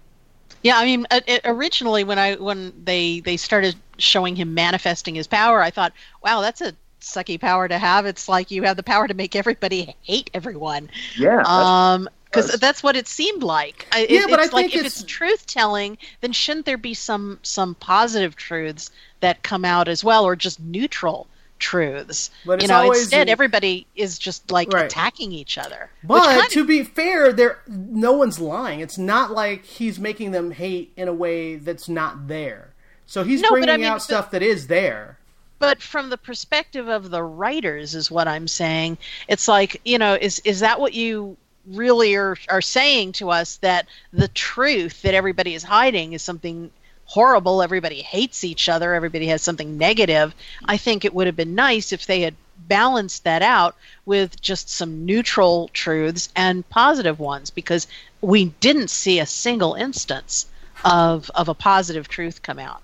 Yeah, 0.64 0.78
I 0.78 0.86
mean, 0.86 1.06
uh, 1.12 1.22
it, 1.28 1.42
originally 1.46 2.04
when 2.04 2.20
I 2.20 2.36
when 2.36 2.74
they 2.84 3.22
they 3.22 3.38
started 3.38 3.76
showing 3.98 4.36
him 4.36 4.54
manifesting 4.54 5.16
his 5.16 5.26
power, 5.28 5.62
I 5.62 5.72
thought, 5.72 5.94
wow, 6.24 6.42
that's 6.42 6.62
a 6.62 6.74
sucky 7.02 7.40
power 7.40 7.68
to 7.68 7.78
have. 7.78 8.06
It's 8.06 8.28
like 8.30 8.52
you 8.52 8.64
have 8.64 8.76
the 8.78 8.84
power 8.84 9.08
to 9.08 9.14
make 9.14 9.36
everybody 9.36 9.96
hate 10.04 10.30
everyone. 10.34 10.90
yeah, 11.18 11.38
that's- 11.38 11.48
Um, 11.48 12.10
because 12.46 12.60
that's 12.60 12.82
what 12.84 12.96
it 12.96 13.08
seemed 13.08 13.44
like. 13.44 13.88
I, 13.92 14.02
it- 14.02 14.10
Yeah, 14.12 14.26
but 14.30 14.40
I 14.40 14.44
like 14.44 14.52
think 14.52 14.74
if 14.76 14.80
it's- 14.82 15.02
it's 15.02 15.04
truth 15.04 15.46
telling, 15.46 15.98
then 16.22 16.32
shouldn't 16.32 16.66
there 16.66 16.78
be 16.78 16.94
some 16.94 17.40
some 17.44 17.76
positive 17.76 18.36
truths 18.36 18.92
that 19.20 19.44
come 19.44 19.66
out 19.66 19.88
as 19.88 20.04
well, 20.04 20.24
or 20.26 20.36
just 20.36 20.60
neutral 20.60 21.28
truths? 21.60 22.30
But 22.46 22.62
you 22.62 22.68
know, 22.68 22.92
instead 22.92 23.28
in- 23.28 23.32
everybody 23.32 23.88
is 23.96 24.18
just 24.20 24.52
like 24.52 24.72
Right. 24.72 24.86
attacking 24.86 25.32
each 25.32 25.58
other. 25.58 25.90
But 26.04 26.50
to 26.52 26.62
of, 26.62 26.68
be 26.68 26.84
fair, 26.84 27.34
there 27.34 27.60
no 27.68 28.14
one's 28.14 28.40
lying. 28.40 28.80
It's 28.80 28.98
not 28.98 29.32
like 29.32 29.66
he's 29.66 30.00
making 30.00 30.32
them 30.32 30.52
hate 30.52 30.92
in 30.96 31.08
a 31.08 31.14
way 31.14 31.56
that's 31.56 31.90
not 31.90 32.28
there. 32.28 32.70
So 33.06 33.24
he's 33.24 33.42
No, 33.42 33.50
bringing 33.52 33.70
I 33.70 33.78
mean, 33.78 33.86
out 33.86 33.96
but- 33.96 34.02
stuff 34.04 34.32
that 34.32 34.44
is 34.44 34.68
there. 34.68 35.18
but 35.60 35.82
from 35.82 36.10
the 36.12 36.18
perspective 36.18 36.88
of 36.88 37.10
the 37.10 37.24
writers 37.24 37.96
is 37.96 38.12
what 38.12 38.28
i'm 38.28 38.48
saying 38.48 38.96
it's 39.28 39.48
like 39.48 39.82
you 39.84 39.98
know 39.98 40.14
is 40.14 40.38
is 40.46 40.60
that 40.60 40.80
what 40.80 40.94
you 40.94 41.36
really 41.68 42.16
are 42.16 42.38
are 42.50 42.62
saying 42.62 43.12
to 43.14 43.30
us 43.30 43.58
that 43.58 43.88
the 44.14 44.28
truth 44.30 45.02
that 45.02 45.14
everybody 45.14 45.54
is 45.54 45.64
hiding 45.64 46.14
is 46.14 46.22
something 46.22 46.72
horrible. 47.06 47.62
Everybody 47.62 48.02
hates 48.02 48.44
each 48.44 48.70
other. 48.70 48.94
Everybody 48.94 49.28
has 49.28 49.42
something 49.42 49.78
negative. 49.78 50.36
I 50.66 50.78
think 50.78 51.04
it 51.04 51.14
would 51.14 51.28
have 51.28 51.36
been 51.36 51.56
nice 51.56 51.92
if 51.92 52.06
they 52.06 52.22
had 52.22 52.36
balanced 52.68 53.24
that 53.24 53.42
out 53.42 53.76
with 54.06 54.42
just 54.42 54.70
some 54.70 55.06
neutral 55.06 55.70
truths 55.74 56.30
and 56.36 56.68
positive 56.70 57.20
ones 57.20 57.50
because 57.50 57.88
we 58.22 58.46
didn't 58.60 58.90
see 58.90 59.20
a 59.20 59.26
single 59.26 59.74
instance 59.74 60.48
of 60.84 61.30
of 61.32 61.50
a 61.50 61.54
positive 61.54 62.08
truth 62.08 62.42
come 62.42 62.60
out 62.60 62.82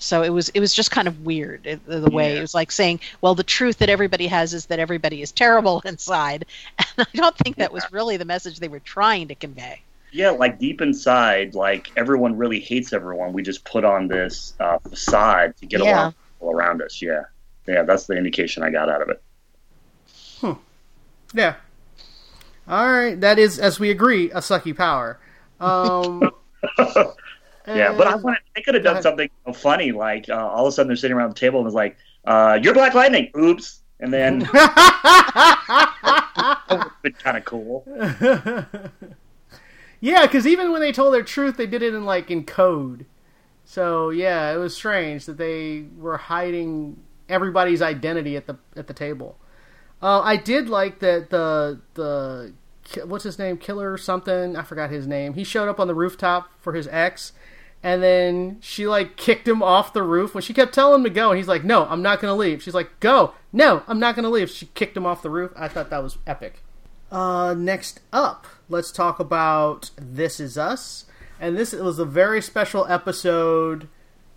so 0.00 0.22
it 0.22 0.30
was 0.30 0.48
it 0.48 0.58
was 0.60 0.74
just 0.74 0.90
kind 0.90 1.06
of 1.06 1.24
weird 1.24 1.64
it- 1.66 1.86
the, 1.86 2.00
the 2.00 2.10
way 2.10 2.32
Yeah. 2.32 2.38
it 2.38 2.40
was 2.40 2.54
like 2.54 2.72
saying, 2.72 2.98
well, 3.20 3.36
the 3.36 3.44
truth 3.44 3.78
that 3.78 3.88
everybody 3.88 4.26
has 4.26 4.52
is 4.54 4.66
that 4.66 4.80
everybody 4.80 5.22
is 5.22 5.30
terrible 5.30 5.80
inside, 5.84 6.44
and 6.78 7.06
I 7.06 7.16
don't 7.16 7.36
think 7.38 7.56
that 7.56 7.72
was 7.72 7.84
really 7.92 8.16
the 8.16 8.24
message 8.24 8.58
they 8.58 8.66
were 8.68 8.80
trying 8.80 9.28
to 9.28 9.34
convey. 9.36 9.82
yeah, 10.12 10.30
like 10.30 10.58
deep 10.58 10.80
inside, 10.80 11.54
like 11.54 11.92
everyone 11.96 12.36
really 12.36 12.58
hates 12.58 12.92
everyone. 12.92 13.32
We 13.32 13.42
just 13.42 13.64
put 13.64 13.84
on 13.84 14.08
this 14.08 14.54
uh, 14.58 14.78
facade 14.78 15.56
to 15.58 15.66
get 15.66 15.80
Yeah. 15.84 16.00
along 16.02 16.14
people 16.34 16.50
around 16.50 16.82
us. 16.82 17.00
Yeah, 17.00 17.22
yeah, 17.68 17.82
that's 17.84 18.06
the 18.06 18.16
indication 18.16 18.64
I 18.64 18.70
got 18.70 18.88
out 18.88 19.02
of 19.02 19.08
it. 19.10 19.22
Hmm. 20.40 20.52
Yeah. 21.34 21.54
All 22.66 22.90
right, 22.90 23.20
that 23.20 23.38
is, 23.38 23.58
as 23.58 23.78
we 23.78 23.90
agree, 23.90 24.30
a 24.30 24.38
sucky 24.38 24.76
power. 24.76 25.18
Um, 25.60 26.30
Yeah, 27.66 27.94
but 27.96 28.06
I 28.06 28.12
and- 28.14 28.22
want 28.22 28.38
they 28.54 28.62
could 28.62 28.74
have 28.74 28.84
done 28.84 29.02
something 29.02 29.30
funny, 29.54 29.92
like 29.92 30.28
uh, 30.28 30.48
all 30.48 30.66
of 30.66 30.68
a 30.68 30.72
sudden 30.72 30.88
they're 30.88 30.96
sitting 30.96 31.16
around 31.16 31.30
the 31.30 31.34
table 31.34 31.60
and 31.60 31.66
it's 31.66 31.74
like, 31.74 31.96
uh, 32.24 32.58
"You're 32.62 32.74
Black 32.74 32.94
Lightning." 32.94 33.30
Oops, 33.36 33.80
and 34.00 34.12
then 34.12 34.38
that 34.52 35.90
would 36.70 36.78
have 36.78 37.02
been 37.02 37.12
kind 37.12 37.36
of 37.36 37.44
cool. 37.44 37.84
yeah, 40.00 40.26
because 40.26 40.46
even 40.46 40.72
when 40.72 40.80
they 40.80 40.92
told 40.92 41.14
their 41.14 41.22
truth, 41.22 41.56
they 41.56 41.66
did 41.66 41.82
it 41.82 41.94
in 41.94 42.04
like 42.04 42.30
in 42.30 42.44
code. 42.44 43.06
So 43.64 44.10
yeah, 44.10 44.52
it 44.52 44.56
was 44.56 44.74
strange 44.74 45.26
that 45.26 45.36
they 45.36 45.84
were 45.96 46.16
hiding 46.16 47.02
everybody's 47.28 47.82
identity 47.82 48.36
at 48.36 48.46
the 48.46 48.58
at 48.76 48.86
the 48.86 48.94
table. 48.94 49.36
Uh, 50.02 50.20
I 50.20 50.36
did 50.36 50.68
like 50.68 51.00
that 51.00 51.30
the 51.30 51.80
the 51.94 52.52
what's 53.04 53.24
his 53.24 53.38
name 53.38 53.56
killer 53.56 53.96
something 53.96 54.56
I 54.56 54.62
forgot 54.62 54.90
his 54.90 55.06
name. 55.06 55.34
He 55.34 55.44
showed 55.44 55.68
up 55.68 55.80
on 55.80 55.88
the 55.88 55.94
rooftop 55.94 56.50
for 56.58 56.72
his 56.72 56.88
ex, 56.88 57.32
and 57.82 58.02
then 58.02 58.58
she 58.60 58.86
like 58.86 59.16
kicked 59.16 59.46
him 59.46 59.62
off 59.62 59.92
the 59.92 60.02
roof 60.02 60.34
when 60.34 60.42
she 60.42 60.54
kept 60.54 60.74
telling 60.74 61.00
him 61.00 61.04
to 61.04 61.10
go, 61.10 61.30
and 61.30 61.38
he's 61.38 61.48
like, 61.48 61.64
"No, 61.64 61.86
I'm 61.86 62.02
not 62.02 62.20
gonna 62.20 62.34
leave." 62.34 62.62
She's 62.62 62.74
like, 62.74 63.00
"Go, 63.00 63.34
no, 63.52 63.82
I'm 63.86 63.98
not 63.98 64.16
gonna 64.16 64.30
leave." 64.30 64.50
She 64.50 64.66
kicked 64.66 64.96
him 64.96 65.06
off 65.06 65.22
the 65.22 65.30
roof. 65.30 65.52
I 65.56 65.68
thought 65.68 65.90
that 65.90 66.02
was 66.02 66.18
epic. 66.26 66.62
Uh, 67.10 67.54
next 67.54 68.00
up, 68.12 68.46
let's 68.68 68.92
talk 68.92 69.18
about 69.18 69.90
This 69.96 70.38
Is 70.38 70.56
Us. 70.56 71.06
And 71.40 71.56
this 71.56 71.72
was 71.72 71.98
a 71.98 72.04
very 72.04 72.42
special 72.42 72.86
episode 72.86 73.88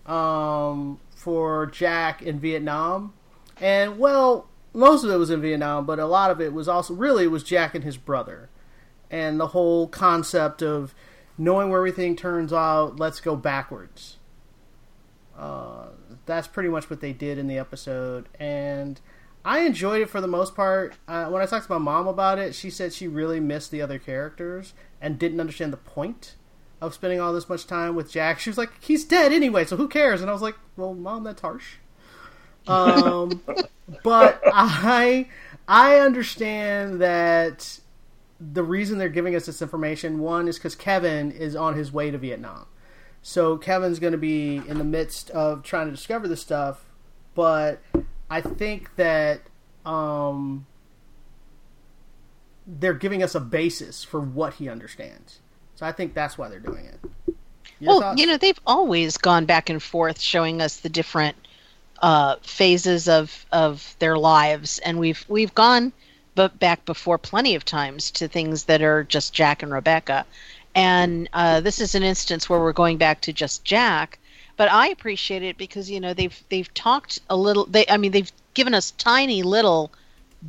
um, 0.05 0.99
for 1.15 1.65
Jack 1.67 2.21
in 2.21 2.39
Vietnam. 2.39 3.13
And, 3.59 3.99
well, 3.99 4.47
most 4.73 5.03
of 5.03 5.11
it 5.11 5.17
was 5.17 5.29
in 5.29 5.41
Vietnam, 5.41 5.85
but 5.85 5.99
a 5.99 6.05
lot 6.05 6.31
of 6.31 6.41
it 6.41 6.53
was 6.53 6.67
also 6.67 6.93
really 6.93 7.25
it 7.25 7.31
was 7.31 7.43
Jack 7.43 7.75
and 7.75 7.83
his 7.83 7.97
brother. 7.97 8.49
And 9.11 9.39
the 9.39 9.47
whole 9.47 9.87
concept 9.87 10.61
of 10.61 10.95
knowing 11.37 11.69
where 11.69 11.79
everything 11.79 12.15
turns 12.15 12.51
out, 12.51 12.99
let's 12.99 13.19
go 13.19 13.35
backwards. 13.35 14.17
Uh, 15.37 15.87
that's 16.25 16.47
pretty 16.47 16.69
much 16.69 16.89
what 16.89 17.01
they 17.01 17.13
did 17.13 17.37
in 17.37 17.47
the 17.47 17.57
episode. 17.57 18.27
And 18.39 18.99
I 19.45 19.59
enjoyed 19.59 20.01
it 20.01 20.09
for 20.09 20.21
the 20.21 20.27
most 20.27 20.55
part. 20.55 20.95
Uh, 21.07 21.25
when 21.25 21.41
I 21.41 21.45
talked 21.45 21.67
to 21.67 21.71
my 21.73 21.77
mom 21.77 22.07
about 22.07 22.39
it, 22.39 22.55
she 22.55 22.69
said 22.69 22.93
she 22.93 23.07
really 23.07 23.39
missed 23.39 23.71
the 23.71 23.81
other 23.81 23.99
characters 23.99 24.73
and 25.01 25.19
didn't 25.19 25.39
understand 25.39 25.73
the 25.73 25.77
point 25.77 26.35
of 26.81 26.93
spending 26.93 27.19
all 27.19 27.33
this 27.33 27.49
much 27.49 27.67
time 27.67 27.95
with 27.95 28.11
Jack. 28.11 28.39
She 28.39 28.49
was 28.49 28.57
like, 28.57 28.71
"He's 28.79 29.05
dead 29.05 29.31
anyway, 29.31 29.65
so 29.65 29.77
who 29.77 29.87
cares?" 29.87 30.21
And 30.21 30.29
I 30.29 30.33
was 30.33 30.41
like, 30.41 30.55
"Well, 30.75 30.93
mom, 30.93 31.23
that's 31.23 31.41
harsh." 31.41 31.77
Um, 32.67 33.41
but 34.03 34.41
I 34.45 35.27
I 35.67 35.99
understand 35.99 37.01
that 37.01 37.79
the 38.39 38.63
reason 38.63 38.97
they're 38.97 39.09
giving 39.09 39.35
us 39.35 39.45
this 39.45 39.61
information 39.61 40.19
one 40.19 40.47
is 40.47 40.57
because 40.57 40.75
Kevin 40.75 41.31
is 41.31 41.55
on 41.55 41.75
his 41.75 41.91
way 41.91 42.11
to 42.11 42.17
Vietnam. 42.17 42.65
So 43.21 43.57
Kevin's 43.57 43.99
going 43.99 44.11
to 44.11 44.17
be 44.17 44.57
in 44.57 44.77
the 44.77 44.83
midst 44.83 45.29
of 45.29 45.63
trying 45.63 45.85
to 45.87 45.91
discover 45.91 46.27
this 46.27 46.41
stuff, 46.41 46.83
but 47.35 47.81
I 48.29 48.41
think 48.41 48.95
that 48.97 49.41
um, 49.85 50.65
they're 52.67 52.93
giving 52.93 53.23
us 53.23 53.33
a 53.33 53.39
basis 53.39 54.03
for 54.03 54.19
what 54.19 54.55
he 54.55 54.67
understands. 54.67 55.39
So 55.75 55.85
I 55.85 55.93
think 55.93 56.13
that's 56.13 56.37
why 56.37 56.49
they're 56.49 56.59
doing 56.59 56.85
it. 56.85 56.99
Your 57.79 57.89
well, 57.89 58.01
thoughts? 58.01 58.19
you 58.19 58.27
know, 58.27 58.37
they've 58.37 58.59
always 58.67 59.17
gone 59.17 59.45
back 59.45 59.69
and 59.69 59.81
forth, 59.81 60.19
showing 60.19 60.61
us 60.61 60.77
the 60.77 60.89
different 60.89 61.37
uh, 62.01 62.35
phases 62.41 63.07
of 63.07 63.45
of 63.51 63.95
their 63.99 64.17
lives, 64.17 64.79
and 64.79 64.99
we've 64.99 65.25
we've 65.27 65.53
gone 65.53 65.93
but 66.35 66.57
back 66.59 66.83
before 66.85 67.17
plenty 67.17 67.55
of 67.55 67.63
times 67.63 68.09
to 68.11 68.27
things 68.27 68.63
that 68.63 68.81
are 68.81 69.03
just 69.03 69.33
Jack 69.33 69.61
and 69.61 69.71
Rebecca, 69.71 70.25
and 70.75 71.29
uh, 71.33 71.61
this 71.61 71.79
is 71.79 71.95
an 71.95 72.03
instance 72.03 72.49
where 72.49 72.59
we're 72.59 72.73
going 72.73 72.97
back 72.97 73.21
to 73.21 73.33
just 73.33 73.63
Jack. 73.63 74.19
But 74.55 74.71
I 74.71 74.87
appreciate 74.89 75.43
it 75.43 75.57
because 75.57 75.89
you 75.89 75.99
know 75.99 76.13
they've 76.13 76.43
they've 76.49 76.73
talked 76.73 77.19
a 77.29 77.35
little. 77.35 77.65
They 77.65 77.85
I 77.87 77.97
mean 77.97 78.11
they've 78.11 78.31
given 78.53 78.73
us 78.73 78.91
tiny 78.91 79.43
little 79.43 79.91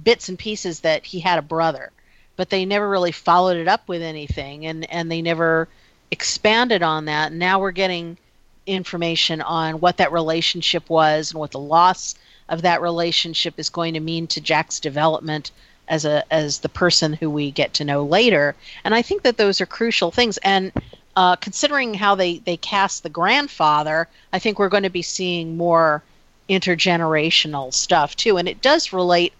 bits 0.03 0.29
and 0.29 0.39
pieces 0.39 0.81
that 0.81 1.07
he 1.07 1.21
had 1.21 1.39
a 1.39 1.43
brother, 1.43 1.93
but 2.37 2.51
they 2.51 2.65
never 2.65 2.89
really 2.89 3.13
followed 3.13 3.57
it 3.57 3.69
up 3.69 3.89
with 3.89 4.03
anything, 4.03 4.67
and 4.67 4.91
and 4.91 5.11
they 5.11 5.23
never 5.23 5.69
expanded 6.11 6.83
on 6.83 7.07
that. 7.07 7.33
Now 7.33 7.59
we're 7.61 7.71
getting 7.71 8.19
information 8.67 9.41
on 9.43 9.81
what 9.81 9.99
that 9.99 10.13
relationship 10.13 10.89
was 10.89 11.31
and 11.31 11.41
what 11.41 11.51
the 11.51 11.59
loss 11.59 12.15
of 12.49 12.63
that 12.63 12.83
relationship 12.83 13.55
is 13.59 13.71
going 13.71 13.95
to 13.95 14.01
mean 14.01 14.27
to 14.29 14.41
Jack's 14.41 14.81
development 14.81 15.51
as 15.89 16.05
a 16.05 16.25
as 16.33 16.61
the 16.61 16.69
person 16.69 17.13
who 17.13 17.31
we 17.31 17.51
get 17.51 17.75
to 17.75 17.85
know 17.85 18.05
later. 18.05 18.55
And 18.85 18.95
I 18.95 19.03
think 19.03 19.23
that 19.23 19.37
those 19.37 19.61
are 19.61 19.67
crucial 19.67 20.11
things. 20.11 20.39
And 20.39 20.73
uh, 21.17 21.37
considering 21.37 21.95
how 21.95 22.15
they 22.15 22.39
they 22.39 22.57
cast 22.57 23.03
the 23.03 23.09
grandfather, 23.09 24.09
I 24.33 24.39
think 24.39 24.59
we're 24.59 24.69
going 24.69 24.83
to 24.85 24.91
be 24.91 25.03
seeing 25.03 25.57
more 25.57 26.03
intergenerational 26.49 27.73
stuff 27.73 28.17
too. 28.17 28.37
And 28.37 28.49
it 28.49 28.61
does 28.63 28.93
relate 28.93 29.33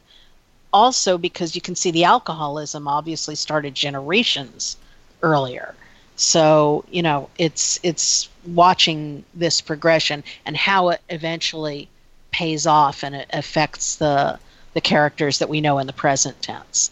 also 0.73 1.19
because 1.19 1.55
you 1.55 1.61
can 1.61 1.77
see 1.77 1.91
the 1.91 2.05
alcoholism 2.05 2.89
obviously 2.89 3.35
started 3.35 3.75
generations 3.75 4.77
earlier. 5.23 5.75
So 6.17 6.85
you 6.91 7.03
know 7.03 7.29
it's 7.39 7.81
it's 7.83 8.29
watching 8.47 9.25
this 9.35 9.61
progression 9.61 10.23
and 10.47 10.57
how 10.57 10.91
it 10.91 11.01
eventually 11.09 11.89
pays 12.31 12.67
off 12.67 13.03
and 13.03 13.15
it 13.15 13.29
affects 13.33 13.97
the 13.97 14.39
the 14.75 14.81
characters 14.81 15.39
that 15.39 15.49
we 15.49 15.61
know 15.61 15.79
in 15.79 15.87
the 15.87 15.93
present 15.93 16.41
tense. 16.43 16.91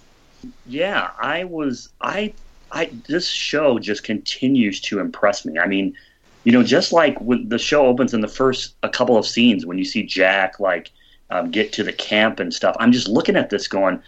Yeah, 0.67 1.11
I 1.21 1.45
was 1.45 1.89
I 2.01 2.33
I 2.71 2.91
this 3.09 3.29
show 3.29 3.79
just 3.79 4.03
continues 4.03 4.81
to 4.83 4.99
impress 4.99 5.45
me. 5.45 5.59
I 5.59 5.67
mean, 5.67 5.97
you 6.45 6.53
know, 6.53 6.63
just 6.63 6.93
like 6.93 7.21
when 7.21 7.49
the 7.49 7.59
show 7.59 7.87
opens 7.87 8.15
in 8.15 8.21
the 8.21 8.29
first 8.29 8.75
a 8.83 8.89
couple 8.89 9.17
of 9.17 9.27
scenes 9.27 9.67
when 9.67 9.79
you 9.79 9.85
see 9.85 10.03
Jack 10.03 10.59
like 10.59 10.91
um, 11.31 11.51
get 11.51 11.73
to 11.75 11.83
the 11.83 11.93
camp 11.93 12.41
and 12.41 12.53
stuff. 12.53 12.77
I'm 12.79 12.93
just 12.93 13.09
looking 13.09 13.37
at 13.37 13.51
this 13.51 13.67
going, 13.67 14.03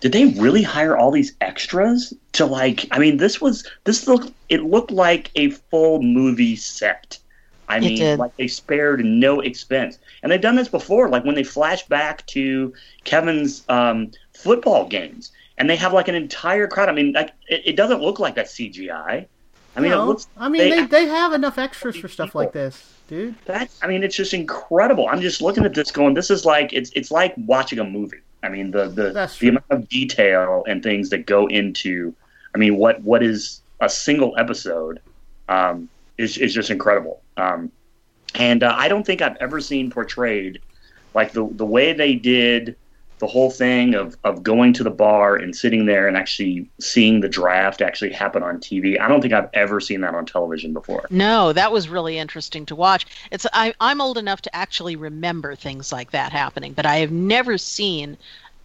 did 0.00 0.12
they 0.12 0.26
really 0.26 0.62
hire 0.62 0.96
all 0.96 1.10
these 1.10 1.34
extras 1.40 2.12
to 2.32 2.46
like? 2.46 2.86
I 2.90 2.98
mean, 2.98 3.16
this 3.18 3.40
was 3.40 3.66
this 3.84 4.06
looked 4.08 4.32
it 4.48 4.62
looked 4.64 4.90
like 4.90 5.30
a 5.36 5.50
full 5.50 6.02
movie 6.02 6.56
set. 6.56 7.18
I 7.68 7.80
It 7.80 7.80
mean, 7.80 7.96
did. 7.96 8.18
like 8.18 8.36
they 8.36 8.48
spared 8.48 9.04
no 9.04 9.40
expense, 9.40 9.98
and 10.22 10.32
they've 10.32 10.40
done 10.40 10.56
this 10.56 10.68
before. 10.68 11.08
Like 11.08 11.24
when 11.24 11.34
they 11.34 11.44
flash 11.44 11.86
back 11.86 12.26
to 12.28 12.72
Kevin's 13.04 13.64
um, 13.68 14.10
football 14.34 14.88
games, 14.88 15.32
and 15.58 15.68
they 15.70 15.76
have 15.76 15.92
like 15.92 16.08
an 16.08 16.14
entire 16.16 16.66
crowd. 16.66 16.88
I 16.88 16.92
mean, 16.92 17.12
like 17.12 17.32
it, 17.48 17.62
it 17.66 17.76
doesn't 17.76 18.00
look 18.02 18.18
like 18.18 18.34
that's 18.34 18.52
CGI. 18.54 19.26
I 19.76 19.80
mean, 19.80 19.92
No, 19.92 20.02
it 20.02 20.06
looks. 20.06 20.28
I 20.36 20.48
mean, 20.48 20.68
they, 20.68 20.86
they 20.86 21.06
have 21.06 21.32
enough 21.32 21.58
extras 21.58 21.96
for 21.96 22.08
stuff 22.08 22.34
like 22.34 22.52
this, 22.52 22.88
dude. 23.06 23.36
That 23.44 23.70
I 23.82 23.86
mean, 23.86 24.02
it's 24.02 24.16
just 24.16 24.34
incredible. 24.34 25.08
I'm 25.08 25.20
just 25.20 25.40
looking 25.40 25.64
at 25.64 25.74
this, 25.74 25.90
going, 25.92 26.14
this 26.14 26.30
is 26.30 26.44
like 26.44 26.72
it's 26.72 26.90
it's 26.96 27.10
like 27.10 27.34
watching 27.36 27.78
a 27.78 27.84
movie. 27.84 28.18
I 28.42 28.48
mean, 28.48 28.70
the 28.70 28.88
the 28.88 29.12
That's 29.12 29.34
the 29.38 29.46
true. 29.46 29.48
amount 29.50 29.66
of 29.70 29.88
detail 29.88 30.64
and 30.66 30.82
things 30.82 31.10
that 31.10 31.26
go 31.26 31.46
into, 31.46 32.14
I 32.54 32.58
mean, 32.58 32.76
what 32.76 33.00
what 33.02 33.22
is 33.22 33.60
a 33.80 33.88
single 33.88 34.34
episode, 34.38 35.00
um, 35.48 35.88
is 36.18 36.38
is 36.38 36.54
just 36.54 36.70
incredible. 36.70 37.22
Um, 37.36 37.70
and 38.34 38.62
uh, 38.62 38.74
I 38.76 38.88
don't 38.88 39.04
think 39.04 39.22
I've 39.22 39.36
ever 39.36 39.60
seen 39.60 39.90
portrayed 39.90 40.60
like 41.14 41.32
the 41.32 41.46
the 41.52 41.66
way 41.66 41.92
they 41.92 42.14
did 42.14 42.76
the 43.20 43.26
whole 43.26 43.50
thing 43.50 43.94
of, 43.94 44.16
of 44.24 44.42
going 44.42 44.72
to 44.72 44.82
the 44.82 44.90
bar 44.90 45.36
and 45.36 45.54
sitting 45.54 45.86
there 45.86 46.08
and 46.08 46.16
actually 46.16 46.68
seeing 46.80 47.20
the 47.20 47.28
draft 47.28 47.82
actually 47.82 48.12
happen 48.12 48.42
on 48.42 48.58
TV. 48.58 48.98
I 48.98 49.08
don't 49.08 49.20
think 49.20 49.34
I've 49.34 49.50
ever 49.52 49.78
seen 49.78 50.00
that 50.00 50.14
on 50.14 50.26
television 50.26 50.72
before. 50.72 51.06
No, 51.10 51.52
that 51.52 51.70
was 51.70 51.88
really 51.88 52.18
interesting 52.18 52.66
to 52.66 52.74
watch. 52.74 53.06
It's 53.30 53.46
I, 53.52 53.74
I'm 53.78 54.00
old 54.00 54.18
enough 54.18 54.40
to 54.42 54.56
actually 54.56 54.96
remember 54.96 55.54
things 55.54 55.92
like 55.92 56.10
that 56.10 56.32
happening, 56.32 56.72
but 56.72 56.86
I 56.86 56.96
have 56.96 57.12
never 57.12 57.58
seen 57.58 58.16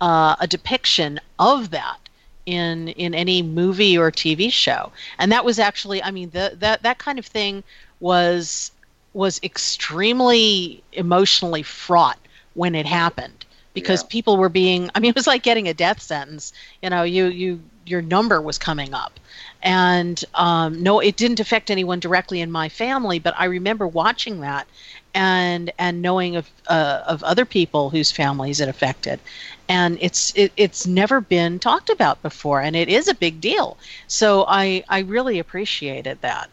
uh, 0.01 0.38
a 0.39 0.47
depiction 0.47 1.20
of 1.38 1.70
that 1.72 1.97
in 2.45 2.88
in 2.89 3.14
any 3.14 3.41
movie 3.41 3.97
or 3.97 4.10
TV 4.12 4.51
show. 4.51 4.91
And 5.20 5.32
that 5.32 5.45
was 5.45 5.60
actually, 5.60 6.01
I 6.01 6.12
mean, 6.12 6.30
the, 6.30 6.56
that 6.60 6.84
that 6.84 6.97
kind 6.97 7.20
of 7.20 7.26
thing 7.26 7.64
was 7.99 8.72
was 9.14 9.39
extremely 9.43 10.84
emotionally 10.93 11.64
fraught 11.64 12.20
when 12.53 12.74
it 12.74 12.86
happened 12.86 13.45
because 13.76 14.03
Yeah. 14.03 14.09
people 14.09 14.38
were 14.38 14.49
being 14.49 14.91
I 14.95 14.99
mean 15.01 15.09
it 15.11 15.15
was 15.15 15.28
like 15.28 15.43
getting 15.43 15.67
a 15.69 15.76
death 15.76 16.01
sentence. 16.01 16.53
You 16.84 16.89
know, 16.89 17.03
you 17.03 17.28
you 17.28 17.61
your 17.86 18.01
number 18.01 18.41
was 18.41 18.57
coming 18.59 18.95
up. 18.95 19.19
And 19.63 20.23
um, 20.36 20.84
no, 20.84 20.99
it 21.01 21.17
didn't 21.17 21.39
affect 21.41 21.71
anyone 21.71 21.99
directly 21.99 22.41
in 22.41 22.51
my 22.51 22.69
family, 22.69 23.19
but 23.19 23.36
I 23.38 23.45
remember 23.45 23.88
watching 23.88 24.41
that 24.41 24.67
and 25.15 25.71
and 25.80 26.01
knowing 26.01 26.36
of 26.38 26.51
uh, 26.67 27.03
of 27.07 27.23
other 27.23 27.45
people 27.45 27.89
whose 27.91 28.11
families 28.11 28.61
it 28.61 28.69
affected. 28.69 29.21
And 29.69 29.97
it's 30.01 30.34
it, 30.36 30.53
it's 30.57 30.88
never 30.88 31.21
been 31.21 31.59
talked 31.59 31.89
about 31.89 32.21
before, 32.23 32.61
and 32.61 32.76
it 32.76 32.89
is 32.89 33.07
a 33.07 33.15
big 33.15 33.41
deal. 33.41 33.78
So 34.07 34.45
I 34.47 34.84
I 34.89 34.99
really 34.99 35.39
appreciated 35.39 36.21
that. 36.21 36.49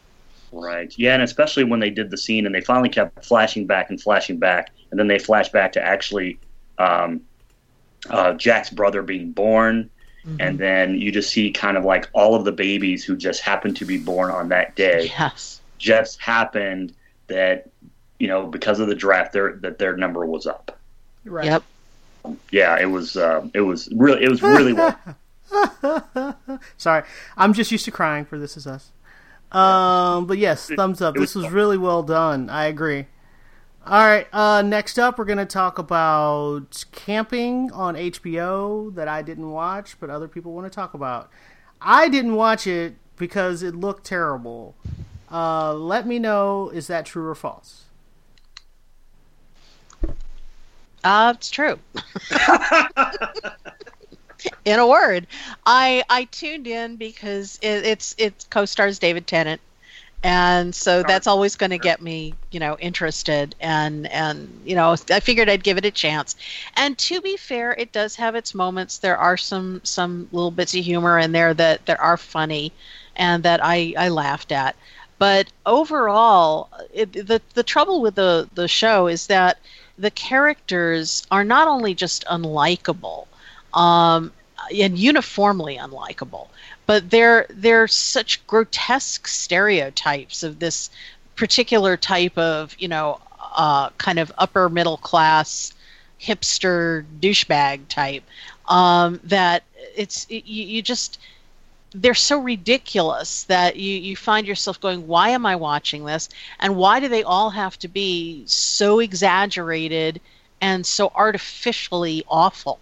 Right. 0.53 0.93
Yeah, 0.99 1.15
and 1.15 1.23
especially 1.23 1.65
when 1.65 1.81
they 1.81 1.91
did 1.91 2.11
the 2.11 2.19
scene 2.19 2.47
and 2.47 2.55
they 2.55 2.61
finally 2.61 2.91
kept 2.91 3.25
flashing 3.25 3.67
back 3.67 3.91
and 3.91 4.01
flashing 4.01 4.39
back, 4.39 4.67
and 4.91 5.01
then 5.01 5.09
they 5.09 5.19
flash 5.19 5.49
back 5.49 5.73
to 5.73 5.83
actually 5.83 6.41
um, 6.83 7.21
uh, 8.11 8.33
Jack's 8.35 8.71
brother 8.71 9.03
being 9.03 9.31
born, 9.33 9.89
and 10.41 10.59
then 10.59 10.97
you 10.99 11.11
just 11.13 11.31
see 11.33 11.51
kind 11.51 11.77
of 11.77 11.85
like 11.85 12.09
all 12.13 12.35
of 12.35 12.45
the 12.45 12.53
babies 12.53 13.05
who 13.05 13.17
just 13.17 13.41
happened 13.43 13.77
to 13.79 13.85
be 13.85 13.99
born 13.99 14.31
on 14.31 14.49
that 14.51 14.75
day. 14.77 15.07
Yes. 15.19 15.61
Just 15.79 16.21
happened 16.21 16.95
that 17.29 17.69
you 18.19 18.29
know 18.29 18.47
because 18.47 18.79
of 18.81 18.89
the 18.89 18.95
draft, 18.95 19.33
their 19.33 19.55
that 19.63 19.79
their 19.79 19.97
number 19.97 20.25
was 20.25 20.47
up. 20.47 20.79
Right. 21.25 21.47
Yep. 21.47 21.63
Yeah, 22.53 22.79
it 22.81 22.87
was. 22.87 23.17
Uh, 23.17 23.49
it 23.53 23.63
was 23.63 23.89
really. 23.93 24.23
It 24.23 24.29
was 24.31 24.43
really 24.43 24.73
well. 24.73 24.97
Sorry, 26.77 27.03
I'm 27.37 27.53
just 27.53 27.71
used 27.73 27.85
to 27.87 27.91
crying 27.91 28.25
for 28.25 28.39
This 28.39 28.57
Is 28.57 28.67
Us. 28.67 28.91
Um, 29.51 30.27
but 30.27 30.39
yes, 30.39 30.71
thumbs 30.71 31.03
up. 31.03 31.17
it 31.17 31.21
was 31.21 31.31
This 31.31 31.35
was 31.37 31.45
fun. 31.47 31.55
really 31.55 31.77
well 31.79 32.03
done. 32.03 32.49
I 32.49 32.67
agree. 32.67 33.07
All 33.85 34.07
right, 34.07 34.29
uh, 34.33 34.63
next 34.63 34.97
up, 34.97 35.19
we're 35.19 35.25
going 35.25 35.39
to 35.39 35.45
talk 35.45 35.77
about 35.77 36.85
camping 36.93 37.73
on 37.73 37.97
HBO 37.97 38.95
that 38.95 39.09
I 39.09 39.23
didn't 39.23 39.51
watch, 39.51 39.99
but 39.99 40.09
other 40.09 40.29
people 40.29 40.53
want 40.53 40.67
to 40.67 40.75
talk 40.75 40.95
about. 40.95 41.31
I 41.81 42.09
didn't 42.09 42.37
watch 42.37 42.69
it 42.69 42.95
because 43.17 43.65
it 43.65 43.75
looked 43.75 44.07
terrible. 44.07 44.77
Uh, 45.33 45.75
let 45.75 46.07
me 46.07 46.21
know 46.21 46.71
is 46.71 46.87
that 46.87 47.07
true 47.07 47.27
or 47.27 47.35
false? 47.35 47.87
Uh, 51.03 51.33
it's 51.35 51.51
true. 51.51 51.77
in 54.65 54.79
a 54.79 54.87
word, 54.87 55.27
I 55.67 56.05
I 56.09 56.25
tuned 56.25 56.69
in 56.69 56.95
because 56.95 57.59
it, 57.63 57.85
it's 57.85 58.15
it 58.17 58.47
co-stars 58.49 59.01
David 59.01 59.27
Tennant, 59.27 59.61
and 60.23 60.75
so 60.75 61.03
that's 61.03 61.27
always 61.27 61.57
going 61.57 61.71
to 61.71 61.79
get 61.79 62.01
me, 62.01 62.37
you 62.51 62.61
know, 62.61 62.77
interested. 62.79 63.55
And 63.61 64.07
and 64.13 64.49
you 64.65 64.75
know, 64.77 64.95
I 65.11 65.21
figured 65.21 65.49
I'd 65.49 65.65
give 65.65 65.79
it 65.79 65.85
a 65.85 65.91
chance. 65.91 66.37
And 66.77 66.97
to 66.99 67.21
be 67.21 67.37
fair, 67.37 67.73
it 67.73 67.93
does 67.93 68.17
have 68.17 68.35
its 68.35 68.55
moments. 68.55 68.99
There 68.99 69.17
are 69.19 69.37
some 69.37 69.81
some 69.85 70.29
little 70.33 70.51
bits 70.53 70.75
of 70.75 70.85
humor 70.85 71.19
in 71.19 71.33
there 71.33 71.55
that 71.55 71.87
that 71.87 71.99
are 72.01 72.17
funny, 72.17 72.73
and 73.17 73.43
that 73.43 73.61
I 73.63 73.95
I 73.99 74.09
laughed 74.09 74.53
at. 74.53 74.77
But 75.19 75.51
overall, 75.67 76.69
it, 76.93 77.13
the 77.13 77.41
the 77.55 77.63
trouble 77.65 78.01
with 78.01 78.15
the 78.15 78.49
the 78.55 78.69
show 78.69 79.09
is 79.09 79.27
that 79.29 79.59
the 79.99 80.11
characters 80.11 81.27
are 81.31 81.45
not 81.45 81.69
only 81.69 81.95
just 81.95 82.25
unlikable 82.27 83.27
um, 83.75 84.33
and 84.75 84.99
uniformly 84.99 85.77
unlikable, 85.77 86.49
but 86.93 87.09
they're 87.09 87.47
they're 87.49 87.89
such 87.89 88.47
grotesque 88.47 89.27
stereotypes 89.27 90.43
of 90.43 90.59
this 90.59 90.91
particular 91.37 91.97
type 91.97 92.37
of 92.37 92.77
you 92.79 92.87
know 92.87 93.19
uh, 93.57 93.89
kind 93.97 94.19
of 94.19 94.31
upper 94.37 94.69
middle 94.69 94.99
class 94.99 95.73
hipster 96.21 97.03
douchebag 97.19 97.89
type 97.89 98.23
um, 98.69 99.19
that 99.25 99.63
it's 99.97 100.27
it, 100.29 100.45
you, 100.45 100.67
you 100.67 100.83
just 100.83 101.19
they're 101.95 102.13
so 102.13 102.39
ridiculous 102.39 103.45
that 103.45 103.77
you, 103.77 103.95
you 103.99 104.15
find 104.15 104.47
yourself 104.47 104.79
going, 104.79 105.07
why 105.07 105.31
am 105.31 105.47
I 105.47 105.57
watching 105.57 106.05
this? 106.05 106.29
And 106.61 106.77
why 106.77 107.01
do 107.01 107.09
they 107.09 107.23
all 107.23 107.49
have 107.49 107.79
to 107.79 107.89
be 107.89 108.45
so 108.47 108.99
exaggerated 108.99 110.21
and 110.61 110.85
so 110.85 111.11
artificially 111.15 112.23
awful? 112.29 112.81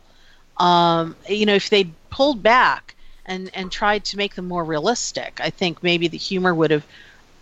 Um, 0.57 1.15
you 1.29 1.47
know, 1.47 1.55
if 1.55 1.71
they'd 1.71 1.93
pulled 2.11 2.43
back 2.43 2.97
and, 3.31 3.49
and 3.55 3.70
tried 3.72 4.05
to 4.07 4.16
make 4.16 4.35
them 4.35 4.49
more 4.49 4.64
realistic, 4.64 5.41
I 5.43 5.51
think 5.51 5.83
maybe 5.83 6.09
the 6.09 6.18
humor 6.18 6.55
would 6.55 6.72
have 6.72 6.85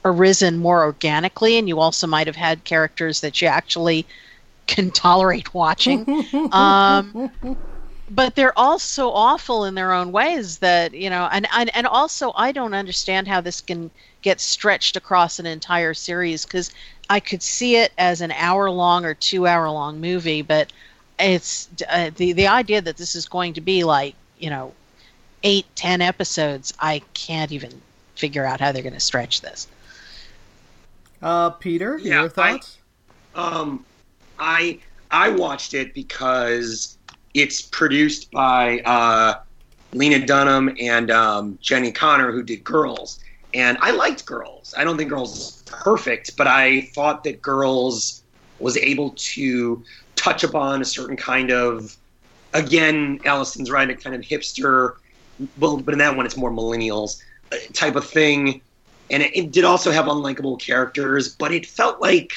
arisen 0.04 0.58
more 0.58 0.84
organically, 0.84 1.56
and 1.56 1.66
you 1.66 1.80
also 1.80 2.06
might 2.06 2.26
have 2.28 2.36
had 2.36 2.62
characters 2.64 3.20
that 3.22 3.40
you 3.42 3.48
actually 3.48 4.06
can 4.66 4.90
tolerate 4.90 5.54
watching. 5.54 6.06
um, 6.52 7.30
but 8.10 8.34
they're 8.34 8.58
all 8.58 8.78
so 8.78 9.10
awful 9.10 9.64
in 9.64 9.74
their 9.74 9.92
own 9.92 10.12
ways 10.12 10.58
that 10.58 10.94
you 10.94 11.10
know 11.10 11.28
and, 11.32 11.46
and 11.54 11.74
and 11.74 11.86
also 11.86 12.32
i 12.36 12.50
don't 12.52 12.72
understand 12.72 13.28
how 13.28 13.40
this 13.40 13.60
can 13.60 13.90
get 14.22 14.40
stretched 14.40 14.96
across 14.96 15.38
an 15.38 15.44
entire 15.44 15.92
series 15.92 16.46
because 16.46 16.70
i 17.10 17.20
could 17.20 17.42
see 17.42 17.76
it 17.76 17.92
as 17.98 18.22
an 18.22 18.32
hour 18.32 18.70
long 18.70 19.04
or 19.04 19.12
two 19.12 19.46
hour 19.46 19.68
long 19.68 20.00
movie 20.00 20.40
but 20.40 20.72
it's 21.18 21.68
uh, 21.90 22.10
the 22.16 22.32
the 22.32 22.46
idea 22.46 22.80
that 22.80 22.96
this 22.96 23.14
is 23.14 23.26
going 23.26 23.52
to 23.52 23.60
be 23.60 23.84
like 23.84 24.14
you 24.38 24.48
know 24.48 24.72
eight 25.42 25.66
ten 25.74 26.00
episodes 26.00 26.72
i 26.80 27.00
can't 27.14 27.52
even 27.52 27.80
figure 28.14 28.44
out 28.44 28.60
how 28.60 28.72
they're 28.72 28.82
going 28.82 28.92
to 28.92 29.00
stretch 29.00 29.40
this 29.40 29.68
Uh, 31.22 31.50
Peter, 31.50 31.98
Yeah, 31.98 32.20
your 32.20 32.28
thoughts? 32.28 32.78
Um, 33.34 33.84
I 34.38 34.78
I 35.10 35.30
watched 35.30 35.74
it 35.74 35.94
because 35.94 36.96
it's 37.34 37.62
produced 37.62 38.30
by 38.30 38.80
uh, 38.80 39.40
Lena 39.92 40.24
Dunham 40.26 40.74
and 40.80 41.10
um, 41.10 41.58
Jenni 41.62 41.94
Konner, 41.94 42.30
who 42.32 42.42
did 42.42 42.62
Girls, 42.64 43.20
and 43.54 43.78
I 43.80 43.90
liked 43.92 44.26
Girls. 44.26 44.74
I 44.76 44.84
don't 44.84 44.96
think 44.96 45.10
Girls 45.10 45.36
is 45.38 45.62
perfect, 45.66 46.36
but 46.36 46.46
I 46.46 46.82
thought 46.94 47.24
that 47.24 47.40
Girls 47.42 48.22
was 48.58 48.76
able 48.76 49.14
to 49.16 49.82
touch 50.16 50.44
upon 50.44 50.82
a 50.82 50.84
certain 50.84 51.16
kind 51.16 51.50
of, 51.50 51.96
again, 52.54 53.20
Allison's 53.24 53.70
right, 53.70 53.88
a 53.88 53.94
kind 53.94 54.14
of 54.14 54.22
hipster. 54.22 54.96
Well, 55.58 55.78
but 55.78 55.92
in 55.92 55.98
that 55.98 56.16
one, 56.16 56.26
it's 56.26 56.36
more 56.36 56.50
millennials 56.50 57.22
uh, 57.52 57.56
type 57.72 57.96
of 57.96 58.04
thing, 58.04 58.60
and 59.10 59.22
it, 59.22 59.36
it 59.36 59.52
did 59.52 59.64
also 59.64 59.90
have 59.90 60.06
unlikable 60.06 60.60
characters, 60.60 61.34
but 61.34 61.52
it 61.52 61.66
felt 61.66 62.00
like 62.00 62.32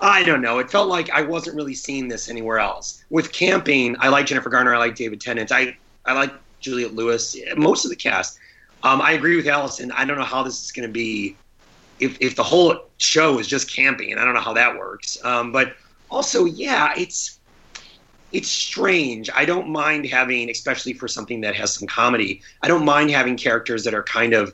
I 0.00 0.22
don't 0.22 0.42
know. 0.42 0.58
It 0.58 0.70
felt 0.70 0.88
like 0.88 1.10
I 1.10 1.22
wasn't 1.22 1.56
really 1.56 1.74
seeing 1.74 2.08
this 2.08 2.28
anywhere 2.28 2.58
else. 2.58 3.04
With 3.10 3.32
camping, 3.32 3.96
I 4.00 4.08
like 4.08 4.26
Jennifer 4.26 4.50
Garner. 4.50 4.74
I 4.74 4.78
like 4.78 4.96
David 4.96 5.20
Tennant. 5.20 5.50
I 5.50 5.76
I 6.04 6.12
like 6.12 6.32
Juliette 6.60 6.94
Lewis. 6.94 7.36
Most 7.56 7.84
of 7.84 7.90
the 7.90 7.96
cast. 7.96 8.38
Um, 8.82 9.00
I 9.00 9.12
agree 9.12 9.36
with 9.36 9.46
Allison. 9.46 9.90
I 9.92 10.04
don't 10.04 10.18
know 10.18 10.24
how 10.24 10.42
this 10.42 10.62
is 10.62 10.72
going 10.72 10.86
to 10.86 10.92
be. 10.92 11.36
If 12.00 12.18
if 12.20 12.36
the 12.36 12.42
whole 12.42 12.86
show 12.98 13.38
is 13.38 13.46
just 13.46 13.74
camping, 13.74 14.12
and 14.12 14.20
I 14.20 14.24
don't 14.24 14.34
know 14.34 14.40
how 14.40 14.52
that 14.52 14.76
works. 14.76 15.16
Um, 15.24 15.52
but 15.52 15.74
also, 16.10 16.44
yeah, 16.44 16.92
it's 16.96 17.40
it's 18.34 18.50
strange. 18.50 19.30
I 19.32 19.44
don't 19.44 19.68
mind 19.68 20.06
having, 20.06 20.50
especially 20.50 20.92
for 20.92 21.06
something 21.06 21.40
that 21.42 21.54
has 21.54 21.72
some 21.72 21.86
comedy. 21.86 22.42
I 22.62 22.68
don't 22.68 22.84
mind 22.84 23.10
having 23.12 23.36
characters 23.36 23.84
that 23.84 23.94
are 23.94 24.02
kind 24.02 24.34
of 24.34 24.52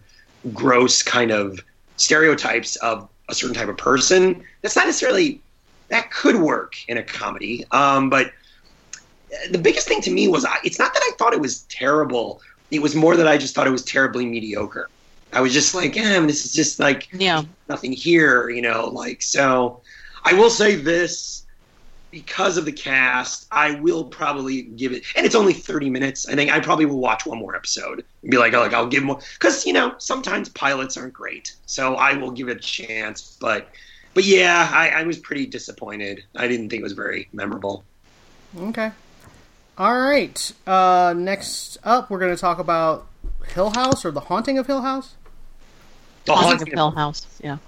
gross, 0.53 1.03
kind 1.03 1.31
of 1.31 1.59
stereotypes 1.97 2.77
of 2.77 3.09
a 3.31 3.35
certain 3.35 3.55
type 3.55 3.69
of 3.69 3.79
person. 3.79 4.45
That's 4.61 4.77
not 4.77 4.85
necessarily 4.85 5.41
that 5.89 6.11
could 6.11 6.37
work 6.37 6.75
in 6.89 6.99
a 6.99 7.03
comedy. 7.03 7.65
Um, 7.73 8.11
but 8.11 8.33
the 9.51 9.59
biggest 9.59 9.89
thing 9.89 10.03
to 10.03 10.11
me 10.11 10.29
was 10.29 10.45
I, 10.45 10.57
it's 10.63 10.79
not 10.79 10.93
that 10.93 11.03
I 11.03 11.13
thought 11.19 11.33
it 11.33 11.41
was 11.41 11.63
terrible. 11.63 12.43
It 12.71 12.83
was 12.83 12.95
more 12.95 13.17
that 13.17 13.27
I 13.27 13.39
just 13.39 13.55
thought 13.55 13.67
it 13.67 13.71
was 13.71 13.85
terribly 13.85 14.27
mediocre. 14.27 14.91
I 15.33 15.41
was 15.41 15.55
just 15.55 15.75
like, 15.75 15.97
eh, 15.97 16.21
this 16.27 16.45
is 16.45 16.53
just 16.53 16.79
like 16.79 17.09
Yeah. 17.13 17.45
nothing 17.69 17.93
here, 17.93 18.51
you 18.51 18.61
know, 18.61 18.87
like 18.93 19.23
so 19.23 19.81
I 20.25 20.35
will 20.35 20.51
say 20.51 20.75
this 20.75 21.47
because 22.11 22.57
of 22.57 22.65
the 22.65 22.73
cast, 22.73 23.47
I 23.51 23.79
will 23.81 24.05
probably 24.05 24.63
give 24.63 24.93
it 24.93 25.05
and 25.17 25.25
it's 25.25 25.35
only 25.35 25.53
30 25.53 25.91
minutes. 25.91 26.29
I 26.29 26.35
think 26.35 26.51
I 26.51 26.61
probably 26.61 26.87
will 26.87 26.99
watch 26.99 27.27
one 27.27 27.39
more 27.39 27.55
episode 27.55 28.05
and 28.23 28.31
be 28.31 28.39
like, 28.39 28.53
oh, 28.55 28.61
like 28.61 28.73
I'll 28.73 28.87
give 28.87 29.03
more 29.03 29.21
cuz 29.39 29.67
you 29.67 29.73
know, 29.73 29.95
sometimes 29.99 30.49
pilots 30.49 30.97
aren't 30.97 31.13
great. 31.13 31.55
So 31.67 31.95
I 31.95 32.15
will 32.15 32.31
give 32.31 32.49
it 32.49 32.57
a 32.57 32.61
chance, 32.61 33.37
but 33.41 33.69
but 34.15 34.25
yeah, 34.25 34.69
I, 34.73 34.89
I 34.89 35.03
was 35.05 35.19
pretty 35.19 35.47
disappointed. 35.47 36.25
I 36.37 36.49
didn't 36.49 36.71
think 36.71 36.81
it 36.81 36.85
was 36.85 36.95
very 36.95 37.29
memorable. 37.33 37.85
Okay. 38.59 38.91
All 39.79 39.99
right. 39.99 40.53
Uh, 40.67 41.15
next 41.17 41.79
up, 41.85 42.11
we're 42.11 42.19
going 42.19 42.35
to 42.35 42.41
talk 42.41 42.59
about 42.59 43.07
Hill 43.55 43.71
House 43.71 44.05
or 44.05 44.11
The 44.11 44.21
Haunting 44.21 44.59
of 44.59 44.67
Hill 44.67 44.83
House. 44.83 45.15
The 46.25 46.33
Haunting 46.33 46.51
Haunting 46.51 46.69
of 46.69 46.75
Hill 46.75 46.91
House. 46.91 47.27
Yeah. 47.43 47.59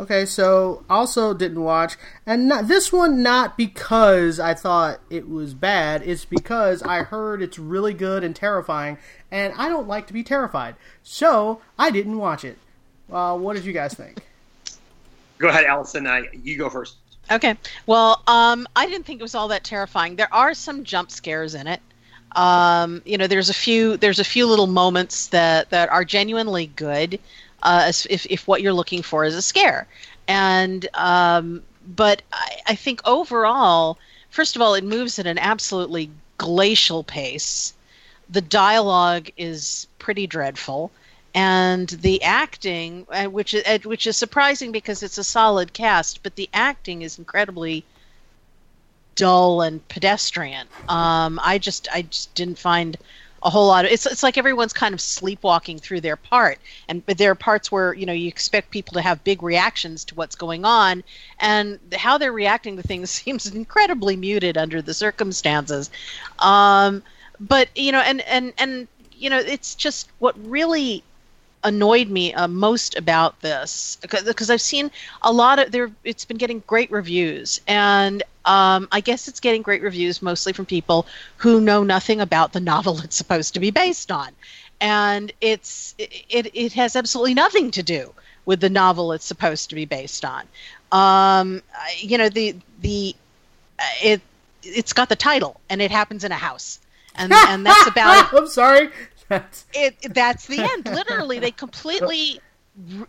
Okay, 0.00 0.24
so 0.24 0.82
also 0.88 1.34
didn't 1.34 1.62
watch, 1.62 1.98
and 2.24 2.48
not, 2.48 2.68
this 2.68 2.90
one 2.90 3.22
not 3.22 3.58
because 3.58 4.40
I 4.40 4.54
thought 4.54 5.00
it 5.10 5.28
was 5.28 5.52
bad. 5.52 6.00
It's 6.06 6.24
because 6.24 6.82
I 6.82 7.02
heard 7.02 7.42
it's 7.42 7.58
really 7.58 7.92
good 7.92 8.24
and 8.24 8.34
terrifying, 8.34 8.96
and 9.30 9.52
I 9.58 9.68
don't 9.68 9.86
like 9.86 10.06
to 10.06 10.14
be 10.14 10.22
terrified, 10.22 10.76
so 11.02 11.60
I 11.78 11.90
didn't 11.90 12.16
watch 12.16 12.46
it. 12.46 12.56
Uh, 13.12 13.36
what 13.36 13.56
did 13.56 13.66
you 13.66 13.74
guys 13.74 13.92
think? 13.92 14.22
Go 15.36 15.48
ahead, 15.48 15.66
Allison. 15.66 16.06
I, 16.06 16.30
you 16.32 16.56
go 16.56 16.70
first. 16.70 16.96
Okay. 17.30 17.56
Well, 17.84 18.22
um, 18.26 18.66
I 18.74 18.86
didn't 18.86 19.04
think 19.04 19.20
it 19.20 19.22
was 19.22 19.34
all 19.34 19.48
that 19.48 19.64
terrifying. 19.64 20.16
There 20.16 20.32
are 20.32 20.54
some 20.54 20.82
jump 20.82 21.10
scares 21.10 21.54
in 21.54 21.66
it. 21.66 21.82
Um, 22.32 23.02
you 23.04 23.18
know, 23.18 23.26
there's 23.26 23.50
a 23.50 23.54
few 23.54 23.98
there's 23.98 24.18
a 24.18 24.24
few 24.24 24.46
little 24.46 24.66
moments 24.66 25.26
that 25.28 25.68
that 25.70 25.90
are 25.90 26.04
genuinely 26.04 26.68
good. 26.68 27.20
Uh, 27.62 27.92
if 28.08 28.26
if 28.26 28.46
what 28.48 28.62
you're 28.62 28.72
looking 28.72 29.02
for 29.02 29.24
is 29.24 29.34
a 29.34 29.42
scare, 29.42 29.86
and 30.28 30.88
um, 30.94 31.62
but 31.96 32.22
I, 32.32 32.56
I 32.68 32.74
think 32.74 33.00
overall, 33.04 33.98
first 34.30 34.56
of 34.56 34.62
all, 34.62 34.74
it 34.74 34.84
moves 34.84 35.18
at 35.18 35.26
an 35.26 35.38
absolutely 35.38 36.10
glacial 36.38 37.04
pace. 37.04 37.74
The 38.28 38.40
dialogue 38.40 39.30
is 39.36 39.86
pretty 39.98 40.26
dreadful 40.26 40.90
and 41.34 41.88
the 41.88 42.22
acting, 42.22 43.06
uh, 43.10 43.26
which 43.26 43.54
is 43.54 43.62
uh, 43.64 43.78
which 43.84 44.06
is 44.06 44.16
surprising 44.16 44.72
because 44.72 45.02
it's 45.02 45.18
a 45.18 45.24
solid 45.24 45.72
cast, 45.72 46.22
but 46.22 46.34
the 46.36 46.48
acting 46.52 47.02
is 47.02 47.18
incredibly 47.18 47.84
dull 49.14 49.60
and 49.62 49.86
pedestrian. 49.88 50.66
Um, 50.88 51.38
I 51.42 51.58
just 51.58 51.88
I 51.92 52.02
just 52.02 52.34
didn't 52.34 52.58
find 52.58 52.96
a 53.42 53.50
whole 53.50 53.66
lot 53.66 53.84
of 53.84 53.90
it's 53.90 54.06
it's 54.06 54.22
like 54.22 54.36
everyone's 54.36 54.72
kind 54.72 54.92
of 54.92 55.00
sleepwalking 55.00 55.78
through 55.78 56.00
their 56.00 56.16
part. 56.16 56.58
And 56.88 57.04
but 57.06 57.18
there 57.18 57.30
are 57.30 57.36
parts 57.36 57.72
where 57.72 57.94
you 57.94 58.06
know 58.06 58.12
you 58.12 58.28
expect 58.28 58.70
people 58.70 58.94
to 58.94 59.00
have 59.00 59.24
big 59.24 59.42
reactions 59.42 60.04
to 60.06 60.14
what's 60.14 60.36
going 60.36 60.64
on. 60.64 61.02
And 61.38 61.78
how 61.96 62.18
they're 62.18 62.32
reacting 62.32 62.76
to 62.76 62.82
things 62.82 63.10
seems 63.22 63.46
incredibly 63.46 64.16
muted 64.16 64.56
under 64.56 64.82
the 64.82 64.94
circumstances. 64.94 65.90
Um, 66.38 67.02
but 67.38 67.68
you 67.74 67.92
know 67.92 68.00
and 68.00 68.20
and 68.22 68.52
and 68.58 68.88
you 69.12 69.30
know 69.30 69.38
it's 69.38 69.74
just 69.74 70.08
what 70.18 70.34
really 70.46 71.02
annoyed 71.62 72.08
me 72.08 72.32
uh, 72.34 72.48
most 72.48 72.96
about 72.96 73.40
this 73.40 73.98
because 74.00 74.50
I've 74.50 74.60
seen 74.60 74.90
a 75.22 75.32
lot 75.32 75.58
of 75.58 75.72
there. 75.72 75.90
It's 76.04 76.24
been 76.24 76.38
getting 76.38 76.62
great 76.66 76.90
reviews, 76.90 77.60
and 77.66 78.22
um, 78.44 78.88
I 78.90 79.00
guess 79.00 79.28
it's 79.28 79.40
getting 79.40 79.62
great 79.62 79.82
reviews 79.82 80.22
mostly 80.22 80.52
from 80.52 80.66
people 80.66 81.06
who 81.36 81.60
know 81.60 81.82
nothing 81.82 82.20
about 82.20 82.52
the 82.52 82.60
novel 82.60 83.00
it's 83.00 83.16
supposed 83.16 83.54
to 83.54 83.60
be 83.60 83.70
based 83.70 84.10
on, 84.10 84.30
and 84.80 85.32
it's 85.40 85.94
it 85.98 86.50
it 86.54 86.72
has 86.72 86.96
absolutely 86.96 87.34
nothing 87.34 87.70
to 87.72 87.82
do 87.82 88.12
with 88.46 88.60
the 88.60 88.70
novel 88.70 89.12
it's 89.12 89.24
supposed 89.24 89.70
to 89.70 89.74
be 89.74 89.84
based 89.84 90.24
on. 90.24 90.44
Um, 90.92 91.62
you 91.98 92.18
know 92.18 92.28
the 92.28 92.56
the 92.80 93.14
uh, 93.78 93.82
it 94.02 94.20
it's 94.62 94.92
got 94.92 95.08
the 95.08 95.16
title 95.16 95.60
and 95.70 95.80
it 95.80 95.90
happens 95.90 96.24
in 96.24 96.32
a 96.32 96.36
house, 96.36 96.80
and 97.14 97.32
and 97.48 97.66
that's 97.66 97.86
about 97.86 98.32
it 98.32 98.38
I'm 98.38 98.48
sorry. 98.48 98.90
That's, 99.28 99.64
it, 99.72 100.12
that's 100.12 100.46
the 100.46 100.58
end. 100.60 100.86
Literally, 100.86 101.38
they 101.38 101.52
completely 101.52 102.40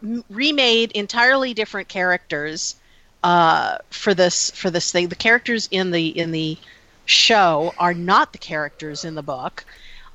re- 0.02 0.24
remade 0.30 0.92
entirely 0.92 1.56
different 1.56 1.88
characters 1.88 2.76
uh, 3.24 3.78
for 3.90 4.14
this 4.14 4.52
for 4.52 4.70
this 4.70 4.92
thing. 4.92 5.10
The 5.10 5.16
characters 5.16 5.68
in 5.72 5.92
the 5.92 6.08
in 6.18 6.32
the 6.32 6.58
show 7.06 7.74
are 7.78 7.94
not 7.94 8.32
the 8.32 8.40
characters 8.40 9.04
in 9.06 9.16
the 9.16 9.24
book. 9.24 9.66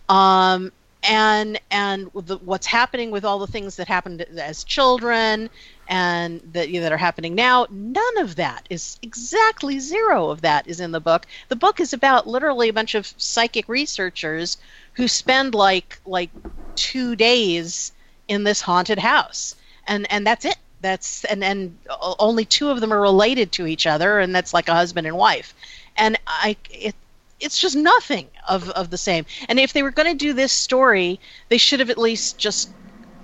Um, 0.09 0.73
and 1.03 1.61
and 1.71 2.11
the, 2.15 2.39
what's 2.39 2.67
happening 2.67 3.11
with 3.11 3.25
all 3.25 3.39
the 3.39 3.47
things 3.47 3.77
that 3.77 3.87
happened 3.87 4.23
as 4.23 4.65
children 4.65 5.49
and 5.89 6.41
that 6.53 6.69
you 6.69 6.75
know, 6.75 6.83
that 6.83 6.93
are 6.93 6.97
happening 6.97 7.35
now 7.35 7.67
none 7.71 8.19
of 8.19 8.37
that 8.37 8.67
is 8.71 8.99
exactly 9.03 9.79
zero 9.79 10.31
of 10.31 10.41
that 10.41 10.67
is 10.67 10.81
in 10.81 10.91
the 10.91 11.01
book 11.01 11.27
the 11.49 11.57
book 11.57 11.79
is 11.79 11.93
about 11.93 12.27
literally 12.27 12.69
a 12.69 12.73
bunch 12.73 12.95
of 12.95 13.07
psychic 13.17 13.69
researchers 13.69 14.57
who 14.95 15.07
spend 15.07 15.55
like 15.55 16.01
like 16.07 16.31
two 16.75 17.15
days 17.15 17.93
in 18.27 18.43
this 18.43 18.61
haunted 18.61 18.99
house 18.99 19.55
and 19.87 20.11
and 20.11 20.27
that's 20.27 20.45
it 20.45 20.57
that's 20.87 21.25
and 21.25 21.43
and 21.45 21.79
only 22.19 22.45
two 22.45 22.71
of 22.71 22.81
them 22.81 22.93
are 22.93 23.01
related 23.01 23.53
to 23.53 23.67
each 23.67 23.87
other 23.87 24.21
and 24.21 24.35
that's 24.35 24.55
like 24.55 24.69
a 24.69 24.75
husband 24.75 25.07
and 25.07 25.17
wife. 25.17 25.55
And 25.97 26.19
i 26.27 26.57
it 26.71 26.95
it's 27.41 27.59
just 27.59 27.77
nothing 27.77 28.29
of 28.49 28.71
of 28.71 28.91
the 28.91 28.99
same. 28.99 29.27
And 29.49 29.61
if 29.61 29.73
they 29.73 29.83
were 29.83 29.91
going 29.91 30.11
to 30.13 30.27
do 30.27 30.33
this 30.33 30.53
story 30.53 31.21
they 31.49 31.59
should 31.59 31.81
have 31.81 31.91
at 31.91 31.99
least 31.99 32.39
just 32.39 32.71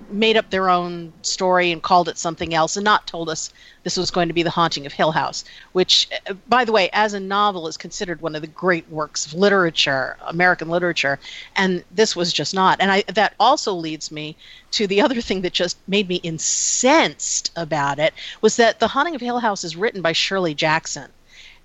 made 0.09 0.37
up 0.37 0.49
their 0.49 0.69
own 0.69 1.13
story 1.21 1.71
and 1.71 1.81
called 1.81 2.09
it 2.09 2.17
something 2.17 2.53
else 2.53 2.75
and 2.77 2.83
not 2.83 3.07
told 3.07 3.29
us 3.29 3.51
this 3.83 3.97
was 3.97 4.11
going 4.11 4.27
to 4.27 4.33
be 4.33 4.43
the 4.43 4.49
haunting 4.49 4.85
of 4.85 4.93
hill 4.93 5.11
house 5.11 5.43
which 5.73 6.09
by 6.47 6.63
the 6.63 6.71
way 6.71 6.89
as 6.93 7.13
a 7.13 7.19
novel 7.19 7.67
is 7.67 7.77
considered 7.77 8.21
one 8.21 8.35
of 8.35 8.41
the 8.41 8.47
great 8.47 8.87
works 8.89 9.25
of 9.25 9.33
literature 9.33 10.17
american 10.27 10.69
literature 10.69 11.19
and 11.55 11.83
this 11.91 12.15
was 12.15 12.33
just 12.33 12.53
not. 12.53 12.79
And 12.79 12.91
i 12.91 13.03
that 13.13 13.33
also 13.39 13.73
leads 13.73 14.11
me 14.11 14.35
to 14.71 14.87
the 14.87 15.01
other 15.01 15.21
thing 15.21 15.41
that 15.41 15.53
just 15.53 15.77
made 15.87 16.07
me 16.07 16.15
incensed 16.17 17.51
about 17.55 17.99
it 17.99 18.13
was 18.41 18.55
that 18.57 18.79
the 18.79 18.87
haunting 18.87 19.15
of 19.15 19.21
hill 19.21 19.39
house 19.39 19.63
is 19.63 19.75
written 19.75 20.01
by 20.01 20.11
shirley 20.11 20.53
jackson. 20.53 21.11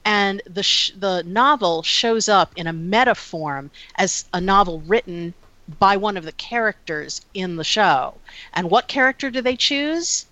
And 0.04 0.42
the 0.48 0.62
sh- 0.62 0.92
the 0.96 1.22
novel 1.24 1.82
shows 1.82 2.28
up 2.28 2.52
in 2.56 2.66
a 2.66 2.72
meta 2.72 3.14
form 3.14 3.70
as 3.96 4.24
a 4.32 4.40
novel 4.40 4.80
written 4.80 5.34
by 5.78 5.96
one 5.96 6.16
of 6.16 6.24
the 6.24 6.32
characters 6.32 7.20
in 7.34 7.56
the 7.56 7.64
show. 7.64 8.14
And 8.52 8.70
what 8.70 8.88
character 8.88 9.30
do 9.30 9.42
they 9.42 9.56
choose? 9.56 10.26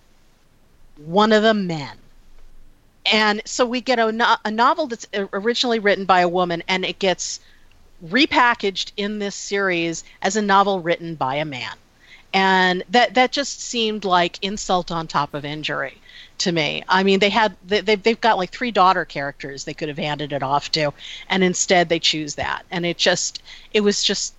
One 0.96 1.32
of 1.32 1.42
the 1.42 1.54
men. 1.54 1.98
And 3.12 3.42
so 3.44 3.66
we 3.66 3.80
get 3.80 3.98
a, 3.98 4.10
no- 4.10 4.36
a 4.44 4.50
novel 4.50 4.86
that's 4.86 5.06
originally 5.14 5.78
written 5.78 6.06
by 6.06 6.20
a 6.20 6.28
woman, 6.28 6.62
and 6.66 6.84
it 6.84 6.98
gets 6.98 7.40
repackaged 8.04 8.92
in 8.96 9.18
this 9.18 9.34
series 9.34 10.04
as 10.22 10.36
a 10.36 10.42
novel 10.42 10.80
written 10.80 11.14
by 11.14 11.36
a 11.36 11.44
man. 11.44 11.74
And 12.32 12.82
that 12.90 13.14
that 13.14 13.32
just 13.32 13.60
seemed 13.62 14.04
like 14.04 14.42
insult 14.42 14.90
on 14.90 15.06
top 15.06 15.32
of 15.32 15.44
injury 15.44 15.98
to 16.38 16.52
me. 16.52 16.82
I 16.88 17.02
mean, 17.02 17.20
they 17.20 17.30
had 17.30 17.56
they, 17.66 17.80
they've 17.80 18.02
they've 18.02 18.20
got 18.20 18.36
like 18.36 18.50
three 18.50 18.70
daughter 18.70 19.04
characters 19.04 19.64
they 19.64 19.72
could 19.72 19.88
have 19.88 19.96
handed 19.96 20.32
it 20.32 20.42
off 20.42 20.70
to, 20.72 20.92
and 21.28 21.42
instead 21.42 21.88
they 21.88 21.98
choose 21.98 22.34
that, 22.34 22.64
and 22.70 22.84
it 22.84 22.98
just 22.98 23.42
it 23.72 23.80
was 23.80 24.02
just 24.02 24.34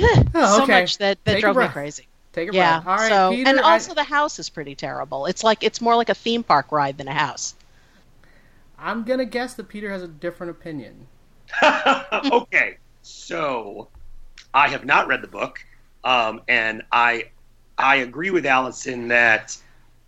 Oh, 0.34 0.56
so 0.58 0.62
okay. 0.64 0.80
much 0.82 0.98
that 0.98 1.18
that 1.24 1.34
Take 1.34 1.42
drove 1.42 1.56
me 1.56 1.68
crazy. 1.68 2.06
take 2.32 2.48
a 2.48 2.52
Yeah. 2.52 2.80
breath. 2.80 2.86
All 2.86 2.96
right, 2.96 3.08
so 3.10 3.30
Peter. 3.30 3.50
and 3.50 3.60
I- 3.60 3.72
also 3.74 3.94
the 3.94 4.04
house 4.04 4.38
is 4.38 4.48
pretty 4.48 4.74
terrible. 4.74 5.26
It's 5.26 5.42
like 5.44 5.62
it's 5.62 5.80
more 5.80 5.96
like 5.96 6.08
a 6.08 6.14
theme 6.14 6.42
park 6.42 6.70
ride 6.72 6.98
than 6.98 7.08
a 7.08 7.14
house. 7.14 7.54
I'm 8.78 9.04
gonna 9.04 9.24
guess 9.26 9.54
that 9.54 9.68
Peter 9.68 9.90
has 9.90 10.02
a 10.02 10.08
different 10.08 10.50
opinion. 10.50 11.06
okay, 12.32 12.78
so 13.02 13.88
I 14.54 14.68
have 14.68 14.84
not 14.84 15.08
read 15.08 15.22
the 15.22 15.28
book, 15.28 15.58
um, 16.04 16.40
and 16.48 16.82
I 16.92 17.30
I 17.76 17.96
agree 17.96 18.30
with 18.30 18.46
Allison 18.46 19.08
that 19.08 19.56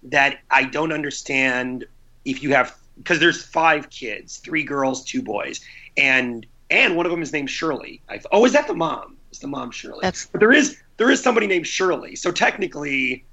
that 0.05 0.39
I 0.51 0.65
don't 0.65 0.93
understand 0.93 1.85
if 2.25 2.43
you 2.43 2.55
have 2.55 2.77
because 2.99 3.19
there's 3.19 3.43
five 3.43 3.91
kids, 3.91 4.39
three 4.39 4.63
girls, 4.63 5.05
two 5.05 5.23
boys, 5.23 5.61
and 5.97 6.47
and 6.71 6.97
one 6.97 7.05
of 7.07 7.13
them 7.13 7.23
is 7.23 7.33
named 7.33 7.51
Shirley. 7.51 8.01
I, 8.09 8.21
oh, 8.31 8.45
is 8.45 8.53
that 8.53 8.67
the 8.67 8.75
mom? 8.75 9.17
The 9.43 9.49
mom 9.49 9.71
Shirley? 9.71 10.01
That's- 10.03 10.27
but 10.31 10.41
there 10.41 10.53
is 10.53 10.79
there 10.97 11.11
is 11.11 11.23
somebody 11.23 11.47
named 11.47 11.67
Shirley. 11.67 12.17
So 12.17 12.31
technically, 12.31 13.25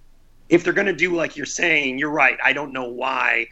if 0.50 0.64
they're 0.64 0.74
going 0.74 0.88
to 0.88 0.94
do 0.94 1.16
like 1.16 1.38
you're 1.38 1.46
saying, 1.46 2.00
you're 2.00 2.10
right. 2.10 2.38
I 2.44 2.52
don't 2.54 2.74
know 2.74 2.88
why 2.90 3.48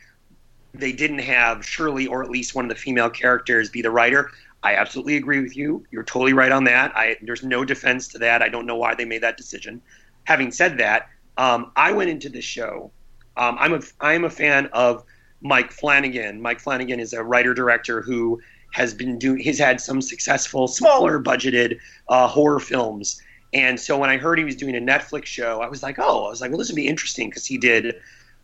they 0.74 0.92
didn't 0.92 1.20
have 1.20 1.66
Shirley 1.66 2.08
or 2.08 2.24
at 2.24 2.30
least 2.30 2.56
one 2.56 2.66
of 2.66 2.70
the 2.70 2.76
female 2.76 3.10
characters 3.10 3.70
be 3.70 3.82
the 3.82 3.92
writer. 3.92 4.32
I 4.64 4.76
absolutely 4.76 5.18
agree 5.18 5.42
with 5.42 5.56
you. 5.56 5.86
You're 5.92 6.04
totally 6.04 6.34
right 6.34 6.52
on 6.52 6.64
that. 6.66 6.96
I, 6.96 7.18
there's 7.22 7.44
no 7.44 7.64
defense 7.64 8.08
to 8.10 8.18
that. 8.20 8.42
I 8.42 8.50
don't 8.50 8.66
know 8.66 8.76
why 8.76 8.96
they 8.96 9.06
made 9.06 9.22
that 9.24 9.38
decision. 9.38 9.82
Having 10.24 10.52
said 10.52 10.78
that, 10.80 11.10
um, 11.38 11.72
I 11.76 11.92
went 11.92 12.10
into 12.10 12.30
this 12.30 12.44
show. 12.46 12.92
Um, 13.38 13.56
I'm 13.60 13.74
a 13.76 13.82
I'm 14.02 14.24
a 14.26 14.30
fan 14.30 14.68
of 14.74 15.04
Mike 15.42 15.72
Flanagan. 15.72 16.42
Mike 16.42 16.60
Flanagan 16.60 17.00
is 17.00 17.14
a 17.14 17.24
writer 17.24 17.54
director 17.54 18.02
who 18.02 18.42
has 18.72 18.94
been 18.94 19.18
doing. 19.18 19.40
He's 19.40 19.60
had 19.60 19.82
some 19.82 20.02
successful, 20.02 20.68
smaller 20.68 21.20
budgeted 21.22 21.80
uh, 22.10 22.28
horror 22.28 22.60
films. 22.60 23.22
And 23.54 23.80
so 23.80 23.98
when 23.98 24.10
I 24.10 24.18
heard 24.18 24.38
he 24.38 24.46
was 24.46 24.56
doing 24.56 24.76
a 24.76 24.80
Netflix 24.80 25.26
show, 25.26 25.62
I 25.62 25.68
was 25.68 25.82
like, 25.82 25.98
oh, 26.00 26.26
I 26.26 26.30
was 26.30 26.42
like, 26.42 26.52
well, 26.52 26.58
this 26.60 26.70
would 26.70 26.76
be 26.76 26.88
interesting 26.88 27.30
because 27.30 27.46
he 27.46 27.58
did 27.58 27.96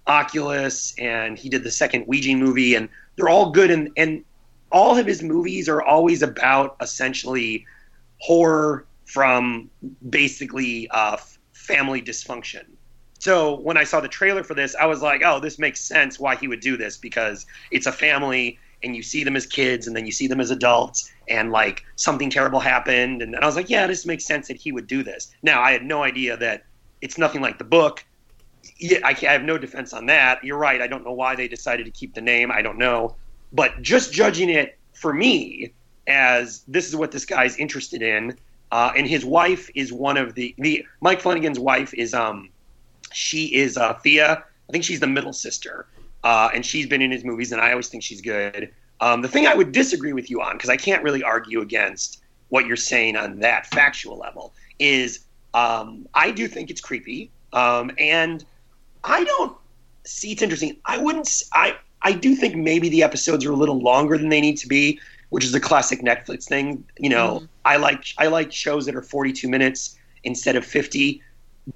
Oculus 0.07 0.93
and 0.97 1.38
he 1.38 1.49
did 1.49 1.63
the 1.63 1.71
second 1.71 2.07
Ouija 2.07 2.36
movie, 2.36 2.76
and 2.76 2.89
they're 3.15 3.30
all 3.30 3.51
good. 3.51 3.71
And 3.71 3.89
and 3.97 4.24
all 4.71 4.97
of 4.97 5.05
his 5.05 5.21
movies 5.21 5.69
are 5.69 5.82
always 5.82 6.21
about 6.21 6.76
essentially 6.82 7.65
horror 8.17 8.86
from 9.05 9.69
basically 10.09 10.89
uh, 10.89 11.17
family 11.53 12.01
dysfunction. 12.01 12.63
So 13.19 13.59
when 13.59 13.78
I 13.78 13.86
saw 13.86 14.01
the 14.01 14.07
trailer 14.07 14.43
for 14.43 14.53
this, 14.53 14.76
I 14.76 14.86
was 14.86 15.01
like, 15.01 15.21
oh, 15.24 15.39
this 15.39 15.57
makes 15.57 15.80
sense 15.80 16.19
why 16.19 16.36
he 16.36 16.47
would 16.47 16.59
do 16.59 16.76
this 16.76 16.97
because 16.97 17.45
it's 17.71 17.86
a 17.86 17.91
family 17.91 18.59
and 18.84 18.96
you 18.96 19.04
see 19.04 19.24
them 19.24 19.36
as 19.36 19.46
kids 19.46 19.88
and 19.88 19.96
then 19.96 20.06
you 20.06 20.12
see 20.12 20.28
them 20.28 20.40
as 20.40 20.52
adults 20.52 21.12
and 21.30 21.52
like 21.52 21.84
something 21.96 22.30
terrible 22.30 22.60
happened. 22.60 23.22
And, 23.22 23.36
I 23.36 23.46
was 23.46 23.56
like, 23.56 23.70
yeah, 23.70 23.88
this 23.88 24.06
makes 24.06 24.26
sense 24.26 24.48
that 24.48 24.58
he 24.58 24.72
would 24.72 24.88
do 24.88 25.04
this. 25.04 25.34
Now, 25.42 25.62
I 25.62 25.72
had 25.72 25.84
no 25.84 26.04
idea 26.04 26.38
that 26.38 26.66
it's 27.02 27.18
nothing 27.18 27.42
like 27.42 27.58
the 27.58 27.64
book. 27.64 28.04
Yeah, 28.78 29.00
I, 29.04 29.12
I 29.12 29.32
have 29.32 29.44
no 29.44 29.58
defense 29.58 29.94
on 29.94 30.06
that. 30.08 30.44
You're 30.44 30.58
right. 30.58 30.82
I 30.82 30.88
don't 30.88 31.04
know 31.04 31.14
why 31.14 31.36
they 31.36 31.48
decided 31.48 31.86
to 31.86 31.92
keep 31.92 32.14
the 32.14 32.22
name. 32.22 32.52
I 32.52 32.62
don't 32.62 32.78
know. 32.78 33.16
But 33.52 33.82
just 33.82 34.14
judging 34.14 34.50
it 34.50 34.78
for 34.94 35.14
me 35.14 35.74
as 36.08 36.64
this 36.68 36.88
is 36.88 36.96
what 36.96 37.12
this 37.12 37.26
guy's 37.26 37.58
interested 37.58 38.02
in, 38.02 38.38
uh, 38.72 38.92
and 38.96 39.08
his 39.08 39.24
wife 39.24 39.70
is 39.76 39.94
one 39.94 40.18
of 40.18 40.34
the 40.34 40.56
the 40.58 40.86
Mike 41.02 41.22
Flanagan's 41.22 41.60
wife 41.60 41.94
is 41.94 42.14
um 42.14 42.50
she 43.12 43.54
is 43.54 43.78
uh, 43.78 43.94
Thea. 43.94 44.44
I 44.68 44.72
think 44.72 44.84
she's 44.84 45.00
the 45.00 45.08
middle 45.08 45.34
sister, 45.34 45.86
uh, 46.24 46.49
and 46.53 46.65
she's 46.65 46.88
been 46.88 47.01
in 47.01 47.11
his 47.11 47.24
movies, 47.24 47.51
and 47.51 47.61
I 47.61 47.71
always 47.71 47.89
think 47.89 48.03
she's 48.03 48.21
good. 48.21 48.71
Um, 49.01 49.21
the 49.21 49.28
thing 49.28 49.47
I 49.47 49.55
would 49.55 49.71
disagree 49.71 50.13
with 50.13 50.30
you 50.30 50.41
on, 50.41 50.53
because 50.53 50.69
I 50.69 50.78
can't 50.78 51.03
really 51.03 51.24
argue 51.24 51.61
against 51.61 52.21
what 52.49 52.65
you're 52.65 52.78
saying 52.78 53.17
on 53.17 53.39
that 53.39 53.67
factual 53.67 54.17
level, 54.17 54.53
is 54.80 55.26
um, 55.53 56.07
I 56.13 56.32
do 56.32 56.47
think 56.47 56.69
it's 56.69 56.82
creepy, 56.82 57.32
um, 57.51 57.91
and 57.97 58.43
I 59.03 59.24
don't 59.24 59.57
see 60.05 60.32
it's 60.32 60.41
interesting. 60.41 60.78
I 60.86 60.97
wouldn't. 60.97 61.43
I 61.53 61.76
I 62.01 62.13
do 62.13 62.36
think 62.36 62.55
maybe 62.55 62.89
the 62.89 63.03
episodes 63.03 63.45
are 63.45 63.51
a 63.51 63.55
little 63.55 63.80
longer 63.80 64.17
than 64.17 64.30
they 64.30 64.41
need 64.41 64.57
to 64.57 64.67
be, 64.67 64.99
which 65.30 65.45
is 65.45 65.53
a 65.53 65.59
classic 65.59 66.01
Netflix 66.01 66.45
thing. 66.45 66.84
You 66.97 67.09
know, 67.09 67.43
I 67.65 67.78
like 67.78 68.05
I 68.17 68.28
like 68.28 68.51
shows 68.51 68.86
that 68.86 68.95
are 68.95 69.01
42 69.01 69.49
minutes 69.49 69.97
instead 70.24 70.55
of 70.55 70.65
50. 70.65 71.21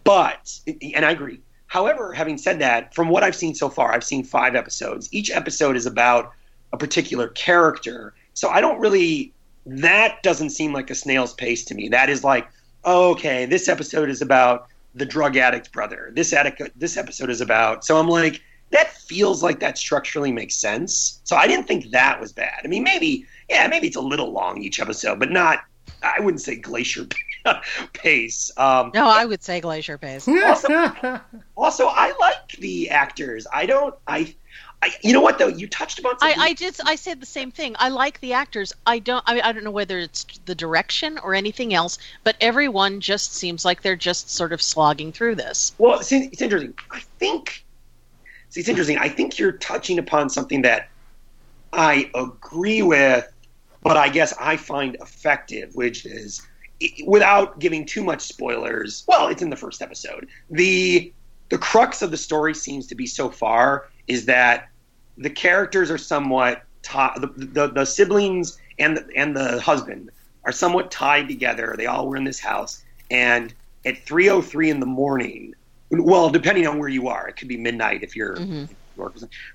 But 0.03 0.59
and 0.95 1.05
I 1.05 1.11
agree. 1.11 1.39
However, 1.67 2.13
having 2.13 2.37
said 2.37 2.59
that, 2.59 2.95
from 2.95 3.09
what 3.09 3.23
I've 3.23 3.35
seen 3.35 3.53
so 3.53 3.69
far, 3.69 3.91
I've 3.91 4.03
seen 4.03 4.23
five 4.23 4.55
episodes. 4.55 5.09
Each 5.11 5.29
episode 5.29 5.75
is 5.75 5.85
about 5.85 6.31
a 6.73 6.77
particular 6.77 7.27
character. 7.29 8.13
So 8.33 8.49
I 8.49 8.61
don't 8.61 8.79
really 8.79 9.33
that 9.65 10.23
doesn't 10.23 10.51
seem 10.51 10.71
like 10.71 10.89
a 10.89 10.95
snail's 10.95 11.33
pace 11.33 11.65
to 11.65 11.75
me. 11.75 11.89
That 11.89 12.09
is 12.09 12.23
like, 12.23 12.47
oh, 12.85 13.11
okay, 13.11 13.45
this 13.45 13.67
episode 13.67 14.09
is 14.09 14.21
about 14.21 14.67
the 14.95 15.05
drug 15.05 15.35
addict 15.35 15.73
brother. 15.73 16.11
This 16.13 16.31
addict 16.31 16.61
this 16.79 16.97
episode 16.97 17.29
is 17.29 17.41
about 17.41 17.83
so 17.85 17.97
I'm 17.99 18.07
like, 18.07 18.41
that 18.71 18.91
feels 18.93 19.43
like 19.43 19.59
that 19.59 19.77
structurally 19.77 20.31
makes 20.31 20.55
sense. 20.55 21.21
So 21.25 21.35
I 21.35 21.47
didn't 21.47 21.67
think 21.67 21.91
that 21.91 22.19
was 22.19 22.31
bad. 22.31 22.61
I 22.63 22.67
mean, 22.67 22.83
maybe 22.83 23.25
yeah, 23.49 23.67
maybe 23.67 23.87
it's 23.87 23.97
a 23.97 24.01
little 24.01 24.31
long 24.31 24.61
each 24.61 24.79
episode, 24.79 25.19
but 25.19 25.31
not 25.31 25.59
I 26.01 26.19
wouldn't 26.19 26.41
say 26.41 26.55
glacier 26.55 27.05
pace. 27.93 28.51
Um, 28.57 28.91
No, 28.93 29.07
I 29.07 29.25
would 29.25 29.43
say 29.43 29.59
Glacier 29.61 29.97
Pace. 29.97 30.27
also, 31.57 31.87
I 31.87 32.13
like 32.19 32.51
the 32.59 32.89
actors. 32.89 33.47
I 33.53 33.65
don't. 33.65 33.95
I, 34.07 34.33
I. 34.81 34.91
You 35.01 35.13
know 35.13 35.21
what 35.21 35.37
though? 35.39 35.47
You 35.47 35.67
touched 35.67 35.99
upon. 35.99 36.15
I, 36.21 36.31
something. 36.33 36.39
I 36.41 36.53
just 36.53 36.81
I 36.85 36.95
said 36.95 37.19
the 37.19 37.25
same 37.25 37.51
thing. 37.51 37.75
I 37.79 37.89
like 37.89 38.19
the 38.19 38.33
actors. 38.33 38.73
I 38.85 38.99
don't 38.99 39.23
I, 39.27 39.41
I 39.41 39.51
don't 39.51 39.63
know 39.63 39.71
whether 39.71 39.99
it's 39.99 40.25
the 40.45 40.55
direction 40.55 41.17
or 41.19 41.33
anything 41.33 41.73
else, 41.73 41.97
but 42.23 42.35
everyone 42.41 42.99
just 43.01 43.33
seems 43.33 43.65
like 43.65 43.81
they're 43.81 43.95
just 43.95 44.29
sort 44.29 44.53
of 44.53 44.61
slogging 44.61 45.11
through 45.11 45.35
this. 45.35 45.73
Well, 45.77 45.99
it's, 45.99 46.11
it's 46.11 46.41
interesting. 46.41 46.73
I 46.91 46.99
think. 47.19 47.63
See, 48.49 48.61
it's 48.61 48.69
interesting. 48.69 48.97
I 48.97 49.09
think 49.09 49.37
you're 49.39 49.51
touching 49.53 49.99
upon 49.99 50.29
something 50.29 50.61
that 50.61 50.87
I 51.73 52.09
agree 52.15 52.81
with, 52.81 53.29
but 53.83 53.97
I 53.97 54.07
guess 54.09 54.33
I 54.39 54.55
find 54.55 54.95
effective, 55.01 55.75
which 55.75 56.05
is 56.05 56.41
i- 56.41 56.56
without 57.05 57.59
giving 57.59 57.85
too 57.85 58.03
much 58.03 58.21
spoilers. 58.21 59.03
Well, 59.07 59.27
it's 59.27 59.41
in 59.41 59.49
the 59.49 59.55
first 59.55 59.81
episode. 59.81 60.27
the 60.49 61.11
The 61.49 61.57
crux 61.57 62.01
of 62.01 62.11
the 62.11 62.17
story 62.17 62.53
seems 62.53 62.87
to 62.87 62.95
be 62.95 63.07
so 63.07 63.29
far 63.29 63.87
is 64.07 64.25
that 64.25 64.69
the 65.17 65.29
characters 65.29 65.89
are 65.89 65.97
somewhat 65.97 66.63
ti- 66.83 67.19
the, 67.19 67.27
the 67.35 67.67
the 67.67 67.85
siblings 67.85 68.57
and 68.79 68.97
the, 68.97 69.07
and 69.15 69.35
the 69.35 69.59
husband 69.61 70.11
are 70.43 70.51
somewhat 70.51 70.91
tied 70.91 71.27
together. 71.27 71.73
They 71.77 71.87
all 71.87 72.07
were 72.07 72.15
in 72.17 72.23
this 72.23 72.39
house, 72.39 72.83
and 73.09 73.53
at 73.85 74.05
3:03 74.05 74.69
in 74.69 74.79
the 74.79 74.85
morning, 74.85 75.53
well, 75.89 76.29
depending 76.29 76.67
on 76.67 76.77
where 76.79 76.89
you 76.89 77.07
are, 77.07 77.27
it 77.27 77.37
could 77.37 77.47
be 77.47 77.57
midnight 77.57 78.03
if 78.03 78.15
you're. 78.15 78.35
Mhm. 78.35 78.69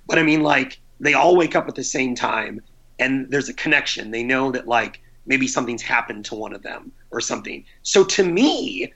But 0.06 0.18
I 0.18 0.22
mean, 0.22 0.42
like 0.42 0.80
they 1.00 1.14
all 1.14 1.36
wake 1.36 1.54
up 1.56 1.68
at 1.68 1.74
the 1.74 1.84
same 1.84 2.14
time, 2.14 2.60
and 2.98 3.30
there's 3.30 3.48
a 3.48 3.54
connection. 3.54 4.10
They 4.10 4.22
know 4.22 4.50
that 4.52 4.66
like 4.66 5.00
maybe 5.26 5.46
something's 5.46 5.82
happened 5.82 6.24
to 6.26 6.34
one 6.34 6.52
of 6.52 6.62
them 6.62 6.90
or 7.12 7.20
something. 7.20 7.64
So 7.82 8.04
to 8.04 8.24
me, 8.24 8.92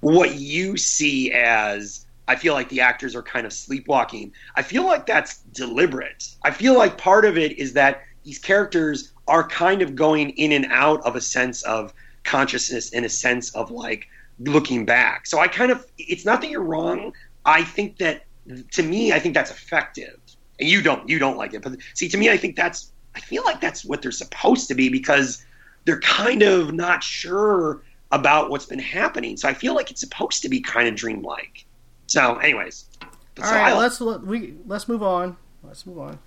what 0.00 0.36
you 0.36 0.76
see 0.76 1.32
as 1.32 2.06
I 2.28 2.36
feel 2.36 2.54
like 2.54 2.68
the 2.68 2.80
actors 2.80 3.14
are 3.14 3.22
kind 3.22 3.46
of 3.46 3.52
sleepwalking. 3.52 4.32
I 4.56 4.62
feel 4.62 4.84
like 4.84 5.06
that's 5.06 5.38
deliberate. 5.52 6.28
I 6.42 6.50
feel 6.50 6.76
like 6.76 6.98
part 6.98 7.24
of 7.24 7.38
it 7.38 7.58
is 7.58 7.72
that 7.74 8.02
these 8.24 8.38
characters 8.38 9.12
are 9.28 9.46
kind 9.46 9.82
of 9.82 9.94
going 9.94 10.30
in 10.30 10.52
and 10.52 10.66
out 10.70 11.00
of 11.02 11.14
a 11.16 11.20
sense 11.20 11.62
of 11.62 11.92
consciousness 12.24 12.90
in 12.90 13.04
a 13.04 13.08
sense 13.08 13.54
of 13.54 13.70
like 13.70 14.08
looking 14.40 14.84
back. 14.84 15.26
So 15.26 15.38
I 15.38 15.48
kind 15.48 15.70
of 15.70 15.86
it's 15.98 16.24
not 16.24 16.40
that 16.40 16.50
you're 16.50 16.62
wrong. 16.62 17.12
I 17.44 17.62
think 17.62 17.98
that 17.98 18.24
to 18.72 18.82
me 18.82 19.12
I 19.12 19.20
think 19.20 19.34
that's 19.34 19.50
effective. 19.50 20.18
And 20.58 20.68
you 20.68 20.82
don't 20.82 21.08
you 21.08 21.18
don't 21.18 21.36
like 21.36 21.54
it. 21.54 21.62
But 21.62 21.76
see 21.94 22.08
to 22.08 22.16
me 22.16 22.30
I 22.30 22.36
think 22.36 22.56
that's 22.56 22.90
I 23.14 23.20
feel 23.20 23.44
like 23.44 23.60
that's 23.60 23.84
what 23.84 24.02
they're 24.02 24.10
supposed 24.10 24.68
to 24.68 24.74
be 24.74 24.88
because 24.88 25.45
they're 25.86 26.00
kind 26.00 26.42
of 26.42 26.74
not 26.74 27.02
sure 27.02 27.80
about 28.12 28.50
what's 28.50 28.66
been 28.66 28.78
happening. 28.78 29.36
So 29.36 29.48
I 29.48 29.54
feel 29.54 29.74
like 29.74 29.90
it's 29.90 30.00
supposed 30.00 30.42
to 30.42 30.48
be 30.48 30.60
kind 30.60 30.88
of 30.88 30.94
dreamlike. 30.94 31.64
So, 32.08 32.36
anyways, 32.36 32.84
All 33.02 33.08
so, 33.38 33.42
right, 33.50 33.72
I- 33.72 33.78
let's 33.78 34.00
let- 34.00 34.20
we 34.22 34.54
let's 34.66 34.86
move 34.88 35.02
on. 35.02 35.36
Let's 35.62 35.86
move 35.86 35.98
on. 35.98 36.18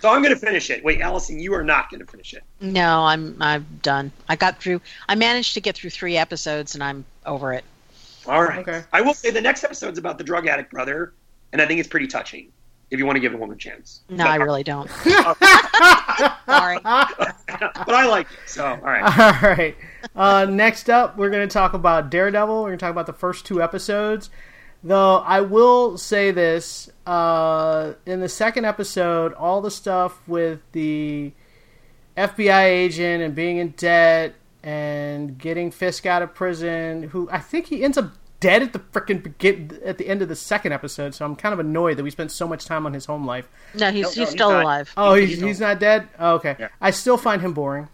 so 0.00 0.08
I'm 0.10 0.22
going 0.22 0.34
to 0.34 0.40
finish 0.40 0.70
it. 0.70 0.82
Wait, 0.82 1.00
Allison, 1.00 1.38
you 1.38 1.52
are 1.54 1.62
not 1.62 1.90
going 1.90 2.00
to 2.00 2.06
finish 2.06 2.32
it. 2.34 2.42
No, 2.60 3.04
I'm 3.04 3.36
I'm 3.40 3.66
done. 3.82 4.10
I 4.28 4.34
got 4.36 4.60
through 4.60 4.80
I 5.08 5.14
managed 5.14 5.54
to 5.54 5.60
get 5.60 5.76
through 5.76 5.90
3 5.90 6.16
episodes 6.16 6.74
and 6.74 6.82
I'm 6.82 7.04
over 7.26 7.52
it. 7.52 7.64
All 8.26 8.42
right. 8.42 8.58
Okay. 8.60 8.82
I 8.92 9.00
will 9.00 9.14
say 9.14 9.30
the 9.30 9.40
next 9.40 9.64
episode 9.64 9.92
is 9.92 9.98
about 9.98 10.18
the 10.18 10.24
drug 10.24 10.46
addict 10.46 10.70
brother, 10.70 11.12
and 11.52 11.62
I 11.62 11.66
think 11.66 11.80
it's 11.80 11.88
pretty 11.88 12.06
touching. 12.08 12.52
If 12.90 12.98
you 12.98 13.04
want 13.04 13.16
to 13.16 13.20
give 13.20 13.34
a 13.34 13.36
woman 13.36 13.54
a 13.54 13.58
chance. 13.58 14.00
No, 14.08 14.24
I 14.24 14.36
really 14.36 14.62
don't. 14.62 14.88
Sorry. 16.46 16.78
but 16.82 17.94
I 17.94 18.06
like 18.06 18.26
it. 18.30 18.38
So, 18.48 18.64
all 18.64 18.76
right. 18.78 19.02
All 19.02 19.50
right. 19.50 19.76
Uh, 20.16 20.46
next 20.46 20.88
up, 20.88 21.18
we're 21.18 21.28
going 21.30 21.46
to 21.46 21.52
talk 21.52 21.74
about 21.74 22.10
Daredevil. 22.10 22.62
We're 22.62 22.68
going 22.68 22.78
to 22.78 22.82
talk 22.84 22.90
about 22.92 23.06
the 23.06 23.12
first 23.12 23.44
two 23.44 23.62
episodes. 23.62 24.30
Though 24.82 25.16
I 25.18 25.40
will 25.42 25.98
say 25.98 26.30
this: 26.30 26.88
uh, 27.06 27.94
in 28.06 28.20
the 28.20 28.28
second 28.28 28.64
episode, 28.64 29.32
all 29.34 29.60
the 29.60 29.70
stuff 29.70 30.26
with 30.28 30.60
the 30.72 31.32
FBI 32.16 32.64
agent 32.64 33.22
and 33.22 33.34
being 33.34 33.58
in 33.58 33.70
debt 33.70 34.34
and 34.62 35.38
getting 35.38 35.70
Fisk 35.70 36.06
out 36.06 36.22
of 36.22 36.34
prison, 36.34 37.04
who 37.04 37.28
I 37.30 37.38
think 37.38 37.66
he 37.66 37.84
ends 37.84 37.98
up 37.98 38.12
dead 38.40 38.62
at 38.62 38.72
the 38.72 38.78
freaking 38.78 39.22
begin 39.22 39.78
at 39.84 39.98
the 39.98 40.06
end 40.08 40.22
of 40.22 40.28
the 40.28 40.36
second 40.36 40.72
episode. 40.72 41.14
So 41.14 41.24
I'm 41.24 41.34
kind 41.36 41.52
of 41.52 41.58
annoyed 41.58 41.96
that 41.96 42.04
we 42.04 42.10
spent 42.10 42.30
so 42.32 42.46
much 42.46 42.64
time 42.66 42.86
on 42.86 42.92
his 42.92 43.04
home 43.06 43.26
life. 43.26 43.48
No, 43.74 43.90
he's 43.90 44.02
No, 44.02 44.08
no, 44.08 44.08
he's 44.08 44.14
he's 44.14 44.28
still 44.30 44.50
not. 44.50 44.62
alive. 44.62 44.92
Oh, 44.96 45.14
He's- 45.14 45.28
he's, 45.30 45.38
he's 45.38 45.46
he's 45.48 45.60
not 45.60 45.80
dead. 45.80 46.08
Oh, 46.18 46.34
okay, 46.36 46.56
Yeah. 46.58 46.68
I 46.80 46.90
still 46.92 47.16
find 47.16 47.42
him 47.42 47.52
boring, 47.52 47.88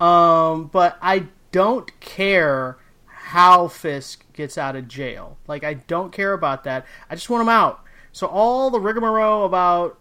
um, 0.00 0.66
but 0.72 0.96
I 1.02 1.24
don't 1.52 1.98
care 2.00 2.78
how 3.06 3.68
Fisk 3.68 4.24
gets 4.32 4.56
out 4.58 4.74
of 4.76 4.88
jail. 4.88 5.36
Like 5.46 5.64
I 5.64 5.74
don't 5.74 6.12
care 6.12 6.32
about 6.32 6.64
that. 6.64 6.86
I 7.08 7.14
just 7.14 7.28
want 7.28 7.42
him 7.42 7.48
out. 7.48 7.84
So 8.12 8.26
all 8.26 8.70
the 8.70 8.80
rigmarole 8.80 9.44
about 9.44 9.98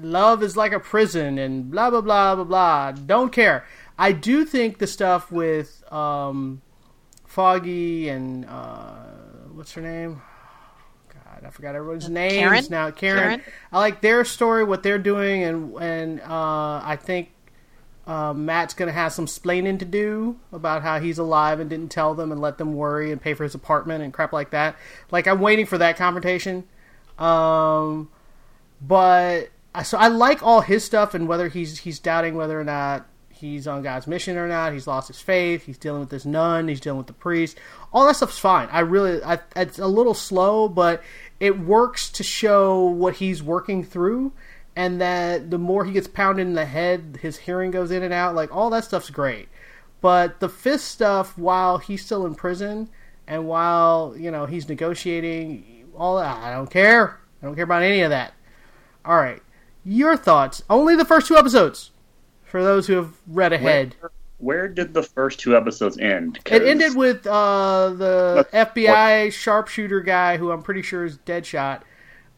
love 0.00 0.42
is 0.42 0.56
like 0.56 0.72
a 0.72 0.80
prison 0.80 1.38
and 1.38 1.70
blah 1.70 1.90
blah 1.90 2.00
blah 2.00 2.34
blah 2.34 2.44
blah. 2.44 2.92
Don't 2.92 3.32
care. 3.32 3.64
I 3.98 4.12
do 4.12 4.44
think 4.44 4.78
the 4.78 4.86
stuff 4.86 5.30
with 5.30 5.82
um, 5.92 6.60
Foggy 7.32 8.10
and 8.10 8.44
uh, 8.44 8.92
what's 9.54 9.72
her 9.72 9.80
name? 9.80 10.20
God, 11.08 11.46
I 11.46 11.48
forgot 11.48 11.74
everyone's 11.74 12.10
names 12.10 12.34
Karen? 12.34 12.66
now. 12.68 12.90
Karen. 12.90 13.22
Karen? 13.22 13.42
I 13.72 13.78
like 13.78 14.02
their 14.02 14.22
story, 14.26 14.64
what 14.64 14.82
they're 14.82 14.98
doing, 14.98 15.42
and 15.42 15.74
and 15.80 16.20
uh, 16.20 16.82
I 16.84 16.98
think 17.00 17.30
uh, 18.06 18.34
Matt's 18.34 18.74
gonna 18.74 18.92
have 18.92 19.14
some 19.14 19.24
splaining 19.24 19.78
to 19.78 19.86
do 19.86 20.38
about 20.52 20.82
how 20.82 21.00
he's 21.00 21.18
alive 21.18 21.58
and 21.58 21.70
didn't 21.70 21.90
tell 21.90 22.14
them 22.14 22.32
and 22.32 22.40
let 22.40 22.58
them 22.58 22.74
worry 22.74 23.10
and 23.10 23.18
pay 23.18 23.32
for 23.32 23.44
his 23.44 23.54
apartment 23.54 24.04
and 24.04 24.12
crap 24.12 24.34
like 24.34 24.50
that. 24.50 24.76
Like 25.10 25.26
I'm 25.26 25.40
waiting 25.40 25.64
for 25.64 25.78
that 25.78 25.96
confrontation. 25.96 26.64
Um, 27.18 28.10
but 28.82 29.48
so 29.84 29.96
I 29.96 30.08
like 30.08 30.42
all 30.42 30.60
his 30.60 30.84
stuff 30.84 31.14
and 31.14 31.26
whether 31.26 31.48
he's 31.48 31.78
he's 31.78 31.98
doubting 31.98 32.34
whether 32.34 32.60
or 32.60 32.64
not 32.64 33.06
he's 33.42 33.66
on 33.66 33.82
God's 33.82 34.06
mission 34.06 34.38
or 34.38 34.48
not. 34.48 34.72
He's 34.72 34.86
lost 34.86 35.08
his 35.08 35.20
faith. 35.20 35.66
He's 35.66 35.76
dealing 35.76 36.00
with 36.00 36.10
this 36.10 36.24
nun. 36.24 36.68
He's 36.68 36.80
dealing 36.80 36.98
with 36.98 37.08
the 37.08 37.12
priest. 37.12 37.58
All 37.92 38.06
that 38.06 38.16
stuff's 38.16 38.38
fine. 38.38 38.68
I 38.70 38.80
really, 38.80 39.22
I, 39.22 39.40
it's 39.54 39.78
a 39.78 39.86
little 39.86 40.14
slow, 40.14 40.68
but 40.68 41.02
it 41.40 41.58
works 41.58 42.08
to 42.12 42.22
show 42.22 42.84
what 42.84 43.16
he's 43.16 43.42
working 43.42 43.84
through, 43.84 44.32
and 44.76 45.00
that 45.00 45.50
the 45.50 45.58
more 45.58 45.84
he 45.84 45.92
gets 45.92 46.06
pounded 46.06 46.46
in 46.46 46.54
the 46.54 46.64
head, 46.64 47.18
his 47.20 47.36
hearing 47.36 47.70
goes 47.70 47.90
in 47.90 48.02
and 48.02 48.14
out. 48.14 48.34
Like 48.34 48.54
all 48.54 48.70
that 48.70 48.84
stuff's 48.84 49.10
great. 49.10 49.48
But 50.00 50.40
the 50.40 50.48
fifth 50.48 50.82
stuff, 50.82 51.36
while 51.36 51.78
he's 51.78 52.04
still 52.04 52.26
in 52.26 52.34
prison 52.34 52.88
and 53.28 53.46
while 53.46 54.14
you 54.18 54.30
know 54.30 54.46
he's 54.46 54.68
negotiating, 54.68 55.86
all 55.96 56.16
that 56.16 56.38
I 56.38 56.52
don't 56.52 56.70
care. 56.70 57.20
I 57.40 57.46
don't 57.46 57.54
care 57.54 57.64
about 57.64 57.82
any 57.82 58.00
of 58.00 58.10
that. 58.10 58.34
All 59.04 59.16
right, 59.16 59.42
your 59.84 60.16
thoughts? 60.16 60.62
Only 60.68 60.96
the 60.96 61.04
first 61.04 61.28
two 61.28 61.36
episodes 61.36 61.91
for 62.52 62.62
those 62.62 62.86
who 62.86 62.92
have 62.94 63.12
read 63.26 63.52
ahead. 63.52 63.96
Where, 63.98 64.10
where 64.38 64.68
did 64.68 64.94
the 64.94 65.02
first 65.02 65.40
two 65.40 65.56
episodes 65.56 65.98
end? 65.98 66.38
It 66.46 66.62
ended 66.62 66.94
with 66.94 67.26
uh, 67.26 67.90
the 67.96 68.46
That's- 68.52 68.74
FBI 68.76 69.32
sharpshooter 69.32 70.00
guy, 70.02 70.36
who 70.36 70.52
I'm 70.52 70.62
pretty 70.62 70.82
sure 70.82 71.04
is 71.04 71.18
Deadshot, 71.18 71.80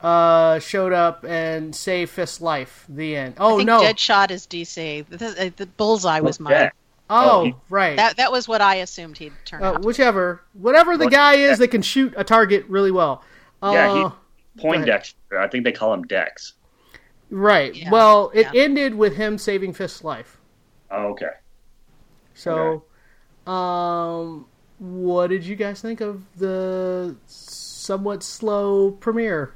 uh, 0.00 0.58
showed 0.60 0.92
up 0.92 1.24
and 1.24 1.74
saved 1.74 2.10
Fisk's 2.12 2.40
life. 2.40 2.84
The 2.88 3.16
end. 3.16 3.34
I 3.38 3.44
Oh 3.44 3.56
think 3.58 3.66
no! 3.66 3.80
Deadshot 3.80 4.30
is 4.30 4.46
DC. 4.46 5.06
The, 5.08 5.16
the, 5.16 5.52
the 5.56 5.66
bullseye 5.66 6.20
was 6.20 6.38
mine. 6.40 6.52
Yeah. 6.52 6.70
oh 7.10 7.30
Oh, 7.40 7.44
he- 7.44 7.54
right. 7.70 7.96
That 7.96 8.16
that 8.18 8.30
was 8.32 8.46
what 8.46 8.60
I 8.60 8.76
assumed 8.76 9.18
he'd 9.18 9.32
turn 9.44 9.62
uh, 9.62 9.72
out. 9.72 9.82
whichever, 9.82 10.42
whatever 10.52 10.96
the 10.96 11.08
guy 11.08 11.34
is 11.34 11.58
that 11.58 11.68
can 11.68 11.82
shoot 11.82 12.12
a 12.16 12.24
target 12.24 12.66
really 12.68 12.90
well. 12.90 13.22
Uh, 13.62 13.70
Yeah, 13.72 13.94
he- 14.56 14.60
Poindexter. 14.60 15.16
I 15.40 15.48
think 15.48 15.64
they 15.64 15.72
call 15.72 15.92
him 15.94 16.02
Dex. 16.04 16.52
Right. 17.30 17.74
Yeah, 17.74 17.90
Well, 17.90 18.30
it 18.34 18.48
yeah. 18.54 18.62
ended 18.62 18.94
with 18.94 19.16
him 19.16 19.38
saving 19.38 19.72
Fisk's 19.74 20.04
life. 20.04 20.38
Oh, 20.90 21.08
okay. 21.08 21.30
So, 22.34 22.84
um, 23.46 24.46
what 24.78 25.28
did 25.28 25.44
you 25.44 25.56
guys 25.56 25.80
think 25.80 26.00
of 26.00 26.24
the 26.38 27.16
somewhat 27.26 28.22
slow 28.22 28.92
premiere? 28.92 29.54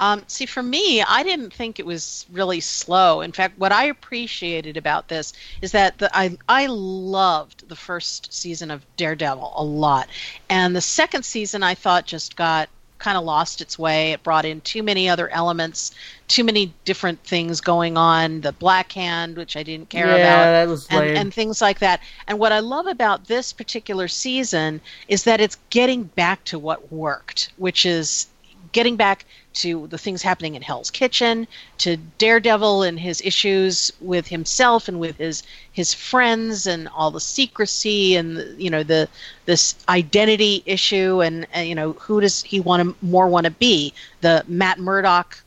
Um, 0.00 0.24
see, 0.26 0.46
for 0.46 0.62
me, 0.62 1.02
I 1.02 1.22
didn't 1.22 1.52
think 1.54 1.78
it 1.78 1.86
was 1.86 2.26
really 2.30 2.60
slow. 2.60 3.20
In 3.20 3.30
fact, 3.32 3.58
what 3.58 3.70
I 3.72 3.84
appreciated 3.84 4.76
about 4.76 5.08
this 5.08 5.32
is 5.62 5.70
that 5.72 5.98
the, 5.98 6.10
I 6.16 6.36
I 6.48 6.66
loved 6.66 7.68
the 7.68 7.76
first 7.76 8.32
season 8.32 8.70
of 8.72 8.84
Daredevil 8.96 9.52
a 9.56 9.64
lot, 9.64 10.08
and 10.48 10.74
the 10.74 10.80
second 10.80 11.24
season 11.24 11.62
I 11.62 11.74
thought 11.74 12.06
just 12.06 12.34
got 12.36 12.68
kind 12.98 13.16
of 13.18 13.24
lost 13.24 13.60
its 13.60 13.78
way. 13.78 14.12
It 14.12 14.22
brought 14.22 14.44
in 14.44 14.60
too 14.62 14.82
many 14.82 15.08
other 15.08 15.28
elements, 15.28 15.94
too 16.28 16.44
many 16.44 16.72
different 16.84 17.22
things 17.24 17.60
going 17.60 17.96
on. 17.96 18.40
The 18.40 18.52
Black 18.52 18.92
Hand, 18.92 19.36
which 19.36 19.56
I 19.56 19.62
didn't 19.62 19.90
care 19.90 20.06
yeah, 20.06 20.14
about, 20.16 20.44
that 20.52 20.68
was 20.68 20.86
and, 20.88 21.04
and 21.18 21.34
things 21.34 21.60
like 21.60 21.80
that. 21.80 22.00
And 22.26 22.38
what 22.38 22.52
I 22.52 22.60
love 22.60 22.86
about 22.86 23.26
this 23.26 23.52
particular 23.52 24.08
season 24.08 24.80
is 25.08 25.24
that 25.24 25.40
it's 25.40 25.58
getting 25.70 26.04
back 26.04 26.44
to 26.44 26.58
what 26.58 26.92
worked, 26.92 27.50
which 27.56 27.84
is 27.84 28.26
getting 28.74 28.96
back 28.96 29.24
to 29.54 29.86
the 29.86 29.96
things 29.96 30.20
happening 30.22 30.54
in 30.56 30.60
Hell's 30.62 30.90
Kitchen, 30.90 31.46
to 31.78 31.96
Daredevil 32.18 32.82
and 32.82 33.00
his 33.00 33.22
issues 33.22 33.90
with 34.00 34.26
himself 34.26 34.88
and 34.88 35.00
with 35.00 35.16
his 35.16 35.42
his 35.72 35.94
friends 35.94 36.66
and 36.66 36.88
all 36.88 37.10
the 37.10 37.20
secrecy 37.20 38.16
and 38.16 38.60
you 38.60 38.68
know 38.68 38.82
the 38.82 39.08
this 39.46 39.74
identity 39.88 40.62
issue 40.66 41.22
and 41.22 41.46
uh, 41.56 41.60
you 41.60 41.74
know 41.74 41.92
who 41.94 42.20
does 42.20 42.42
he 42.42 42.60
want 42.60 42.82
to 42.82 42.94
more 43.06 43.28
want 43.28 43.46
to 43.46 43.50
be 43.52 43.94
the 44.20 44.44
Matt 44.46 44.78
Murdock 44.78 45.38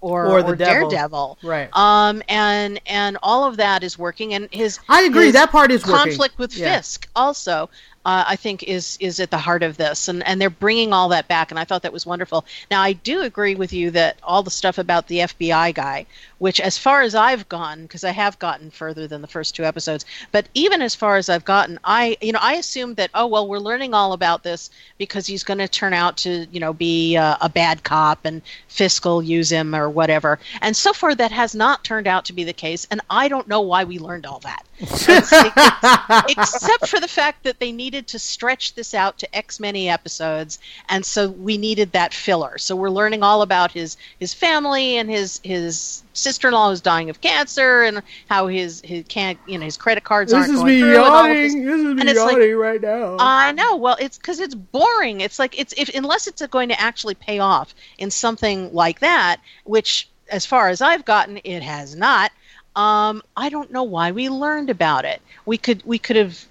or, 0.00 0.26
Or 0.26 0.42
the 0.42 0.54
devil. 0.54 0.90
Daredevil 0.90 1.38
right. 1.42 1.68
um 1.72 2.22
and 2.28 2.78
and 2.86 3.16
all 3.22 3.44
of 3.48 3.56
that 3.56 3.82
is 3.82 3.98
working 3.98 4.34
and 4.34 4.48
his 4.52 4.78
I 4.90 5.04
agree. 5.04 5.24
his 5.26 5.32
That 5.32 5.50
part 5.50 5.70
is 5.72 5.82
working. 5.86 5.96
conflict 5.96 6.38
with 6.38 6.54
Yeah. 6.54 6.76
Fisk 6.76 7.08
also 7.16 7.70
uh, 8.04 8.24
I 8.26 8.36
think 8.36 8.62
is 8.64 8.96
is 9.00 9.20
at 9.20 9.30
the 9.30 9.38
heart 9.38 9.62
of 9.62 9.76
this. 9.76 10.08
And 10.08 10.26
and 10.26 10.40
they're 10.40 10.50
bringing 10.50 10.92
all 10.92 11.08
that 11.10 11.28
back 11.28 11.50
and 11.50 11.58
I 11.58 11.64
thought 11.64 11.82
that 11.82 11.92
was 11.92 12.06
wonderful. 12.06 12.44
Now 12.70 12.82
I 12.82 12.92
do 12.92 13.22
agree 13.22 13.54
with 13.54 13.72
you 13.72 13.90
that 13.92 14.18
all 14.22 14.42
the 14.42 14.50
stuff 14.50 14.78
about 14.78 15.08
the 15.08 15.18
FBI 15.18 15.74
guy 15.74 16.06
which 16.38 16.60
as 16.60 16.76
far 16.76 17.00
as 17.00 17.14
I've 17.14 17.48
gone 17.48 17.82
because 17.82 18.04
I 18.04 18.10
have 18.10 18.38
gotten 18.38 18.70
further 18.70 19.06
than 19.06 19.22
the 19.22 19.28
first 19.28 19.54
two 19.54 19.64
episodes 19.64 20.04
but 20.32 20.46
even 20.52 20.82
as 20.82 20.94
far 20.94 21.16
as 21.16 21.28
I've 21.28 21.44
gotten 21.44 21.78
I 21.84 22.16
you 22.20 22.32
know 22.32 22.38
I 22.42 22.54
assumed 22.54 22.96
that 22.96 23.10
oh 23.14 23.26
well 23.26 23.48
we're 23.48 23.58
learning 23.58 23.94
all 23.94 24.12
about 24.12 24.42
this 24.42 24.70
because 24.98 25.26
he's 25.26 25.44
going 25.44 25.58
to 25.58 25.68
turn 25.68 25.94
out 25.94 26.18
to 26.18 26.46
you 26.52 26.60
know 26.60 26.72
be 26.72 27.16
uh, 27.16 27.36
a 27.40 27.48
bad 27.48 27.82
cop 27.82 28.24
and 28.24 28.42
Fisk 28.68 29.04
will 29.04 29.22
use 29.22 29.50
him 29.50 29.74
or 29.74 29.88
whatever. 29.88 30.38
And 30.60 30.76
so 30.76 30.92
far 30.92 31.14
that 31.14 31.30
has 31.30 31.54
not 31.54 31.84
turned 31.84 32.06
out 32.06 32.24
to 32.26 32.32
be 32.32 32.44
the 32.44 32.52
case 32.52 32.86
and 32.90 33.00
I 33.08 33.28
don't 33.28 33.48
know 33.48 33.60
why 33.60 33.84
we 33.84 33.98
learned 33.98 34.26
all 34.26 34.40
that. 34.40 34.66
Except 36.28 36.88
for 36.88 36.98
the 36.98 37.08
fact 37.08 37.44
that 37.44 37.60
they 37.60 37.70
needed 37.70 37.93
to 38.02 38.18
stretch 38.18 38.74
this 38.74 38.94
out 38.94 39.18
to 39.18 39.36
X 39.36 39.58
many 39.60 39.88
episodes, 39.88 40.58
and 40.88 41.04
so 41.04 41.30
we 41.30 41.56
needed 41.56 41.92
that 41.92 42.12
filler. 42.12 42.58
So 42.58 42.76
we're 42.76 42.90
learning 42.90 43.22
all 43.22 43.42
about 43.42 43.72
his 43.72 43.96
his 44.18 44.34
family 44.34 44.96
and 44.98 45.08
his 45.10 45.40
his 45.42 46.02
sister 46.12 46.48
in 46.48 46.54
law 46.54 46.70
who's 46.70 46.80
dying 46.80 47.10
of 47.10 47.20
cancer, 47.20 47.82
and 47.82 48.02
how 48.28 48.46
his 48.48 48.80
his 48.82 49.04
can't 49.08 49.38
you 49.46 49.58
know 49.58 49.64
his 49.64 49.76
credit 49.76 50.04
cards 50.04 50.32
This 50.32 50.40
aren't 50.40 50.50
is 50.52 50.56
going 50.60 50.66
me 50.74 50.80
through. 50.80 50.94
and 50.96 51.04
all 51.04 51.22
this. 51.24 51.52
yawning. 51.54 51.66
This 51.66 51.74
is 51.80 51.84
me 51.84 52.00
and 52.00 52.08
it's 52.10 52.20
like- 52.20 52.32
yawning 52.36 52.56
right 52.56 52.80
now. 52.80 53.16
I 53.18 53.52
know. 53.52 53.76
Well, 53.76 53.96
it's 54.00 54.18
because 54.18 54.40
it's 54.40 54.54
boring. 54.54 55.20
It's 55.20 55.38
like 55.38 55.58
it's 55.58 55.72
if 55.76 55.88
unless 55.94 56.26
it's 56.26 56.44
going 56.46 56.68
to 56.68 56.80
actually 56.80 57.14
pay 57.14 57.38
off 57.38 57.74
in 57.98 58.10
something 58.10 58.72
like 58.74 59.00
that, 59.00 59.40
which, 59.64 60.08
as 60.30 60.44
far 60.46 60.68
as 60.68 60.80
I've 60.80 61.04
gotten, 61.04 61.40
it 61.44 61.62
has 61.62 61.94
not. 61.96 62.30
Um, 62.76 63.22
I 63.36 63.50
don't 63.50 63.70
know 63.70 63.84
why 63.84 64.10
we 64.10 64.28
learned 64.28 64.68
about 64.68 65.04
it. 65.04 65.22
We 65.46 65.58
could 65.58 65.82
we 65.84 65.98
could 65.98 66.16
have 66.16 66.44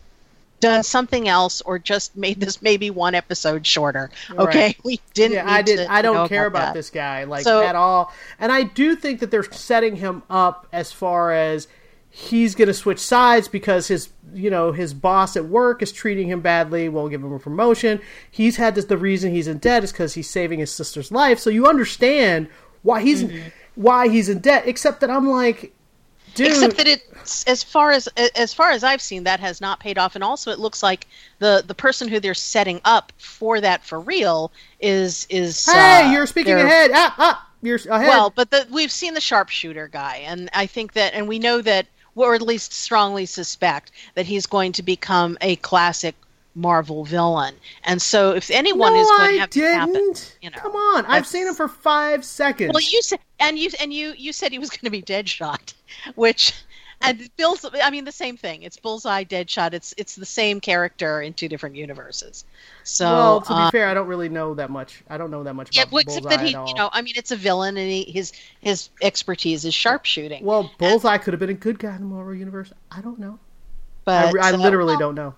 done 0.63 0.83
something 0.83 1.27
else 1.27 1.61
or 1.61 1.77
just 1.77 2.15
made 2.17 2.39
this 2.39 2.61
maybe 2.61 2.89
one 2.89 3.13
episode 3.15 3.65
shorter. 3.67 4.09
Okay, 4.31 4.59
Right. 4.67 4.77
we 4.83 4.99
didn't. 5.13 5.35
yeah, 5.37 5.51
I 5.51 5.61
did. 5.61 5.77
to 5.77 5.91
I 5.91 6.01
don't 6.01 6.27
care 6.29 6.45
about 6.45 6.67
that. 6.67 6.73
this 6.73 6.89
guy 6.89 7.25
like 7.25 7.43
So- 7.43 7.63
at 7.63 7.75
all. 7.75 8.11
And 8.39 8.51
I 8.51 8.63
do 8.63 8.95
think 8.95 9.19
that 9.19 9.29
they're 9.31 9.43
setting 9.51 9.95
him 9.97 10.23
up 10.29 10.67
as 10.71 10.91
far 10.91 11.31
as 11.31 11.67
he's 12.09 12.53
going 12.55 12.67
to 12.67 12.73
switch 12.75 12.99
sides 12.99 13.47
because 13.47 13.87
his 13.87 14.09
you 14.35 14.49
know 14.49 14.71
his 14.71 14.93
boss 14.93 15.35
at 15.35 15.45
work 15.45 15.81
is 15.81 15.91
treating 15.91 16.27
him 16.29 16.41
badly 16.41 16.87
won't 16.87 17.09
give 17.09 17.23
him 17.23 17.33
a 17.33 17.39
promotion 17.39 17.99
he's 18.29 18.57
had 18.57 18.75
this 18.75 18.85
the 18.85 18.95
reason 18.97 19.31
he's 19.31 19.47
in 19.47 19.57
debt 19.57 19.83
is 19.83 19.91
because 19.91 20.13
he's 20.13 20.29
saving 20.29 20.59
his 20.59 20.69
sister's 20.71 21.11
life 21.11 21.39
so 21.39 21.49
you 21.49 21.65
understand 21.65 22.47
why 22.83 23.01
he's 23.01 23.23
Mm-hmm. 23.23 23.47
why 23.73 24.09
he's 24.09 24.29
in 24.29 24.37
debt 24.37 24.61
except 24.67 25.01
that 25.01 25.09
i'm 25.09 25.27
like 25.27 25.73
dude. 26.35 26.47
Except 26.47 26.77
that 26.77 26.87
it's 26.87 27.43
as 27.45 27.63
far 27.63 27.91
as 27.91 28.07
as 28.35 28.53
far 28.53 28.71
as 28.71 28.83
I've 28.83 29.01
seen, 29.01 29.23
that 29.23 29.39
has 29.39 29.61
not 29.61 29.79
paid 29.79 29.97
off, 29.97 30.15
and 30.15 30.23
also 30.23 30.51
it 30.51 30.59
looks 30.59 30.83
like 30.83 31.07
the 31.39 31.63
the 31.65 31.75
person 31.75 32.07
who 32.07 32.19
they're 32.19 32.33
setting 32.33 32.81
up 32.85 33.11
for 33.17 33.61
that 33.61 33.83
for 33.83 33.99
real 33.99 34.51
is 34.79 35.27
is. 35.29 35.65
hey 35.65 36.07
uh, 36.07 36.11
you're 36.11 36.25
speaking 36.25 36.53
ahead. 36.53 36.91
Ah, 36.93 37.15
ah, 37.17 37.49
you're 37.61 37.79
ahead. 37.89 38.07
Well, 38.07 38.29
but 38.29 38.51
the, 38.51 38.67
we've 38.71 38.91
seen 38.91 39.13
the 39.13 39.21
sharpshooter 39.21 39.87
guy, 39.87 40.23
and 40.25 40.49
I 40.53 40.65
think 40.65 40.93
that, 40.93 41.13
and 41.13 41.27
we 41.27 41.39
know 41.39 41.61
that, 41.61 41.87
or 42.15 42.35
at 42.35 42.41
least 42.41 42.73
strongly 42.73 43.25
suspect 43.25 43.91
that 44.15 44.25
he's 44.25 44.45
going 44.45 44.73
to 44.73 44.83
become 44.83 45.37
a 45.41 45.55
classic 45.57 46.15
Marvel 46.55 47.03
villain. 47.03 47.55
And 47.83 48.01
so, 48.01 48.31
if 48.31 48.51
anyone 48.51 48.93
no, 48.93 49.01
is 49.01 49.07
going 49.09 49.33
to 49.33 49.39
have 49.39 49.49
to 49.49 49.59
didn't. 49.59 49.75
happen, 49.75 50.13
you 50.41 50.49
know, 50.49 50.57
Come 50.57 50.75
on, 50.75 51.05
I've 51.05 51.27
seen 51.27 51.47
him 51.47 51.55
for 51.55 51.67
five 51.67 52.23
seconds. 52.23 52.71
well, 52.73 52.83
you 52.83 53.01
said, 53.01 53.19
and 53.39 53.57
you 53.57 53.69
and 53.79 53.93
you 53.93 54.13
you 54.17 54.33
said 54.33 54.51
he 54.51 54.59
was 54.59 54.69
going 54.69 54.81
to 54.83 54.89
be 54.89 55.01
Deadshot, 55.01 55.73
which. 56.15 56.53
And 57.05 57.29
Bill's, 57.35 57.65
I 57.83 57.89
mean, 57.89 58.05
the 58.05 58.13
same 58.13 58.37
thing. 58.37 58.63
It's 58.63 58.77
Bullseye, 58.77 59.25
Deadshot. 59.25 59.73
It's 59.73 59.93
it's 59.97 60.15
the 60.15 60.25
same 60.25 60.61
character 60.61 61.21
in 61.21 61.33
two 61.33 61.49
different 61.49 61.75
universes. 61.75 62.45
So, 62.85 63.05
well, 63.05 63.41
to 63.41 63.49
be 63.49 63.53
uh, 63.55 63.71
fair, 63.71 63.89
I 63.89 63.93
don't 63.93 64.07
really 64.07 64.29
know 64.29 64.53
that 64.53 64.69
much. 64.69 65.03
I 65.09 65.17
don't 65.17 65.29
know 65.29 65.43
that 65.43 65.53
much 65.53 65.75
yeah, 65.75 65.83
well, 65.91 65.99
except 65.99 66.23
Bullseye 66.23 66.37
that 66.37 66.45
he, 66.45 66.51
you 66.51 66.75
know, 66.75 66.89
I 66.93 67.01
mean, 67.01 67.15
it's 67.17 67.31
a 67.31 67.35
villain, 67.35 67.75
and 67.75 67.91
he, 67.91 68.03
his 68.03 68.31
his 68.61 68.87
expertise 69.01 69.65
is 69.65 69.73
sharpshooting. 69.73 70.45
well, 70.45 70.71
Bullseye 70.77 71.17
could 71.17 71.33
have 71.33 71.41
been 71.41 71.49
a 71.49 71.53
good 71.53 71.77
guy 71.77 71.93
in 71.93 71.99
the 71.99 72.07
Marvel 72.07 72.35
universe. 72.35 72.71
I 72.89 73.01
don't 73.01 73.19
know. 73.19 73.37
but 74.05 74.33
I, 74.39 74.51
I 74.51 74.53
uh, 74.53 74.57
literally 74.57 74.93
well, 74.93 74.99
don't 74.99 75.15
know. 75.15 75.35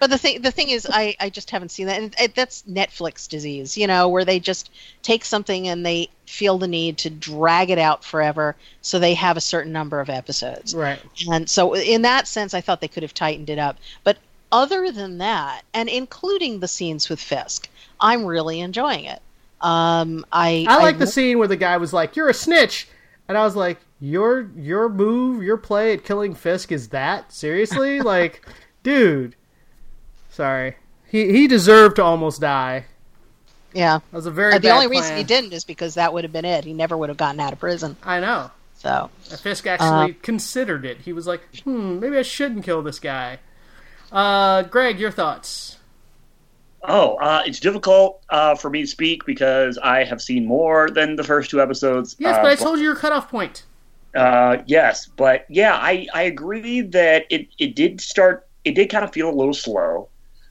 But 0.00 0.08
the 0.08 0.16
thing, 0.16 0.40
the 0.40 0.50
thing 0.50 0.70
is, 0.70 0.88
I, 0.90 1.14
I 1.20 1.28
just 1.28 1.50
haven't 1.50 1.68
seen 1.68 1.86
that, 1.86 2.00
and 2.00 2.14
it, 2.18 2.34
that's 2.34 2.62
Netflix 2.62 3.28
disease, 3.28 3.76
you 3.76 3.86
know, 3.86 4.08
where 4.08 4.24
they 4.24 4.40
just 4.40 4.70
take 5.02 5.26
something 5.26 5.68
and 5.68 5.84
they 5.84 6.08
feel 6.24 6.56
the 6.56 6.66
need 6.66 6.96
to 6.98 7.10
drag 7.10 7.68
it 7.68 7.78
out 7.78 8.02
forever, 8.02 8.56
so 8.80 8.98
they 8.98 9.12
have 9.12 9.36
a 9.36 9.42
certain 9.42 9.72
number 9.72 10.00
of 10.00 10.08
episodes. 10.08 10.74
Right. 10.74 10.98
And 11.30 11.50
so, 11.50 11.74
in 11.74 12.00
that 12.02 12.26
sense, 12.26 12.54
I 12.54 12.62
thought 12.62 12.80
they 12.80 12.88
could 12.88 13.02
have 13.02 13.12
tightened 13.12 13.50
it 13.50 13.58
up. 13.58 13.76
But 14.02 14.16
other 14.50 14.90
than 14.90 15.18
that, 15.18 15.62
and 15.74 15.86
including 15.90 16.60
the 16.60 16.68
scenes 16.68 17.10
with 17.10 17.20
Fisk, 17.20 17.68
I'm 18.00 18.24
really 18.24 18.60
enjoying 18.60 19.04
it. 19.04 19.20
Um, 19.60 20.24
I 20.32 20.64
I 20.66 20.78
like 20.82 20.98
the 20.98 21.06
scene 21.06 21.38
where 21.38 21.48
the 21.48 21.56
guy 21.56 21.76
was 21.76 21.92
like, 21.92 22.16
"You're 22.16 22.30
a 22.30 22.34
snitch," 22.34 22.88
and 23.28 23.36
I 23.36 23.44
was 23.44 23.54
like, 23.54 23.78
"Your 24.00 24.48
your 24.56 24.88
move, 24.88 25.42
your 25.42 25.58
play 25.58 25.92
at 25.92 26.04
killing 26.04 26.34
Fisk 26.34 26.72
is 26.72 26.88
that 26.88 27.30
seriously? 27.30 28.00
like, 28.14 28.46
dude, 28.82 29.36
sorry, 30.30 30.76
he 31.08 31.32
he 31.32 31.46
deserved 31.46 31.96
to 31.96 32.04
almost 32.04 32.40
die. 32.40 32.86
Yeah, 33.72 34.00
That 34.10 34.16
was 34.16 34.26
a 34.26 34.32
very 34.32 34.54
Uh, 34.54 34.58
the 34.58 34.68
bad 34.68 34.74
only 34.74 34.86
reason 34.88 35.16
he 35.16 35.22
didn't 35.22 35.52
is 35.52 35.62
because 35.64 35.94
that 35.94 36.12
would 36.12 36.24
have 36.24 36.32
been 36.32 36.44
it. 36.44 36.64
He 36.64 36.72
never 36.72 36.96
would 36.96 37.08
have 37.08 37.18
gotten 37.18 37.38
out 37.38 37.52
of 37.52 37.60
prison. 37.60 37.96
I 38.02 38.18
know. 38.18 38.50
So 38.78 39.10
And 39.30 39.38
Fisk 39.38 39.66
actually 39.66 40.14
considered 40.14 40.84
it. 40.84 40.98
He 40.98 41.12
was 41.12 41.26
like, 41.26 41.42
"Hmm, 41.62 42.00
maybe 42.00 42.16
I 42.16 42.22
shouldn't 42.22 42.64
kill 42.64 42.82
this 42.82 42.98
guy." 42.98 43.38
Uh, 44.10 44.62
Greg, 44.62 44.98
your 44.98 45.10
thoughts? 45.12 45.76
Oh, 46.82 47.16
uh, 47.16 47.42
it's 47.44 47.60
difficult 47.60 48.22
uh, 48.30 48.54
for 48.54 48.70
me 48.70 48.80
to 48.80 48.86
speak 48.86 49.26
because 49.26 49.78
I 49.78 50.02
have 50.04 50.22
seen 50.22 50.46
more 50.46 50.88
than 50.90 51.14
the 51.16 51.22
first 51.24 51.50
two 51.50 51.60
episodes. 51.60 52.16
Yes, 52.18 52.36
uh, 52.36 52.42
but 52.42 52.50
I 52.52 52.54
told 52.54 52.78
you 52.78 52.84
your 52.86 52.96
cutoff 52.96 53.30
point. 53.30 53.64
Uh, 54.14 54.62
yes, 54.66 55.06
but 55.06 55.44
yeah, 55.50 55.74
I, 55.74 56.06
I 56.14 56.22
agree 56.22 56.80
that 56.80 57.26
it, 57.30 57.48
it 57.58 57.76
did 57.76 58.00
start. 58.00 58.48
It 58.64 58.72
did 58.72 58.88
kind 58.90 59.04
of 59.04 59.12
feel 59.12 59.28
a 59.28 59.36
little 59.36 59.54
slow, 59.54 60.08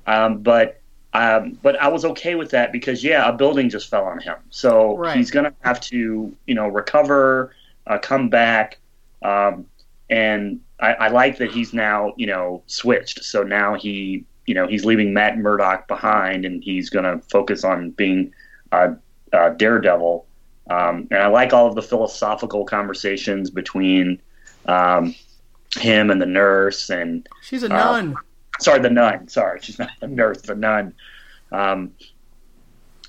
um, 0.07 0.39
but 0.41 0.79
um, 1.13 1.57
but 1.63 1.75
I 1.81 1.87
was 1.87 2.05
okay 2.05 2.35
with 2.35 2.51
that 2.51 2.71
because 2.71 3.03
yeah, 3.03 3.27
a 3.27 3.33
building 3.33 3.69
just 3.69 3.89
fell 3.89 4.05
on 4.05 4.19
him, 4.19 4.35
so 4.49 4.95
Right. 4.97 5.17
he's 5.17 5.31
gonna 5.31 5.53
have 5.61 5.81
to 5.81 6.35
you 6.45 6.55
know 6.55 6.67
recover, 6.67 7.55
uh, 7.87 7.97
come 7.97 8.29
back, 8.29 8.77
um, 9.23 9.65
and 10.09 10.59
I, 10.79 10.93
I 10.93 11.07
like 11.09 11.37
that 11.39 11.51
he's 11.51 11.73
now 11.73 12.13
you 12.17 12.27
know 12.27 12.61
switched. 12.67 13.23
So 13.23 13.41
now 13.43 13.73
he 13.73 14.23
you 14.45 14.53
know 14.53 14.67
he's 14.67 14.85
leaving 14.85 15.13
Matt 15.13 15.37
Murdock 15.39 15.87
behind, 15.87 16.45
and 16.45 16.63
he's 16.63 16.89
gonna 16.91 17.19
focus 17.31 17.63
on 17.63 17.89
being 17.91 18.31
uh, 18.71 18.93
uh, 19.33 19.49
Daredevil. 19.49 20.25
Um, 20.69 21.07
and 21.09 21.19
I 21.23 21.27
like 21.27 21.51
all 21.53 21.65
of 21.65 21.73
the 21.73 21.81
philosophical 21.81 22.63
conversations 22.65 23.49
between 23.49 24.21
um, 24.67 25.15
him 25.75 26.11
and 26.11 26.21
the 26.21 26.27
nurse, 26.27 26.91
and 26.91 27.27
She's 27.41 27.63
a 27.63 27.65
Uh, 27.65 27.69
nun. 28.01 28.15
Sorry, 28.59 28.79
the 28.79 28.89
nun. 28.89 29.27
Sorry, 29.27 29.59
she's 29.61 29.79
not 29.79 29.89
the 29.99 30.07
nurse, 30.07 30.41
the 30.41 30.55
nun. 30.55 30.93
Um, 31.51 31.93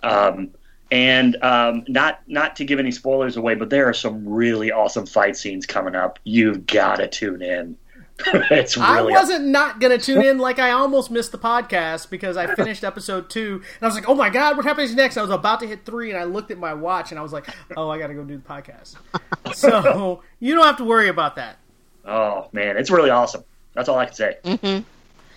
um, 0.03 0.51
and 0.91 1.37
um, 1.43 1.85
not 1.89 2.21
not 2.27 2.57
to 2.57 2.65
give 2.65 2.79
any 2.79 2.91
spoilers 2.91 3.37
away, 3.37 3.55
but 3.55 3.71
there 3.71 3.89
are 3.89 3.95
some 3.95 4.29
really 4.29 4.73
awesome 4.73 5.07
fight 5.07 5.37
scenes 5.37 5.67
coming 5.67 5.95
up. 5.95 6.19
You've 6.25 6.67
got 6.67 6.97
to 6.97 7.09
tune 7.09 7.43
in. 7.43 7.77
it's 8.27 8.77
really 8.77 9.15
I 9.15 9.19
wasn't 9.21 9.47
not 9.47 9.81
gonna 9.81 9.97
tune 9.97 10.23
in. 10.23 10.39
Like 10.39 10.59
I 10.59 10.73
almost 10.73 11.11
missed 11.11 11.33
the 11.33 11.39
podcast 11.39 12.11
because 12.11 12.37
I 12.37 12.55
finished 12.55 12.85
episode 12.85 13.31
two, 13.31 13.63
and 13.63 13.83
I 13.83 13.87
was 13.87 13.95
like, 13.95 14.09
"Oh 14.09 14.15
my 14.15 14.29
god, 14.29 14.57
what 14.57 14.67
happens 14.67 14.95
next?" 14.95 15.17
I 15.17 15.23
was 15.23 15.31
about 15.31 15.61
to 15.61 15.67
hit 15.67 15.87
three, 15.87 16.11
and 16.11 16.19
I 16.19 16.25
looked 16.25 16.51
at 16.51 16.59
my 16.59 16.75
watch, 16.75 17.13
and 17.13 17.19
I 17.19 17.23
was 17.23 17.33
like, 17.33 17.49
"Oh, 17.77 17.89
I 17.89 17.99
gotta 17.99 18.13
go 18.13 18.25
do 18.25 18.37
the 18.37 18.43
podcast." 18.43 18.97
so 19.55 20.23
you 20.39 20.55
don't 20.55 20.67
have 20.67 20.77
to 20.79 20.85
worry 20.85 21.09
about 21.09 21.37
that. 21.37 21.57
oh 22.05 22.49
man, 22.53 22.77
it's 22.77 22.91
really 22.91 23.11
awesome. 23.11 23.45
That's 23.73 23.89
all 23.89 23.99
I 23.99 24.07
can 24.07 24.15
say. 24.15 24.85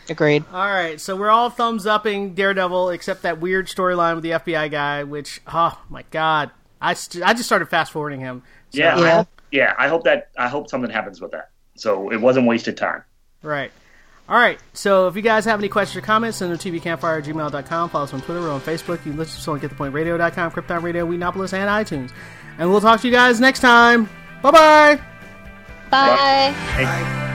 Agreed. 0.10 0.44
All 0.52 0.68
right, 0.68 1.00
so 1.00 1.16
we're 1.16 1.30
all 1.30 1.50
thumbs 1.50 1.86
upping 1.88 2.34
Daredevil, 2.34 2.90
except 2.90 3.22
that 3.24 3.40
weird 3.40 3.68
storyline 3.68 4.16
with 4.16 4.24
the 4.24 4.32
FBI 4.32 4.70
guy, 4.72 5.04
which 5.04 5.42
oh 5.48 5.80
my 5.90 6.04
god, 6.12 6.52
I 6.82 6.94
st- 6.94 7.24
I 7.24 7.34
just 7.34 7.46
started 7.46 7.70
fast 7.70 7.92
forwarding 7.92 8.20
him. 8.20 8.44
So- 8.72 8.80
Yeah, 8.80 8.96
I 8.96 9.02
Yeah. 9.02 9.16
hope, 9.16 9.28
yeah. 9.52 9.74
I 9.78 9.88
hope 9.88 10.04
that 10.04 10.30
I 10.38 10.48
hope 10.50 10.70
something 10.70 10.92
happens 10.92 11.22
with 11.22 11.32
that. 11.32 11.50
So 11.76 12.12
it 12.12 12.20
wasn't 12.22 12.48
wasted 12.48 12.76
time. 12.78 13.04
Right. 13.42 13.72
All 14.30 14.38
right. 14.38 14.60
So 14.74 15.08
if 15.08 15.16
you 15.16 15.22
guys 15.22 15.44
have 15.46 15.60
any 15.60 15.68
questions 15.70 15.98
or 16.02 16.06
comments, 16.06 16.38
send 16.38 16.52
them 16.52 16.58
to 16.58 16.72
tvcampfire 16.72 17.18
at 17.20 17.26
gmail.com. 17.26 17.90
Follow 17.90 18.04
us 18.06 18.14
on 18.14 18.22
Twitter. 18.22 18.42
We're 18.42 18.52
on 18.52 18.62
Facebook. 18.62 19.06
You 19.06 19.12
can 19.12 19.18
listen 19.18 19.36
to 19.36 19.42
us 19.42 19.48
on 19.48 19.60
getthepointradio.com, 19.60 20.52
Krypton 20.52 20.82
Radio, 20.82 21.06
Whedonopolis, 21.06 21.54
and 21.54 21.70
iTunes. 21.70 22.12
And 22.58 22.70
we'll 22.70 22.80
talk 22.82 23.02
to 23.02 23.08
you 23.08 23.14
guys 23.14 23.40
next 23.42 23.60
time. 23.60 24.10
Bye-bye. 24.42 25.00
Bye. 25.90 26.52
Hey. 26.76 27.33